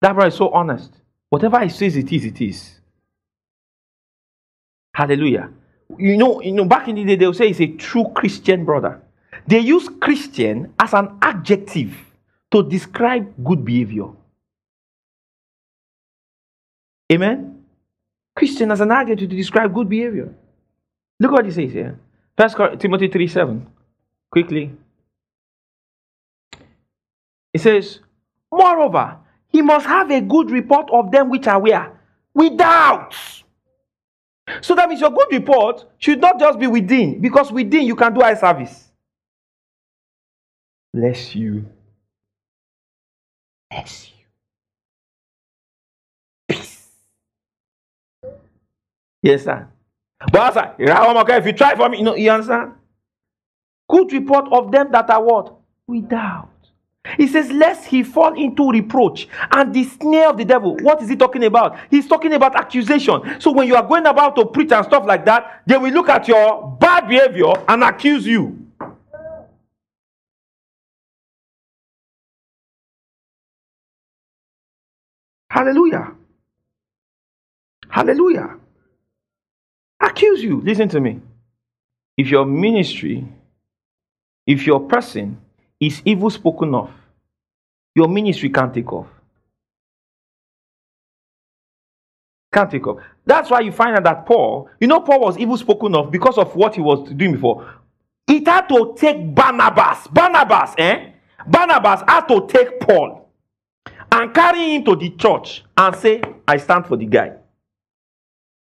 That 0.00 0.14
brother 0.14 0.28
is 0.28 0.34
so 0.34 0.50
honest. 0.50 0.92
Whatever 1.30 1.60
he 1.60 1.68
says 1.68 1.96
it 1.96 2.12
is, 2.12 2.24
it 2.24 2.40
is. 2.40 2.80
Hallelujah. 4.94 5.50
You 5.98 6.16
know, 6.16 6.40
you 6.40 6.52
know, 6.52 6.64
back 6.64 6.88
in 6.88 6.96
the 6.96 7.04
day, 7.04 7.16
they'll 7.16 7.34
say 7.34 7.48
he's 7.48 7.60
a 7.60 7.76
true 7.76 8.06
Christian 8.14 8.64
brother. 8.64 9.00
They 9.46 9.60
use 9.60 9.88
Christian 10.00 10.74
as 10.78 10.92
an 10.92 11.18
adjective 11.22 11.94
to 12.50 12.62
describe 12.62 13.32
good 13.44 13.64
behavior. 13.64 14.08
Amen? 17.10 17.64
Christian 18.36 18.70
as 18.70 18.80
an 18.80 18.90
adjective 18.90 19.30
to 19.30 19.36
describe 19.36 19.74
good 19.74 19.88
behavior. 19.88 20.34
Look 21.20 21.32
what 21.32 21.44
he 21.44 21.50
says 21.50 21.72
here. 21.72 21.98
First 22.36 22.56
Timothy 22.78 23.08
3 23.08 23.26
7. 23.26 23.66
Quickly. 24.30 24.72
It 27.52 27.60
says, 27.60 28.00
Moreover, 28.52 29.16
he 29.48 29.62
must 29.62 29.86
have 29.86 30.10
a 30.10 30.20
good 30.20 30.50
report 30.50 30.88
of 30.92 31.10
them 31.10 31.30
which 31.30 31.46
are 31.46 31.58
where? 31.60 31.98
Without. 32.34 33.14
So 34.60 34.74
that 34.74 34.88
means 34.88 35.00
your 35.00 35.10
good 35.10 35.28
report 35.32 35.84
should 35.98 36.20
not 36.20 36.38
just 36.38 36.58
be 36.58 36.66
within, 36.66 37.20
because 37.20 37.52
within 37.52 37.86
you 37.86 37.96
can 37.96 38.14
do 38.14 38.22
eye 38.22 38.34
service. 38.34 38.84
Bless 40.92 41.34
you. 41.34 41.66
Bless 43.70 44.10
you. 44.10 44.24
Peace. 46.48 46.88
Yes, 49.22 49.44
sir. 49.44 49.68
But 50.32 50.54
sir, 50.54 50.74
if 50.78 51.46
you 51.46 51.52
try 51.52 51.76
for 51.76 51.88
me, 51.88 51.98
you 51.98 52.04
know, 52.04 52.16
you 52.16 52.30
understand? 52.30 52.72
Good 53.88 54.12
report 54.12 54.48
of 54.52 54.70
them 54.72 54.90
that 54.92 55.08
are 55.10 55.22
what? 55.22 55.54
Without. 55.86 56.48
He 57.16 57.26
says, 57.26 57.50
Lest 57.50 57.86
he 57.86 58.02
fall 58.02 58.34
into 58.34 58.70
reproach 58.70 59.28
and 59.50 59.74
the 59.74 59.84
snare 59.84 60.30
of 60.30 60.36
the 60.36 60.44
devil. 60.44 60.76
What 60.82 61.02
is 61.02 61.08
he 61.08 61.16
talking 61.16 61.44
about? 61.44 61.78
He's 61.90 62.06
talking 62.06 62.32
about 62.32 62.56
accusation. 62.56 63.40
So 63.40 63.50
when 63.52 63.66
you 63.66 63.76
are 63.76 63.86
going 63.86 64.06
about 64.06 64.36
to 64.36 64.44
preach 64.44 64.72
and 64.72 64.84
stuff 64.84 65.04
like 65.06 65.24
that, 65.24 65.62
they 65.66 65.76
will 65.76 65.92
look 65.92 66.08
at 66.08 66.28
your 66.28 66.76
bad 66.80 67.08
behavior 67.08 67.52
and 67.68 67.82
accuse 67.82 68.26
you. 68.26 68.66
Hallelujah. 75.50 76.12
Hallelujah. 77.88 78.56
Accuse 80.00 80.42
you. 80.42 80.60
Listen 80.60 80.88
to 80.90 81.00
me. 81.00 81.20
If 82.16 82.28
your 82.28 82.44
ministry, 82.44 83.26
if 84.46 84.66
your 84.66 84.80
person 84.80 85.40
is 85.80 86.02
evil 86.04 86.30
spoken 86.30 86.74
of, 86.74 86.90
your 87.94 88.08
ministry 88.08 88.50
can't 88.50 88.72
take 88.72 88.92
off. 88.92 89.06
Can't 92.52 92.70
take 92.70 92.86
off. 92.86 92.98
That's 93.26 93.50
why 93.50 93.60
you 93.60 93.72
find 93.72 93.96
out 93.96 94.04
that 94.04 94.26
Paul, 94.26 94.68
you 94.80 94.86
know, 94.86 95.00
Paul 95.00 95.20
was 95.20 95.38
evil 95.38 95.56
spoken 95.56 95.94
of 95.94 96.10
because 96.10 96.38
of 96.38 96.54
what 96.56 96.74
he 96.74 96.80
was 96.80 97.08
doing 97.12 97.32
before. 97.32 97.68
It 98.26 98.46
had 98.46 98.68
to 98.68 98.94
take 98.96 99.34
Barnabas. 99.34 100.06
Barnabas, 100.08 100.74
eh? 100.78 101.10
Barnabas 101.46 102.02
had 102.06 102.26
to 102.28 102.46
take 102.46 102.80
Paul 102.80 103.28
and 104.10 104.34
carry 104.34 104.74
him 104.76 104.84
to 104.84 104.96
the 104.96 105.10
church 105.10 105.64
and 105.76 105.94
say, 105.96 106.22
I 106.46 106.56
stand 106.56 106.86
for 106.86 106.96
the 106.96 107.06
guy. 107.06 107.32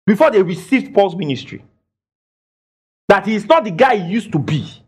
Before 0.06 0.32
they 0.32 0.42
received 0.42 0.94
Paul's 0.94 1.16
ministry. 1.16 1.64
That 3.08 3.26
he 3.26 3.36
is 3.36 3.46
not 3.46 3.64
the 3.64 3.72
guy 3.72 3.98
he 3.98 4.14
used 4.14 4.32
to 4.32 4.40
be. 4.40 4.81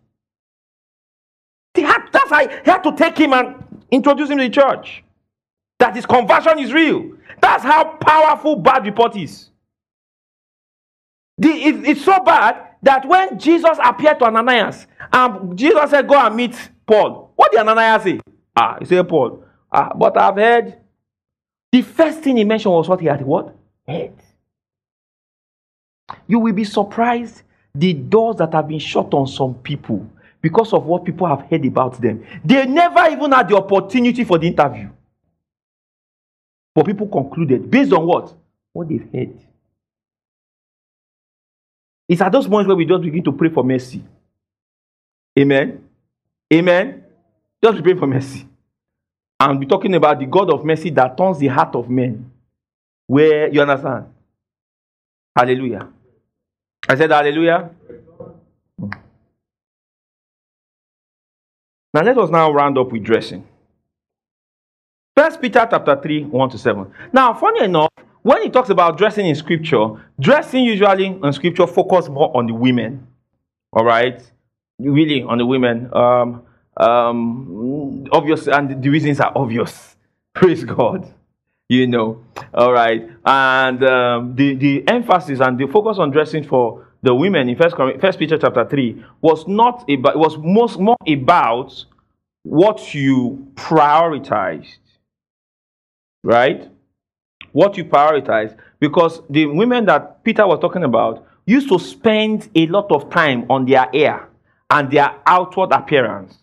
That's 2.24 2.32
why 2.32 2.62
he 2.64 2.72
had 2.72 2.84
to 2.84 2.96
take 2.96 3.18
him 3.18 3.34
and 3.34 3.56
introduce 3.92 4.30
him 4.30 4.38
to 4.38 4.44
the 4.44 4.50
church. 4.50 5.04
That 5.80 5.96
his 5.96 6.06
conversion 6.06 6.60
is 6.60 6.72
real. 6.72 7.12
That's 7.42 7.64
how 7.64 7.98
powerful 7.98 8.56
bad 8.56 8.86
report 8.86 9.18
is. 9.18 9.50
The, 11.38 11.50
it, 11.50 11.88
it's 11.88 12.06
so 12.06 12.24
bad 12.24 12.76
that 12.84 13.06
when 13.08 13.38
Jesus 13.40 13.78
appeared 13.84 14.20
to 14.20 14.26
Ananias, 14.26 14.88
and 15.12 15.58
Jesus 15.58 15.90
said, 15.90 16.08
Go 16.08 16.16
and 16.16 16.36
meet 16.36 16.56
Paul. 16.86 17.34
What 17.36 17.52
did 17.52 17.60
Ananias 17.60 18.04
say? 18.04 18.20
Ah, 18.56 18.78
he 18.80 18.86
said, 18.86 19.08
Paul, 19.10 19.44
ah, 19.72 19.92
but 19.96 20.18
I've 20.18 20.36
heard. 20.36 20.78
The 21.72 21.82
first 21.82 22.20
thing 22.20 22.38
he 22.38 22.44
mentioned 22.44 22.74
was 22.74 22.88
what 22.88 23.02
he 23.02 23.08
had 23.08 23.22
what? 23.24 23.56
Heard. 23.88 24.14
You 26.28 26.40
will 26.40 26.54
be 26.54 26.64
surprised 26.64 27.42
the 27.74 27.94
doors 27.94 28.36
that 28.38 28.54
have 28.54 28.68
been 28.68 28.80
shut 28.80 29.14
on 29.14 29.26
some 29.26 29.56
people 29.56 30.08
because 30.44 30.74
of 30.74 30.86
what 30.86 31.06
people 31.06 31.26
have 31.26 31.50
heard 31.50 31.66
about 31.66 32.00
them. 32.00 32.24
They 32.44 32.66
never 32.66 33.10
even 33.10 33.32
had 33.32 33.48
the 33.48 33.56
opportunity 33.56 34.26
for 34.26 34.38
the 34.38 34.48
interview. 34.48 34.90
But 36.76 36.86
people 36.86 37.08
concluded 37.08 37.72
based 37.72 37.94
on 37.94 38.06
what? 38.06 38.36
What 38.74 38.90
they've 38.90 39.08
heard. 39.14 39.40
It's 42.10 42.22
at 42.22 42.32
those 42.34 42.48
moments 42.48 42.68
where 42.68 42.76
we 42.76 42.86
just 42.86 43.02
begin 43.02 43.24
to 43.24 43.32
pray 43.32 43.50
for 43.50 43.64
mercy. 43.64 44.04
Amen. 45.40 45.82
Amen. 46.54 47.04
Just 47.64 47.82
pray 47.82 47.96
for 47.96 48.06
mercy. 48.06 48.46
And 49.40 49.60
we're 49.60 49.70
talking 49.70 49.96
about 49.96 50.20
the 50.20 50.26
God 50.26 50.52
of 50.52 50.66
mercy 50.66 50.90
that 50.90 51.18
turns 51.18 51.40
the 51.40 51.48
heart 51.48 51.74
of 51.74 51.90
men. 51.90 52.30
Where 53.08 53.48
you 53.50 53.62
understand? 53.62 54.08
Hallelujah. 55.36 55.88
I 56.88 56.96
said 56.96 57.12
hallelujah. 57.12 57.70
Now 61.94 62.02
let 62.02 62.18
us 62.18 62.30
now 62.30 62.52
round 62.52 62.78
up 62.78 62.92
with 62.92 63.04
dressing. 63.04 63.48
First 65.16 65.40
Peter 65.40 65.68
chapter 65.70 65.96
3, 66.02 66.24
1 66.24 66.50
to 66.50 66.58
7. 66.58 66.92
Now, 67.12 67.36
funny 67.36 67.66
enough, 67.66 67.92
when 68.24 68.42
he 68.42 68.50
talks 68.50 68.70
about 68.70 68.98
dressing 68.98 69.28
in 69.28 69.36
scripture, 69.36 69.90
dressing 70.20 70.64
usually 70.64 71.06
in 71.06 71.34
scripture 71.34 71.68
focus 71.68 72.10
more 72.10 72.36
on 72.36 72.48
the 72.48 72.54
women. 72.54 73.06
All 73.72 73.86
right? 73.86 74.24
Really 74.80 75.22
on 75.22 75.38
the 75.38 75.46
women. 75.46 75.90
Um, 75.94 76.44
um, 76.78 78.08
obvious, 78.12 78.48
and 78.48 78.82
the 78.82 78.90
reasons 78.90 79.20
are 79.20 79.32
obvious. 79.36 79.96
Praise 80.34 80.64
God. 80.64 81.14
You 81.70 81.86
know. 81.86 82.24
All 82.56 82.74
right. 82.74 83.08
And 83.24 83.84
um, 83.84 84.36
the, 84.36 84.56
the 84.56 84.84
emphasis 84.88 85.40
and 85.42 85.60
the 85.60 85.68
focus 85.68 86.00
on 86.00 86.10
dressing 86.10 86.44
for 86.44 86.88
the 87.04 87.14
women 87.14 87.48
in 87.48 87.56
First, 87.56 87.76
First 88.02 88.18
Peter 88.18 88.38
chapter 88.38 88.66
3 88.66 89.06
was 89.22 89.48
not 89.48 89.84
about, 89.90 90.16
it 90.16 90.20
was 90.20 90.38
most 90.40 90.80
more 90.80 90.98
about 91.08 91.86
what 92.42 92.96
you 92.96 93.48
prioritized. 93.56 94.78
Right? 96.24 96.70
what 97.54 97.78
you 97.78 97.86
prioritize 97.86 98.56
because 98.80 99.22
the 99.30 99.46
women 99.46 99.86
that 99.86 100.24
Peter 100.24 100.46
was 100.46 100.60
talking 100.60 100.84
about 100.84 101.26
used 101.46 101.70
to 101.70 101.80
spend 101.80 102.50
a 102.56 102.68
lot 102.68 102.92
of 102.92 103.10
time 103.10 103.46
on 103.50 103.66
their 103.66 103.88
hair 103.94 104.28
and 104.70 104.92
their 104.92 105.16
outward 105.26 105.72
appearance. 105.72 106.38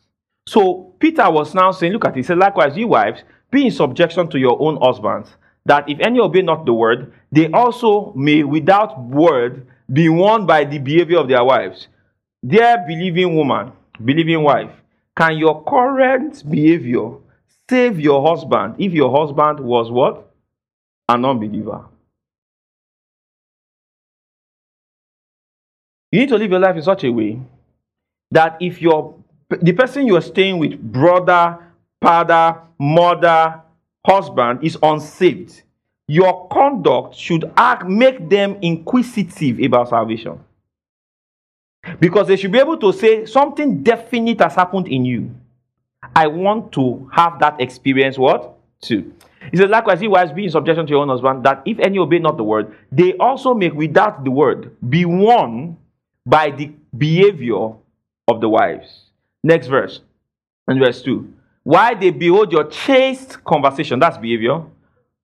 So 0.47 0.95
Peter 0.99 1.31
was 1.31 1.55
now 1.55 1.73
saying, 1.73 1.93
Look 1.93 2.07
at 2.07 2.13
it. 2.13 2.17
He 2.17 2.23
said, 2.23 2.39
Likewise, 2.39 2.77
you 2.77 2.89
wives, 2.89 3.23
be 3.51 3.67
in 3.67 3.71
subjection 3.71 4.29
to 4.31 4.39
your 4.39 4.61
own 4.61 4.79
husbands, 4.81 5.31
that 5.67 5.89
if 5.89 5.99
any 6.01 6.21
obey 6.21 6.43
not 6.43 6.65
the 6.65 6.73
word, 6.73 7.13
they 7.33 7.51
also 7.51 8.13
may 8.15 8.45
without 8.45 9.01
word 9.03 9.67
be 9.93 10.09
won 10.09 10.47
by 10.47 10.65
the 10.65 10.79
behavior 10.79 11.19
of 11.19 11.29
their 11.29 11.45
wives. 11.45 11.89
Dear 12.47 12.85
believing 12.87 13.37
woman, 13.37 13.73
believing 14.03 14.43
wife, 14.43 14.73
can 15.17 15.37
your 15.37 15.65
current 15.65 16.49
behavior 16.49 17.11
save 17.69 18.01
your 18.01 18.27
husband 18.27 18.77
if 18.79 18.93
your 18.93 19.11
husband 19.11 19.61
was 19.61 19.91
what? 19.91 20.31
an 21.11 21.25
unbeliever. 21.25 21.87
You 26.13 26.21
need 26.21 26.29
to 26.29 26.37
live 26.37 26.51
your 26.51 26.61
life 26.61 26.77
in 26.77 26.83
such 26.83 27.05
a 27.05 27.11
way 27.11 27.41
that 28.31 28.57
if 28.61 28.81
you're 28.81 29.15
the 29.49 29.73
person 29.73 30.07
you 30.07 30.17
are 30.17 30.21
staying 30.21 30.59
with, 30.59 30.81
brother, 30.81 31.59
father, 32.01 32.61
mother, 32.79 33.61
husband, 34.07 34.63
is 34.63 34.79
unsaved, 34.81 35.63
your 36.11 36.49
conduct 36.49 37.15
should 37.15 37.53
act, 37.57 37.87
make 37.87 38.29
them 38.29 38.59
inquisitive 38.63 39.61
about 39.61 39.91
salvation. 39.91 40.41
Because 42.01 42.27
they 42.27 42.35
should 42.35 42.51
be 42.51 42.59
able 42.59 42.79
to 42.79 42.93
say 42.93 43.27
something 43.27 43.85
definite 43.85 44.41
has 44.41 44.57
happened 44.57 44.89
in 44.89 45.05
you. 45.05 45.33
I 46.17 46.27
want 46.27 46.73
to 46.73 47.09
have 47.13 47.39
that 47.39 47.61
experience, 47.61 48.19
what? 48.19 48.59
Too. 48.83 49.15
He 49.53 49.57
says, 49.57 49.71
likewise, 49.71 50.03
you 50.03 50.11
wives 50.11 50.33
be 50.33 50.47
in 50.47 50.51
subjection 50.51 50.85
to 50.87 50.91
your 50.91 51.03
own 51.03 51.11
husband, 51.11 51.45
that 51.45 51.63
if 51.65 51.79
any 51.79 51.99
obey 51.99 52.19
not 52.19 52.37
the 52.37 52.43
word, 52.43 52.75
they 52.91 53.17
also 53.19 53.55
make 53.55 53.73
without 53.73 54.25
the 54.25 54.33
word 54.33 54.77
be 54.89 55.05
won 55.05 55.77
by 56.27 56.51
the 56.51 56.73
behavior 56.99 57.69
of 58.27 58.41
the 58.41 58.49
wives. 58.49 59.05
Next 59.45 59.69
verse, 59.69 60.01
and 60.67 60.81
verse 60.81 61.03
2. 61.03 61.33
Why 61.63 61.95
they 61.95 62.11
behold 62.11 62.51
your 62.51 62.65
chaste 62.65 63.45
conversation, 63.45 64.01
that's 64.01 64.19
behavior, 64.19 64.65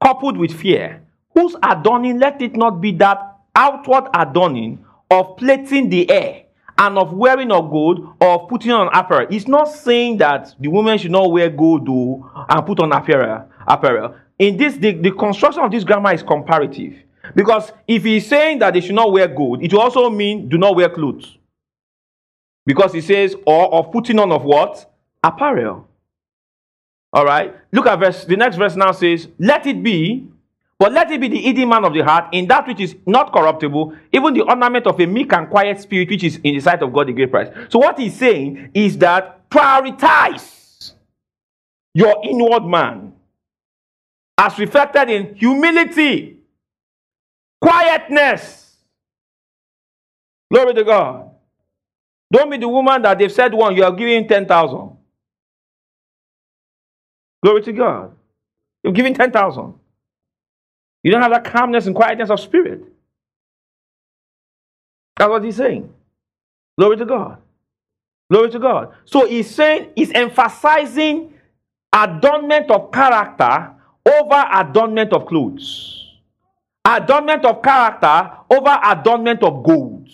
coupled 0.06 0.36
with 0.36 0.52
fear, 0.52 1.02
whose 1.34 1.56
adorning, 1.64 2.20
let 2.20 2.40
it 2.40 2.54
not 2.56 2.80
be 2.80 2.92
that 2.92 3.38
outward 3.56 4.04
adorning 4.14 4.78
of 5.10 5.36
plating 5.36 5.88
the 5.88 6.06
hair 6.08 6.44
and 6.78 6.96
of 6.96 7.12
wearing 7.12 7.50
of 7.50 7.68
gold 7.68 8.14
or 8.20 8.28
of 8.28 8.48
putting 8.48 8.70
on 8.70 8.88
apparel. 8.94 9.26
It's 9.30 9.48
not 9.48 9.64
saying 9.64 10.18
that 10.18 10.54
the 10.60 10.68
woman 10.68 10.96
should 10.98 11.10
not 11.10 11.32
wear 11.32 11.50
gold 11.50 11.88
though, 11.88 12.30
and 12.48 12.64
put 12.64 12.78
on 12.78 12.92
apparel 12.92 13.48
apparel. 13.66 14.14
In 14.38 14.56
this, 14.56 14.76
the, 14.76 14.92
the 14.92 15.10
construction 15.10 15.64
of 15.64 15.72
this 15.72 15.82
grammar 15.82 16.14
is 16.14 16.22
comparative. 16.22 16.94
Because 17.34 17.72
if 17.88 18.04
he's 18.04 18.28
saying 18.28 18.60
that 18.60 18.74
they 18.74 18.80
should 18.80 18.94
not 18.94 19.10
wear 19.10 19.26
gold, 19.26 19.60
it 19.60 19.72
will 19.72 19.80
also 19.80 20.08
mean 20.08 20.48
do 20.48 20.56
not 20.56 20.76
wear 20.76 20.88
clothes. 20.88 21.36
Because 22.64 22.92
he 22.92 23.00
says, 23.00 23.34
or 23.44 23.74
of 23.74 23.90
putting 23.90 24.20
on 24.20 24.30
of 24.30 24.44
what? 24.44 24.88
Apparel. 25.24 25.88
All 27.16 27.24
right. 27.24 27.56
Look 27.72 27.86
at 27.86 27.98
verse. 27.98 28.26
The 28.26 28.36
next 28.36 28.56
verse 28.56 28.76
now 28.76 28.92
says, 28.92 29.26
Let 29.38 29.66
it 29.66 29.82
be, 29.82 30.28
but 30.78 30.92
let 30.92 31.10
it 31.10 31.18
be 31.18 31.28
the 31.28 31.40
hidden 31.40 31.70
man 31.70 31.82
of 31.86 31.94
the 31.94 32.04
heart, 32.04 32.26
in 32.32 32.46
that 32.48 32.66
which 32.68 32.78
is 32.78 32.94
not 33.06 33.32
corruptible, 33.32 33.94
even 34.12 34.34
the 34.34 34.42
ornament 34.42 34.86
of 34.86 35.00
a 35.00 35.06
meek 35.06 35.32
and 35.32 35.48
quiet 35.48 35.80
spirit, 35.80 36.10
which 36.10 36.24
is 36.24 36.36
in 36.44 36.56
the 36.56 36.60
sight 36.60 36.82
of 36.82 36.92
God 36.92 37.08
the 37.08 37.14
great 37.14 37.30
price. 37.30 37.48
So 37.70 37.78
what 37.78 37.98
he's 37.98 38.14
saying 38.18 38.70
is 38.74 38.98
that 38.98 39.48
prioritize 39.48 40.92
your 41.94 42.20
inward 42.22 42.66
man 42.66 43.14
as 44.36 44.58
reflected 44.58 45.08
in 45.08 45.34
humility, 45.36 46.36
quietness. 47.62 48.76
Glory 50.52 50.74
to 50.74 50.84
God. 50.84 51.30
Don't 52.30 52.50
be 52.50 52.58
the 52.58 52.68
woman 52.68 53.00
that 53.00 53.18
they've 53.18 53.32
said 53.32 53.54
one, 53.54 53.74
you 53.74 53.84
are 53.84 53.92
giving 53.92 54.28
10,000. 54.28 54.95
Glory 57.46 57.62
to 57.62 57.72
God. 57.72 58.10
You're 58.82 58.92
giving 58.92 59.14
10,000. 59.14 59.74
You 61.04 61.12
don't 61.12 61.22
have 61.22 61.30
that 61.30 61.44
calmness 61.44 61.86
and 61.86 61.94
quietness 61.94 62.28
of 62.28 62.40
spirit. 62.40 62.82
That's 65.16 65.30
what 65.30 65.44
he's 65.44 65.54
saying. 65.54 65.94
Glory 66.76 66.96
to 66.96 67.04
God. 67.04 67.38
Glory 68.32 68.50
to 68.50 68.58
God. 68.58 68.94
So 69.04 69.28
he's 69.28 69.48
saying, 69.48 69.90
he's 69.94 70.10
emphasizing 70.10 71.34
adornment 71.92 72.68
of 72.68 72.90
character 72.90 73.70
over 74.04 74.44
adornment 74.52 75.12
of 75.12 75.26
clothes, 75.26 76.16
adornment 76.84 77.44
of 77.44 77.62
character 77.62 78.28
over 78.50 78.76
adornment 78.82 79.44
of 79.44 79.62
gold, 79.62 80.10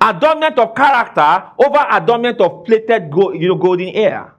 adornment 0.00 0.58
of 0.58 0.74
character 0.74 1.50
over 1.62 1.84
adornment 1.90 2.40
of 2.40 2.64
plated 2.64 3.10
gold, 3.10 3.36
you 3.36 3.48
know, 3.48 3.56
golden 3.56 3.92
hair. 3.92 4.32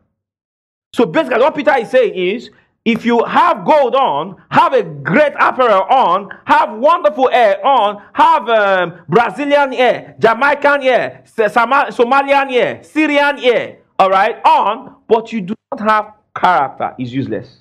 So 0.94 1.06
basically, 1.06 1.40
what 1.40 1.56
Peter 1.56 1.78
is 1.78 1.90
saying 1.90 2.14
is 2.14 2.50
if 2.86 3.06
you 3.06 3.24
have 3.24 3.66
gold 3.66 3.96
on, 3.96 4.42
have 4.52 4.74
a 4.74 4.84
great 4.84 5.34
apparel 5.40 5.84
on, 5.84 6.30
have 6.46 6.78
wonderful 6.78 7.30
hair 7.32 7.66
on, 7.66 8.02
have 8.14 8.50
um, 8.50 9.00
Brazilian 9.08 9.72
hair, 9.72 10.16
Jamaican 10.20 10.82
hair, 10.82 11.24
Somalian 11.26 12.50
hair, 12.50 12.84
Syrian 12.84 13.38
hair, 13.38 13.78
all 13.98 14.10
right, 14.10 14.36
on, 14.46 14.98
but 15.08 15.32
you 15.32 15.42
do 15.42 15.56
not 15.72 15.90
have 15.90 16.14
character, 16.36 16.94
is 17.00 17.14
useless. 17.14 17.60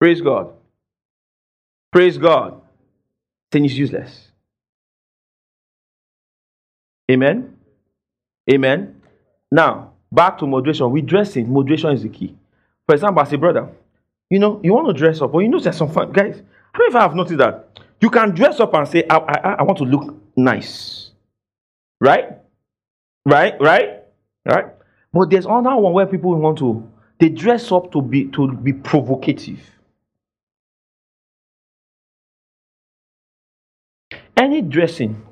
Praise 0.00 0.20
God. 0.20 0.52
Praise 1.92 2.18
God. 2.18 2.60
Then 3.50 3.64
it's 3.64 3.74
useless. 3.74 4.32
Amen. 7.10 7.56
Amen. 8.50 9.00
Now, 9.52 9.93
back 10.14 10.38
to 10.38 10.46
moderation. 10.46 10.90
With 10.90 11.06
dressing, 11.06 11.52
moderation 11.52 11.90
is 11.90 12.02
the 12.02 12.08
key. 12.08 12.36
For 12.86 12.94
example, 12.94 13.22
as 13.22 13.32
a 13.32 13.38
brother, 13.38 13.68
you 14.30 14.38
know, 14.38 14.60
you 14.62 14.72
want 14.72 14.88
to 14.88 14.92
dress 14.94 15.20
up, 15.20 15.32
but 15.32 15.38
you 15.40 15.48
know 15.48 15.60
there's 15.60 15.76
some 15.76 15.90
fun. 15.90 16.12
Guys, 16.12 16.42
how 16.72 16.78
many 16.78 16.88
of 16.88 16.94
you 16.94 17.00
have 17.00 17.14
noticed 17.14 17.38
that? 17.38 17.80
You 18.00 18.10
can 18.10 18.34
dress 18.34 18.60
up 18.60 18.74
and 18.74 18.86
say, 18.88 19.04
I, 19.08 19.16
I, 19.16 19.52
I 19.54 19.62
want 19.62 19.78
to 19.78 19.84
look 19.84 20.14
nice. 20.36 21.10
Right? 22.00 22.38
Right? 23.24 23.54
Right? 23.60 24.02
Right? 24.44 24.66
But 25.12 25.30
there's 25.30 25.46
another 25.46 25.76
one 25.76 25.92
where 25.92 26.06
people 26.06 26.34
want 26.34 26.58
to 26.58 26.88
they 27.18 27.28
dress 27.28 27.70
up 27.70 27.92
to 27.92 28.02
be 28.02 28.26
to 28.26 28.52
be 28.52 28.72
provocative. 28.72 29.60
Any 34.36 34.62
dressing 34.62 35.22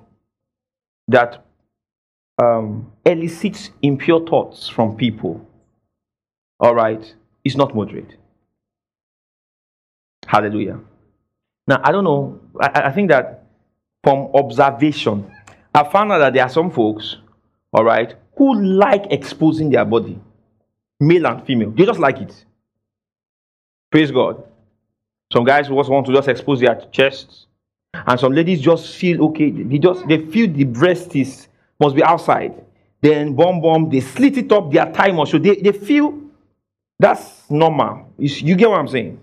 that 1.08 1.44
um, 2.38 2.90
elicits 3.04 3.70
impure 3.82 4.26
thoughts 4.26 4.68
from 4.68 4.96
people, 4.96 5.44
all 6.60 6.74
right, 6.74 7.14
is 7.44 7.56
not 7.56 7.74
moderate. 7.74 8.16
Hallelujah. 10.26 10.80
Now, 11.66 11.80
I 11.84 11.92
don't 11.92 12.04
know. 12.04 12.40
I, 12.60 12.82
I 12.84 12.92
think 12.92 13.10
that 13.10 13.44
from 14.02 14.30
observation, 14.34 15.30
I 15.74 15.84
found 15.84 16.12
out 16.12 16.18
that 16.18 16.32
there 16.34 16.42
are 16.42 16.48
some 16.48 16.70
folks, 16.70 17.16
all 17.72 17.84
right, 17.84 18.14
who 18.36 18.60
like 18.60 19.06
exposing 19.10 19.70
their 19.70 19.84
body, 19.84 20.18
male 21.00 21.26
and 21.26 21.44
female. 21.44 21.70
They 21.70 21.84
just 21.84 22.00
like 22.00 22.18
it. 22.18 22.44
Praise 23.90 24.10
God. 24.10 24.42
Some 25.32 25.44
guys 25.44 25.68
just 25.68 25.90
want 25.90 26.06
to 26.06 26.12
just 26.12 26.28
expose 26.28 26.60
their 26.60 26.74
chests, 26.92 27.46
and 27.94 28.18
some 28.18 28.32
ladies 28.32 28.60
just 28.60 28.96
feel 28.96 29.22
okay. 29.26 29.50
They 29.50 29.78
just 29.78 30.06
they 30.08 30.18
feel 30.26 30.50
the 30.50 30.64
breast 30.64 31.14
is 31.16 31.48
must 31.82 31.94
be 31.94 32.02
outside. 32.02 32.52
Then 33.00 33.34
bomb 33.34 33.60
bomb, 33.60 33.90
they 33.90 34.00
slit 34.00 34.38
it 34.38 34.52
up. 34.52 34.70
Their 34.72 34.90
time 34.92 35.18
or 35.18 35.26
so 35.26 35.38
they, 35.38 35.56
they 35.56 35.72
feel 35.72 36.18
that's 36.98 37.50
normal. 37.50 38.12
You, 38.16 38.28
you 38.48 38.54
get 38.54 38.70
what 38.70 38.78
I'm 38.78 38.88
saying? 38.88 39.18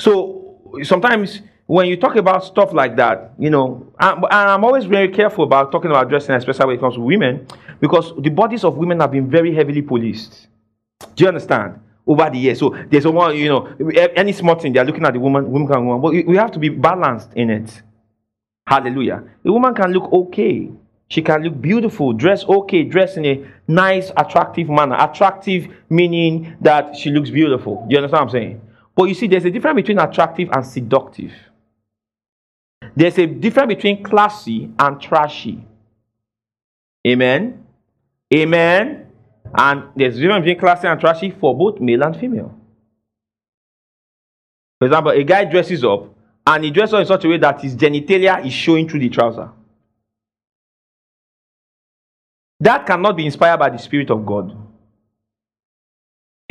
So 0.00 0.58
sometimes 0.82 1.42
when 1.66 1.86
you 1.86 1.96
talk 1.96 2.16
about 2.16 2.44
stuff 2.44 2.72
like 2.72 2.96
that, 2.96 3.32
you 3.38 3.50
know, 3.50 3.92
and 3.98 4.24
I'm 4.30 4.64
always 4.64 4.84
very 4.84 5.08
careful 5.08 5.44
about 5.44 5.70
talking 5.70 5.90
about 5.90 6.08
dressing, 6.08 6.34
especially 6.34 6.66
when 6.66 6.76
it 6.76 6.80
comes 6.80 6.94
to 6.94 7.00
women, 7.00 7.46
because 7.80 8.12
the 8.18 8.30
bodies 8.30 8.64
of 8.64 8.76
women 8.76 9.00
have 9.00 9.10
been 9.12 9.30
very 9.30 9.54
heavily 9.54 9.82
policed. 9.82 10.48
Do 11.14 11.24
you 11.24 11.28
understand? 11.28 11.80
Over 12.04 12.30
the 12.30 12.38
years, 12.38 12.58
so 12.58 12.76
there's 12.90 13.04
a 13.04 13.12
one, 13.12 13.36
you 13.36 13.48
know, 13.48 13.66
any 14.16 14.32
small 14.32 14.56
thing 14.56 14.72
they're 14.72 14.84
looking 14.84 15.04
at 15.04 15.12
the 15.12 15.20
woman, 15.20 15.48
woman 15.48 15.68
can 15.68 15.86
woman, 15.86 16.02
but 16.02 16.10
we 16.26 16.36
have 16.36 16.50
to 16.50 16.58
be 16.58 16.68
balanced 16.68 17.32
in 17.34 17.48
it. 17.48 17.82
Hallelujah. 18.66 19.24
The 19.42 19.52
woman 19.52 19.74
can 19.74 19.92
look 19.92 20.12
okay. 20.12 20.70
She 21.08 21.20
can 21.20 21.42
look 21.42 21.60
beautiful, 21.60 22.14
dress 22.14 22.44
okay, 22.44 22.84
dress 22.84 23.18
in 23.18 23.26
a 23.26 23.44
nice, 23.68 24.10
attractive 24.16 24.70
manner. 24.70 24.96
Attractive 24.98 25.68
meaning 25.90 26.56
that 26.60 26.96
she 26.96 27.10
looks 27.10 27.28
beautiful. 27.28 27.84
Do 27.86 27.94
you 27.94 27.98
understand 27.98 28.12
what 28.12 28.22
I'm 28.22 28.30
saying? 28.30 28.60
But 28.96 29.04
you 29.04 29.14
see, 29.14 29.26
there's 29.26 29.44
a 29.44 29.50
difference 29.50 29.76
between 29.76 29.98
attractive 29.98 30.48
and 30.52 30.64
seductive. 30.64 31.32
There's 32.96 33.18
a 33.18 33.26
difference 33.26 33.74
between 33.74 34.02
classy 34.02 34.70
and 34.78 35.00
trashy. 35.00 35.66
Amen. 37.06 37.64
Amen. 38.34 39.06
And 39.54 39.84
there's 39.94 40.16
a 40.16 40.20
difference 40.20 40.44
between 40.44 40.60
classy 40.60 40.88
and 40.88 40.98
trashy 40.98 41.30
for 41.30 41.56
both 41.56 41.80
male 41.80 42.02
and 42.04 42.16
female. 42.16 42.58
For 44.78 44.86
example, 44.86 45.12
a 45.12 45.22
guy 45.24 45.44
dresses 45.44 45.84
up 45.84 46.14
and 46.46 46.64
he 46.64 46.70
dresses 46.70 46.94
up 46.94 47.00
in 47.00 47.06
such 47.06 47.24
a 47.24 47.28
way 47.28 47.38
that 47.38 47.60
his 47.60 47.76
genitalia 47.76 48.44
is 48.44 48.52
showing 48.52 48.88
through 48.88 49.00
the 49.00 49.08
trouser. 49.08 49.50
That 52.60 52.86
cannot 52.86 53.16
be 53.16 53.26
inspired 53.26 53.58
by 53.58 53.70
the 53.70 53.78
Spirit 53.78 54.10
of 54.10 54.24
God. 54.24 54.56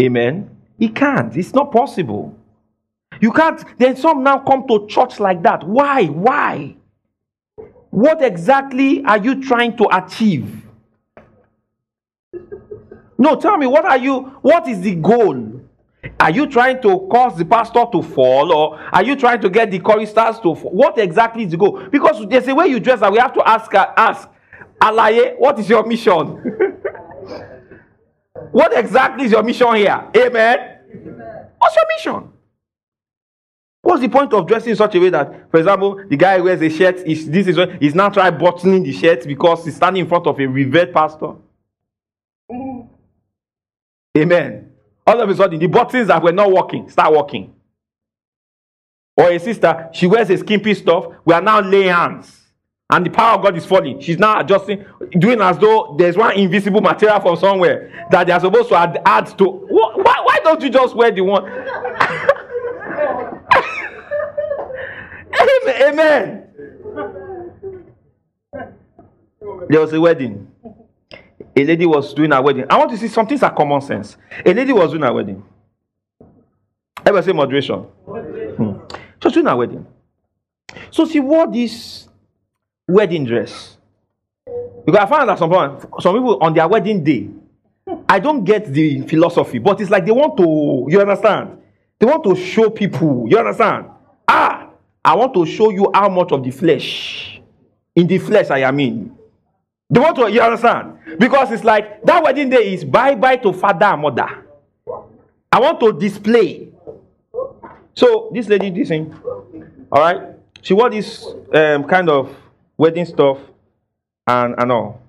Amen. 0.01 0.49
It 0.79 0.95
can't. 0.95 1.35
It's 1.37 1.53
not 1.53 1.71
possible. 1.71 2.35
You 3.19 3.31
can't. 3.31 3.63
Then 3.77 3.95
some 3.95 4.23
now 4.23 4.39
come 4.39 4.67
to 4.67 4.87
church 4.87 5.19
like 5.19 5.41
that. 5.43 5.65
Why? 5.65 6.05
Why? 6.05 6.75
What 7.91 8.21
exactly 8.23 9.03
are 9.03 9.17
you 9.17 9.43
trying 9.43 9.77
to 9.77 9.87
achieve? 9.91 10.63
No, 13.17 13.35
tell 13.35 13.57
me, 13.57 13.67
what 13.67 13.85
are 13.85 13.99
you, 13.99 14.21
what 14.41 14.67
is 14.67 14.81
the 14.81 14.95
goal? 14.95 15.60
Are 16.19 16.31
you 16.31 16.47
trying 16.47 16.81
to 16.81 17.07
cause 17.11 17.37
the 17.37 17.45
pastor 17.45 17.85
to 17.91 18.01
fall 18.01 18.51
or 18.51 18.79
are 18.91 19.03
you 19.03 19.15
trying 19.15 19.39
to 19.41 19.49
get 19.49 19.69
the 19.69 19.79
choristers 19.79 20.39
to 20.39 20.55
fall? 20.55 20.71
What 20.71 20.97
exactly 20.97 21.43
is 21.43 21.51
the 21.51 21.57
goal? 21.57 21.79
Because 21.91 22.27
there's 22.27 22.47
a 22.47 22.55
way 22.55 22.67
you 22.67 22.79
dress 22.79 23.01
that 23.01 23.11
we 23.11 23.19
have 23.19 23.33
to 23.33 23.47
ask, 23.47 23.73
uh, 23.73 23.93
ask, 23.95 24.27
Alaye, 24.81 25.37
what 25.37 25.59
is 25.59 25.69
your 25.69 25.85
mission? 25.85 26.15
what 28.51 28.75
exactly 28.75 29.25
is 29.25 29.31
your 29.31 29.43
mission 29.43 29.75
here? 29.75 30.09
Amen. 30.15 30.79
What's 31.59 31.75
your 31.75 31.85
mission? 31.95 32.33
What's 33.83 34.01
the 34.01 34.09
point 34.09 34.33
of 34.33 34.47
dressing 34.47 34.71
in 34.71 34.75
such 34.75 34.95
a 34.95 34.99
way 34.99 35.09
that, 35.09 35.51
for 35.51 35.57
example, 35.57 36.03
the 36.07 36.15
guy 36.15 36.39
wears 36.39 36.61
a 36.61 36.69
shirt, 36.69 36.97
is 36.99 37.29
this 37.29 37.47
is 37.47 37.57
he's 37.79 37.95
now 37.95 38.09
trying 38.09 38.37
buttoning 38.37 38.83
the 38.83 38.91
shirt 38.91 39.27
because 39.27 39.65
he's 39.65 39.75
standing 39.75 40.01
in 40.01 40.09
front 40.09 40.25
of 40.25 40.39
a 40.39 40.45
revered 40.45 40.93
pastor? 40.93 41.33
Mm-hmm. 42.51 42.87
Amen. 44.17 44.70
All 45.05 45.19
of 45.19 45.29
a 45.29 45.35
sudden, 45.35 45.59
the 45.59 45.67
buttons 45.67 46.07
that 46.07 46.21
were 46.21 46.31
not 46.31 46.51
working 46.51 46.89
start 46.89 47.13
working. 47.13 47.53
Or 49.17 49.29
a 49.29 49.39
sister, 49.39 49.89
she 49.93 50.07
wears 50.07 50.29
a 50.29 50.37
skimpy 50.37 50.73
stuff. 50.73 51.07
We 51.25 51.33
are 51.33 51.41
now 51.41 51.59
laying 51.61 51.89
hands. 51.93 52.37
And 52.89 53.05
the 53.05 53.09
power 53.09 53.37
of 53.37 53.43
God 53.43 53.55
is 53.57 53.65
falling. 53.65 53.99
She's 54.01 54.19
now 54.19 54.39
adjusting, 54.39 54.85
doing 55.17 55.39
as 55.41 55.57
though 55.57 55.95
there's 55.97 56.17
one 56.17 56.37
invisible 56.37 56.81
material 56.81 57.19
from 57.21 57.37
somewhere 57.37 58.07
that 58.11 58.27
they 58.27 58.33
are 58.33 58.39
supposed 58.39 58.69
to 58.69 58.75
add, 58.75 59.01
add 59.05 59.37
to. 59.37 59.45
Why, 59.45 60.21
why 60.23 60.39
don't 60.43 60.61
you 60.61 60.69
just 60.69 60.95
wear 60.95 61.11
the 61.11 61.21
one? 61.21 61.45
Amen. 65.81 66.47
There 69.69 69.79
was 69.79 69.93
a 69.93 70.01
wedding. 70.01 70.50
A 71.55 71.65
lady 71.65 71.85
was 71.85 72.13
doing 72.13 72.31
a 72.31 72.41
wedding. 72.41 72.65
I 72.69 72.77
want 72.77 72.91
to 72.91 72.97
see 72.97 73.07
some 73.07 73.27
things 73.27 73.43
are 73.43 73.53
common 73.53 73.81
sense. 73.81 74.17
A 74.45 74.53
lady 74.53 74.71
was 74.71 74.91
doing 74.91 75.03
a 75.03 75.11
wedding. 75.13 75.43
Ever 77.05 77.21
say 77.21 77.33
moderation? 77.33 77.79
Hmm. 77.79 78.73
She 79.21 79.25
was 79.27 79.33
doing 79.33 79.47
a 79.47 79.55
wedding. 79.55 79.85
So 80.91 81.05
she 81.05 81.19
wore 81.19 81.51
this 81.51 82.07
wedding 82.87 83.25
dress. 83.25 83.77
Because 84.85 85.01
I 85.01 85.05
found 85.05 85.29
that 85.29 85.37
some 85.39 85.51
some 85.99 86.15
people 86.15 86.37
on 86.41 86.53
their 86.53 86.67
wedding 86.67 87.03
day, 87.03 87.29
I 88.07 88.19
don't 88.19 88.43
get 88.43 88.71
the 88.71 89.01
philosophy, 89.01 89.59
but 89.59 89.79
it's 89.81 89.91
like 89.91 90.05
they 90.05 90.11
want 90.11 90.37
to, 90.37 90.87
you 90.89 91.01
understand? 91.01 91.57
They 91.99 92.05
want 92.05 92.23
to 92.23 92.35
show 92.35 92.69
people, 92.69 93.27
you 93.29 93.37
understand? 93.37 93.87
Ah, 94.27 94.69
I 95.03 95.15
want 95.15 95.33
to 95.33 95.45
show 95.45 95.69
you 95.69 95.91
how 95.93 96.09
much 96.09 96.31
of 96.31 96.43
the 96.43 96.51
flesh, 96.51 97.41
in 97.95 98.07
the 98.07 98.17
flesh 98.17 98.49
I 98.49 98.59
am 98.59 98.79
in. 98.79 99.15
They 99.91 99.99
want 99.99 100.15
to, 100.15 100.31
you 100.31 100.39
understand? 100.39 100.99
Because 101.19 101.51
it's 101.51 101.65
like 101.65 102.01
that 102.03 102.23
wedding 102.23 102.49
day 102.49 102.73
is 102.73 102.85
bye 102.85 103.13
bye 103.13 103.35
to 103.35 103.51
father 103.51 103.87
and 103.87 104.01
mother. 104.01 104.45
I 105.51 105.59
want 105.59 105.81
to 105.81 105.91
display. 105.91 106.69
So 107.93 108.31
this 108.33 108.47
lady, 108.47 108.69
this 108.69 108.87
thing, 108.87 109.13
all 109.91 110.01
right, 110.01 110.21
she 110.61 110.73
wore 110.73 110.89
this 110.89 111.27
um, 111.53 111.83
kind 111.83 112.09
of 112.09 112.33
wedding 112.77 113.03
stuff 113.05 113.37
and 114.25 114.55
and 114.57 114.71
all. 114.71 115.01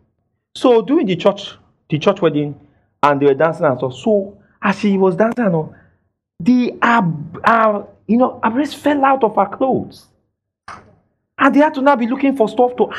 So 0.57 0.83
during 0.83 1.07
the 1.07 1.15
church, 1.15 1.57
the 1.89 1.99
church 2.01 2.21
wedding, 2.21 2.59
and 3.05 3.21
they 3.21 3.27
were 3.27 3.35
dancing 3.35 3.67
and 3.67 3.79
stuff. 3.79 3.95
So 3.95 4.37
as 4.61 4.81
she 4.81 4.99
was 4.99 5.15
dancing 5.15 5.45
and 5.45 5.55
all, 5.55 5.75
the 6.41 6.75
uh, 6.83 7.03
uh, 7.45 7.83
you 8.09 8.17
know, 8.17 8.41
her 8.43 8.51
breast 8.51 8.77
fell 8.79 9.05
out 9.05 9.23
of 9.23 9.37
her 9.37 9.47
clothes. 9.47 10.07
And 11.39 11.55
they 11.55 11.61
had 11.61 11.75
to 11.75 11.83
now 11.83 11.95
be 11.95 12.09
looking 12.09 12.37
for 12.37 12.49
stuff 12.49 12.75
to. 12.77 12.93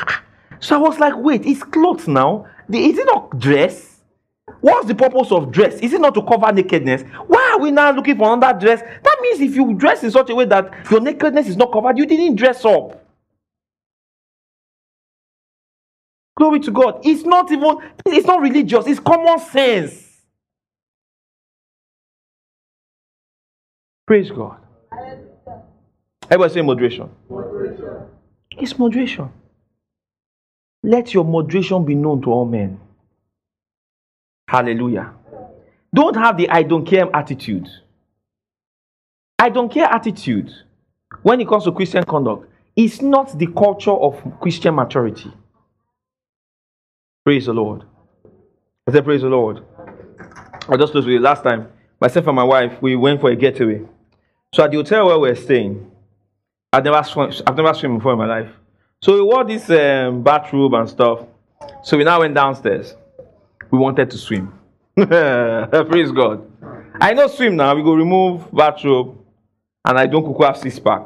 So 0.64 0.76
I 0.76 0.78
was 0.78 0.98
like, 0.98 1.14
wait, 1.18 1.44
it's 1.44 1.62
clothes 1.62 2.08
now. 2.08 2.46
Is 2.72 2.96
it 2.96 3.04
not 3.04 3.38
dress? 3.38 4.00
What's 4.62 4.88
the 4.88 4.94
purpose 4.94 5.30
of 5.30 5.52
dress? 5.52 5.74
Is 5.74 5.92
it 5.92 6.00
not 6.00 6.14
to 6.14 6.22
cover 6.22 6.50
nakedness? 6.50 7.02
Why 7.26 7.50
are 7.52 7.60
we 7.60 7.70
now 7.70 7.92
looking 7.92 8.16
for 8.16 8.32
another 8.32 8.58
dress? 8.58 8.80
That 8.80 9.18
means 9.20 9.40
if 9.42 9.54
you 9.54 9.74
dress 9.74 10.02
in 10.02 10.10
such 10.10 10.30
a 10.30 10.34
way 10.34 10.46
that 10.46 10.90
your 10.90 11.00
nakedness 11.00 11.48
is 11.48 11.58
not 11.58 11.70
covered, 11.70 11.98
you 11.98 12.06
didn't 12.06 12.36
dress 12.36 12.64
up. 12.64 13.04
Glory 16.38 16.60
to 16.60 16.70
God. 16.70 17.00
It's 17.04 17.24
not 17.24 17.52
even, 17.52 17.76
it's 18.06 18.26
not 18.26 18.40
religious, 18.40 18.86
it's 18.86 19.00
common 19.00 19.38
sense. 19.40 20.22
Praise 24.06 24.30
God. 24.30 24.56
Everybody 26.30 26.54
say 26.54 26.62
moderation. 26.62 27.10
moderation. 27.28 28.06
It's 28.52 28.78
moderation. 28.78 29.30
Let 30.84 31.14
your 31.14 31.24
moderation 31.24 31.82
be 31.82 31.94
known 31.94 32.20
to 32.22 32.30
all 32.30 32.44
men. 32.44 32.78
Hallelujah. 34.46 35.14
Don't 35.94 36.14
have 36.14 36.36
the 36.36 36.50
I 36.50 36.62
don't 36.62 36.84
care 36.84 37.08
attitude. 37.16 37.66
I 39.38 39.48
don't 39.48 39.72
care 39.72 39.86
attitude 39.86 40.52
when 41.22 41.40
it 41.40 41.48
comes 41.48 41.64
to 41.64 41.72
Christian 41.72 42.04
conduct 42.04 42.50
is 42.76 43.00
not 43.00 43.38
the 43.38 43.46
culture 43.46 43.92
of 43.92 44.22
Christian 44.40 44.74
maturity. 44.74 45.32
Praise 47.24 47.46
the 47.46 47.54
Lord. 47.54 47.84
I 48.86 48.92
said, 48.92 49.04
Praise 49.04 49.22
the 49.22 49.28
Lord. 49.28 49.64
I 50.68 50.76
just 50.76 50.92
close 50.92 51.06
with 51.06 51.14
you 51.14 51.20
last 51.20 51.44
time. 51.44 51.68
myself 51.98 52.26
and 52.26 52.36
my 52.36 52.44
wife, 52.44 52.82
we 52.82 52.94
went 52.94 53.22
for 53.22 53.30
a 53.30 53.36
getaway. 53.36 53.80
So 54.52 54.62
at 54.62 54.70
the 54.70 54.76
hotel 54.76 55.06
where 55.06 55.18
we 55.18 55.30
we're 55.30 55.34
staying, 55.34 55.90
I've 56.74 56.84
never 56.84 57.02
swum, 57.04 57.32
I've 57.46 57.56
never 57.56 57.72
swum 57.72 57.96
before 57.96 58.12
in 58.12 58.18
my 58.18 58.26
life. 58.26 58.50
So 59.04 59.12
we 59.12 59.20
wore 59.20 59.44
this 59.44 59.68
um, 59.68 60.22
bathrobe 60.22 60.72
and 60.72 60.88
stuff. 60.88 61.26
So 61.82 61.98
we 61.98 62.04
now 62.04 62.20
went 62.20 62.34
downstairs. 62.34 62.94
We 63.70 63.78
wanted 63.78 64.10
to 64.10 64.16
swim. 64.16 64.58
Praise 64.96 66.10
God. 66.10 66.50
I 66.98 67.12
know 67.12 67.26
swim 67.26 67.54
now. 67.54 67.74
We 67.74 67.82
go 67.82 67.92
remove 67.92 68.50
bathrobe, 68.50 69.18
and 69.84 69.98
I 69.98 70.06
don't 70.06 70.24
cook 70.24 70.42
have 70.42 70.56
six 70.56 70.78
pack. 70.78 71.02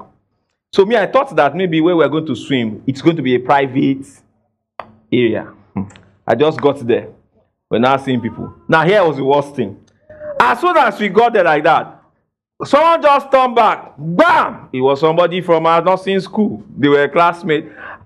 So 0.73 0.85
me, 0.87 0.97
I 0.97 1.09
thought 1.09 1.35
that 1.35 1.57
maybe 1.57 1.81
where 1.81 1.97
we're 1.97 2.09
going 2.09 2.27
to 2.27 2.37
swim, 2.37 2.85
it's 2.87 3.03
going 3.03 3.17
to 3.17 3.23
be 3.23 3.35
a 3.35 3.41
private 3.41 4.07
area. 5.13 5.53
Hmm. 5.75 5.89
I 6.25 6.37
just 6.37 6.61
got 6.61 6.79
there. 6.87 7.09
We're 7.69 7.81
now 7.81 7.97
seeing 7.97 8.21
people. 8.21 8.55
Now 8.69 8.85
here 8.85 9.05
was 9.05 9.17
the 9.17 9.25
worst 9.25 9.57
thing. 9.57 9.77
As 10.39 10.61
soon 10.61 10.77
as 10.77 11.01
we 11.01 11.09
got 11.09 11.33
there 11.33 11.43
like 11.43 11.65
that, 11.65 12.01
someone 12.65 13.03
just 13.03 13.31
turned 13.33 13.57
back. 13.57 13.95
Bam! 13.99 14.69
It 14.73 14.81
was 14.83 15.01
somebody 15.01 15.41
from 15.41 15.67
our 15.67 15.83
nursing 15.83 16.21
school. 16.21 16.63
They 16.77 16.89
were 16.89 17.03
a 17.03 17.09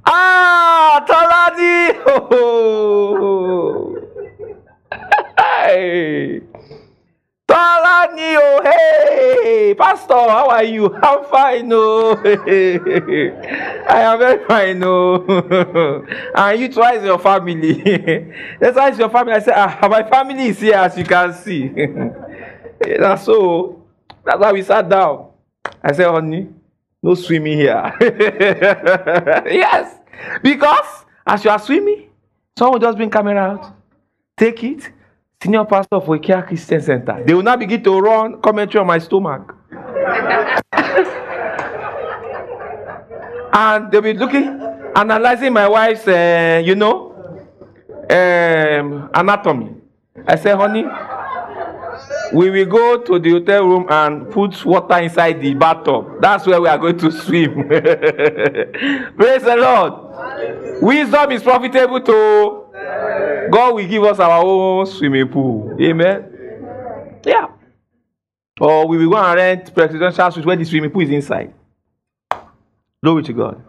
Taladi! 0.05 2.01
Oh, 2.07 3.97
hey. 5.39 6.41
Talani, 7.47 8.37
oh, 8.37 8.63
hey, 8.65 9.75
Pastor, 9.75 10.15
how 10.15 10.49
are 10.49 10.65
you? 10.65 10.95
I'm 10.95 11.25
fine. 11.25 11.71
Oh. 11.73 12.17
I 12.25 14.01
am 14.03 14.19
very 14.19 14.45
fine. 14.47 14.83
Oh. 14.83 16.05
and 16.35 16.61
you 16.61 16.73
twice 16.73 17.03
your 17.03 17.19
family. 17.19 17.83
That's 18.61 18.77
it's 18.77 18.99
your 18.99 19.11
family. 19.11 19.35
I 19.35 19.41
said, 19.41 19.55
ah, 19.57 19.87
my 19.89 20.03
family 20.09 20.47
is 20.49 20.61
here, 20.61 20.77
as 20.77 20.97
you 20.97 21.05
can 21.05 21.35
see. 21.35 21.69
that's 22.81 23.25
so. 23.25 23.83
That's 24.25 24.39
why 24.39 24.53
we 24.53 24.63
sat 24.63 24.89
down. 24.89 25.29
I 25.83 25.93
said, 25.93 26.09
honey, 26.09 26.49
no 27.03 27.15
swimming 27.15 27.59
here. 27.59 27.93
yes, 29.51 29.99
because 30.43 31.05
as 31.27 31.45
you 31.45 31.51
are 31.51 31.59
swimming, 31.59 32.09
someone 32.57 32.75
will 32.75 32.87
just 32.87 32.97
bring 32.97 33.11
camera 33.11 33.37
out, 33.39 33.75
take 34.37 34.63
it, 34.63 34.93
senior 35.43 35.65
pastor 35.65 35.97
of 35.97 36.05
Ikea 36.05 36.47
Christian 36.47 36.81
Center. 36.81 37.23
They 37.27 37.35
will 37.35 37.43
now 37.43 37.57
begin 37.57 37.83
to 37.83 37.99
run 37.99 38.41
commentary 38.41 38.81
on 38.81 38.87
my 38.87 38.99
stomach. 38.99 39.55
and 43.53 43.91
they'll 43.91 44.01
be 44.01 44.15
looking, 44.15 44.61
analyzing 44.95 45.53
my 45.53 45.69
wife's, 45.69 46.07
uh, 46.07 46.63
you 46.65 46.75
know, 46.75 47.11
um, 48.09 49.11
anatomy. 49.15 49.75
I 50.27 50.37
say, 50.37 50.53
honey, 50.53 50.85
we 52.35 52.51
will 52.51 52.67
go 52.67 53.03
to 53.03 53.19
the 53.19 53.31
hotel 53.31 53.65
room 53.67 53.87
and 53.89 54.31
put 54.31 54.65
water 54.65 54.99
inside 54.99 55.41
the 55.41 55.55
bathtub. 55.55 56.21
That's 56.21 56.47
where 56.47 56.61
we 56.61 56.69
are 56.69 56.79
going 56.79 56.99
to 56.99 57.11
swim. 57.11 57.69
Praise 57.69 59.43
the 59.43 59.57
Lord. 59.59 60.83
Wisdom 60.83 61.31
is 61.33 61.43
profitable 61.43 62.01
to 62.01 62.63
God 63.51 63.75
will 63.75 63.87
give 63.87 64.03
us 64.05 64.19
our 64.19 64.43
own 64.43 64.87
swimming 64.87 65.29
pool. 65.29 65.77
Amen. 65.81 67.21
Yeah. 67.25 67.49
Or 68.61 68.87
we 68.87 68.99
will 68.99 69.11
go 69.11 69.17
and 69.17 69.37
rent 69.37 69.75
presidential 69.75 70.31
suite 70.31 70.47
where 70.47 70.57
the 70.57 70.65
swimming 70.65 70.91
pool 70.91 71.03
is 71.03 71.11
inside. 71.11 71.53
Glory 73.03 73.23
to 73.25 73.33
God. 73.33 73.63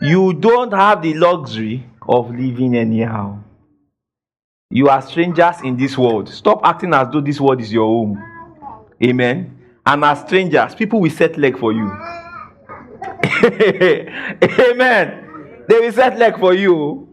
You 0.00 0.32
don't 0.32 0.72
have 0.72 1.02
the 1.02 1.14
luxury 1.14 1.86
of 2.08 2.30
living 2.30 2.76
anyhow. 2.76 3.43
You 4.74 4.88
are 4.88 5.00
strangers 5.00 5.54
in 5.62 5.76
this 5.76 5.96
world. 5.96 6.28
Stop 6.28 6.62
acting 6.64 6.92
as 6.94 7.06
though 7.12 7.20
this 7.20 7.40
world 7.40 7.60
is 7.60 7.72
your 7.72 7.86
home. 7.86 8.20
Amen. 9.00 9.56
And 9.86 10.04
as 10.04 10.22
strangers, 10.22 10.74
people 10.74 11.00
will 11.00 11.12
set 11.12 11.38
leg 11.38 11.56
for 11.56 11.72
you. 11.72 11.84
Amen. 14.42 15.62
They 15.68 15.78
will 15.78 15.92
set 15.92 16.18
leg 16.18 16.40
for 16.40 16.54
you. 16.54 17.08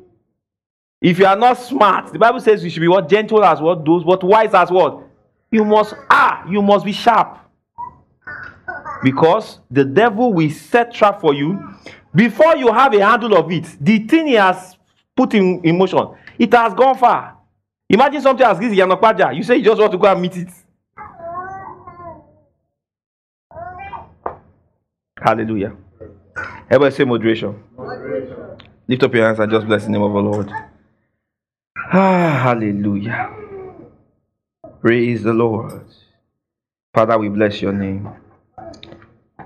If 0.99 1.19
you 1.19 1.27
are 1.27 1.35
not 1.35 1.53
smart, 1.59 2.11
the 2.11 2.17
Bible 2.17 2.39
says 2.39 2.63
you 2.63 2.71
should 2.71 2.79
be 2.79 2.87
what 2.87 3.07
gentle 3.07 3.45
as 3.45 3.61
what 3.61 3.85
those, 3.85 4.03
what 4.03 4.23
wise 4.23 4.55
as 4.55 4.71
what. 4.71 5.03
You 5.51 5.63
must 5.63 5.93
ah, 6.09 6.43
you 6.49 6.63
must 6.63 6.83
be 6.83 6.93
sharp. 6.93 7.37
Because 9.03 9.59
the 9.69 9.85
devil 9.85 10.33
will 10.33 10.49
set 10.49 10.91
trap 10.91 11.21
for 11.21 11.35
you 11.35 11.59
before 12.15 12.57
you 12.57 12.73
have 12.73 12.91
a 12.95 13.05
handle 13.05 13.37
of 13.37 13.51
it. 13.51 13.67
The 13.79 13.99
thing 13.99 14.25
he 14.25 14.33
has 14.33 14.77
put 15.15 15.35
in, 15.35 15.63
in 15.63 15.77
motion, 15.77 16.07
it 16.39 16.51
has 16.53 16.73
gone 16.73 16.97
far. 16.97 17.37
Imagine 17.91 18.21
something 18.21 18.45
as 18.47 18.59
this 18.59 18.73
Yanokpaja. 18.73 19.35
You 19.35 19.43
say 19.43 19.57
you 19.57 19.63
just 19.65 19.79
want 19.81 19.91
to 19.93 19.99
go 19.99 20.07
and 20.11 20.21
meet 20.21 20.37
it. 20.37 20.49
Hallelujah. 25.21 25.75
Everybody 26.71 26.95
say 26.95 27.05
moderation. 27.05 27.63
moderation. 27.77 28.37
Lift 28.87 29.03
up 29.03 29.13
your 29.15 29.25
hands 29.25 29.39
and 29.39 29.51
just 29.51 29.67
bless 29.67 29.85
the 29.85 29.91
name 29.91 30.03
of 30.03 30.13
the 30.13 30.19
Lord. 30.19 30.51
Ah, 31.93 32.41
hallelujah. 32.43 33.31
Praise 34.81 35.23
the 35.23 35.33
Lord. 35.33 35.85
Father, 36.95 37.17
we 37.19 37.29
bless 37.29 37.61
your 37.61 37.73
name. 37.73 38.09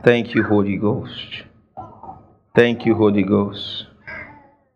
Thank 0.04 0.36
you, 0.36 0.44
Holy 0.44 0.78
Ghost. 0.78 1.44
Thank 2.56 2.86
you, 2.86 2.96
Holy 2.96 3.24
Ghost. 3.24 3.88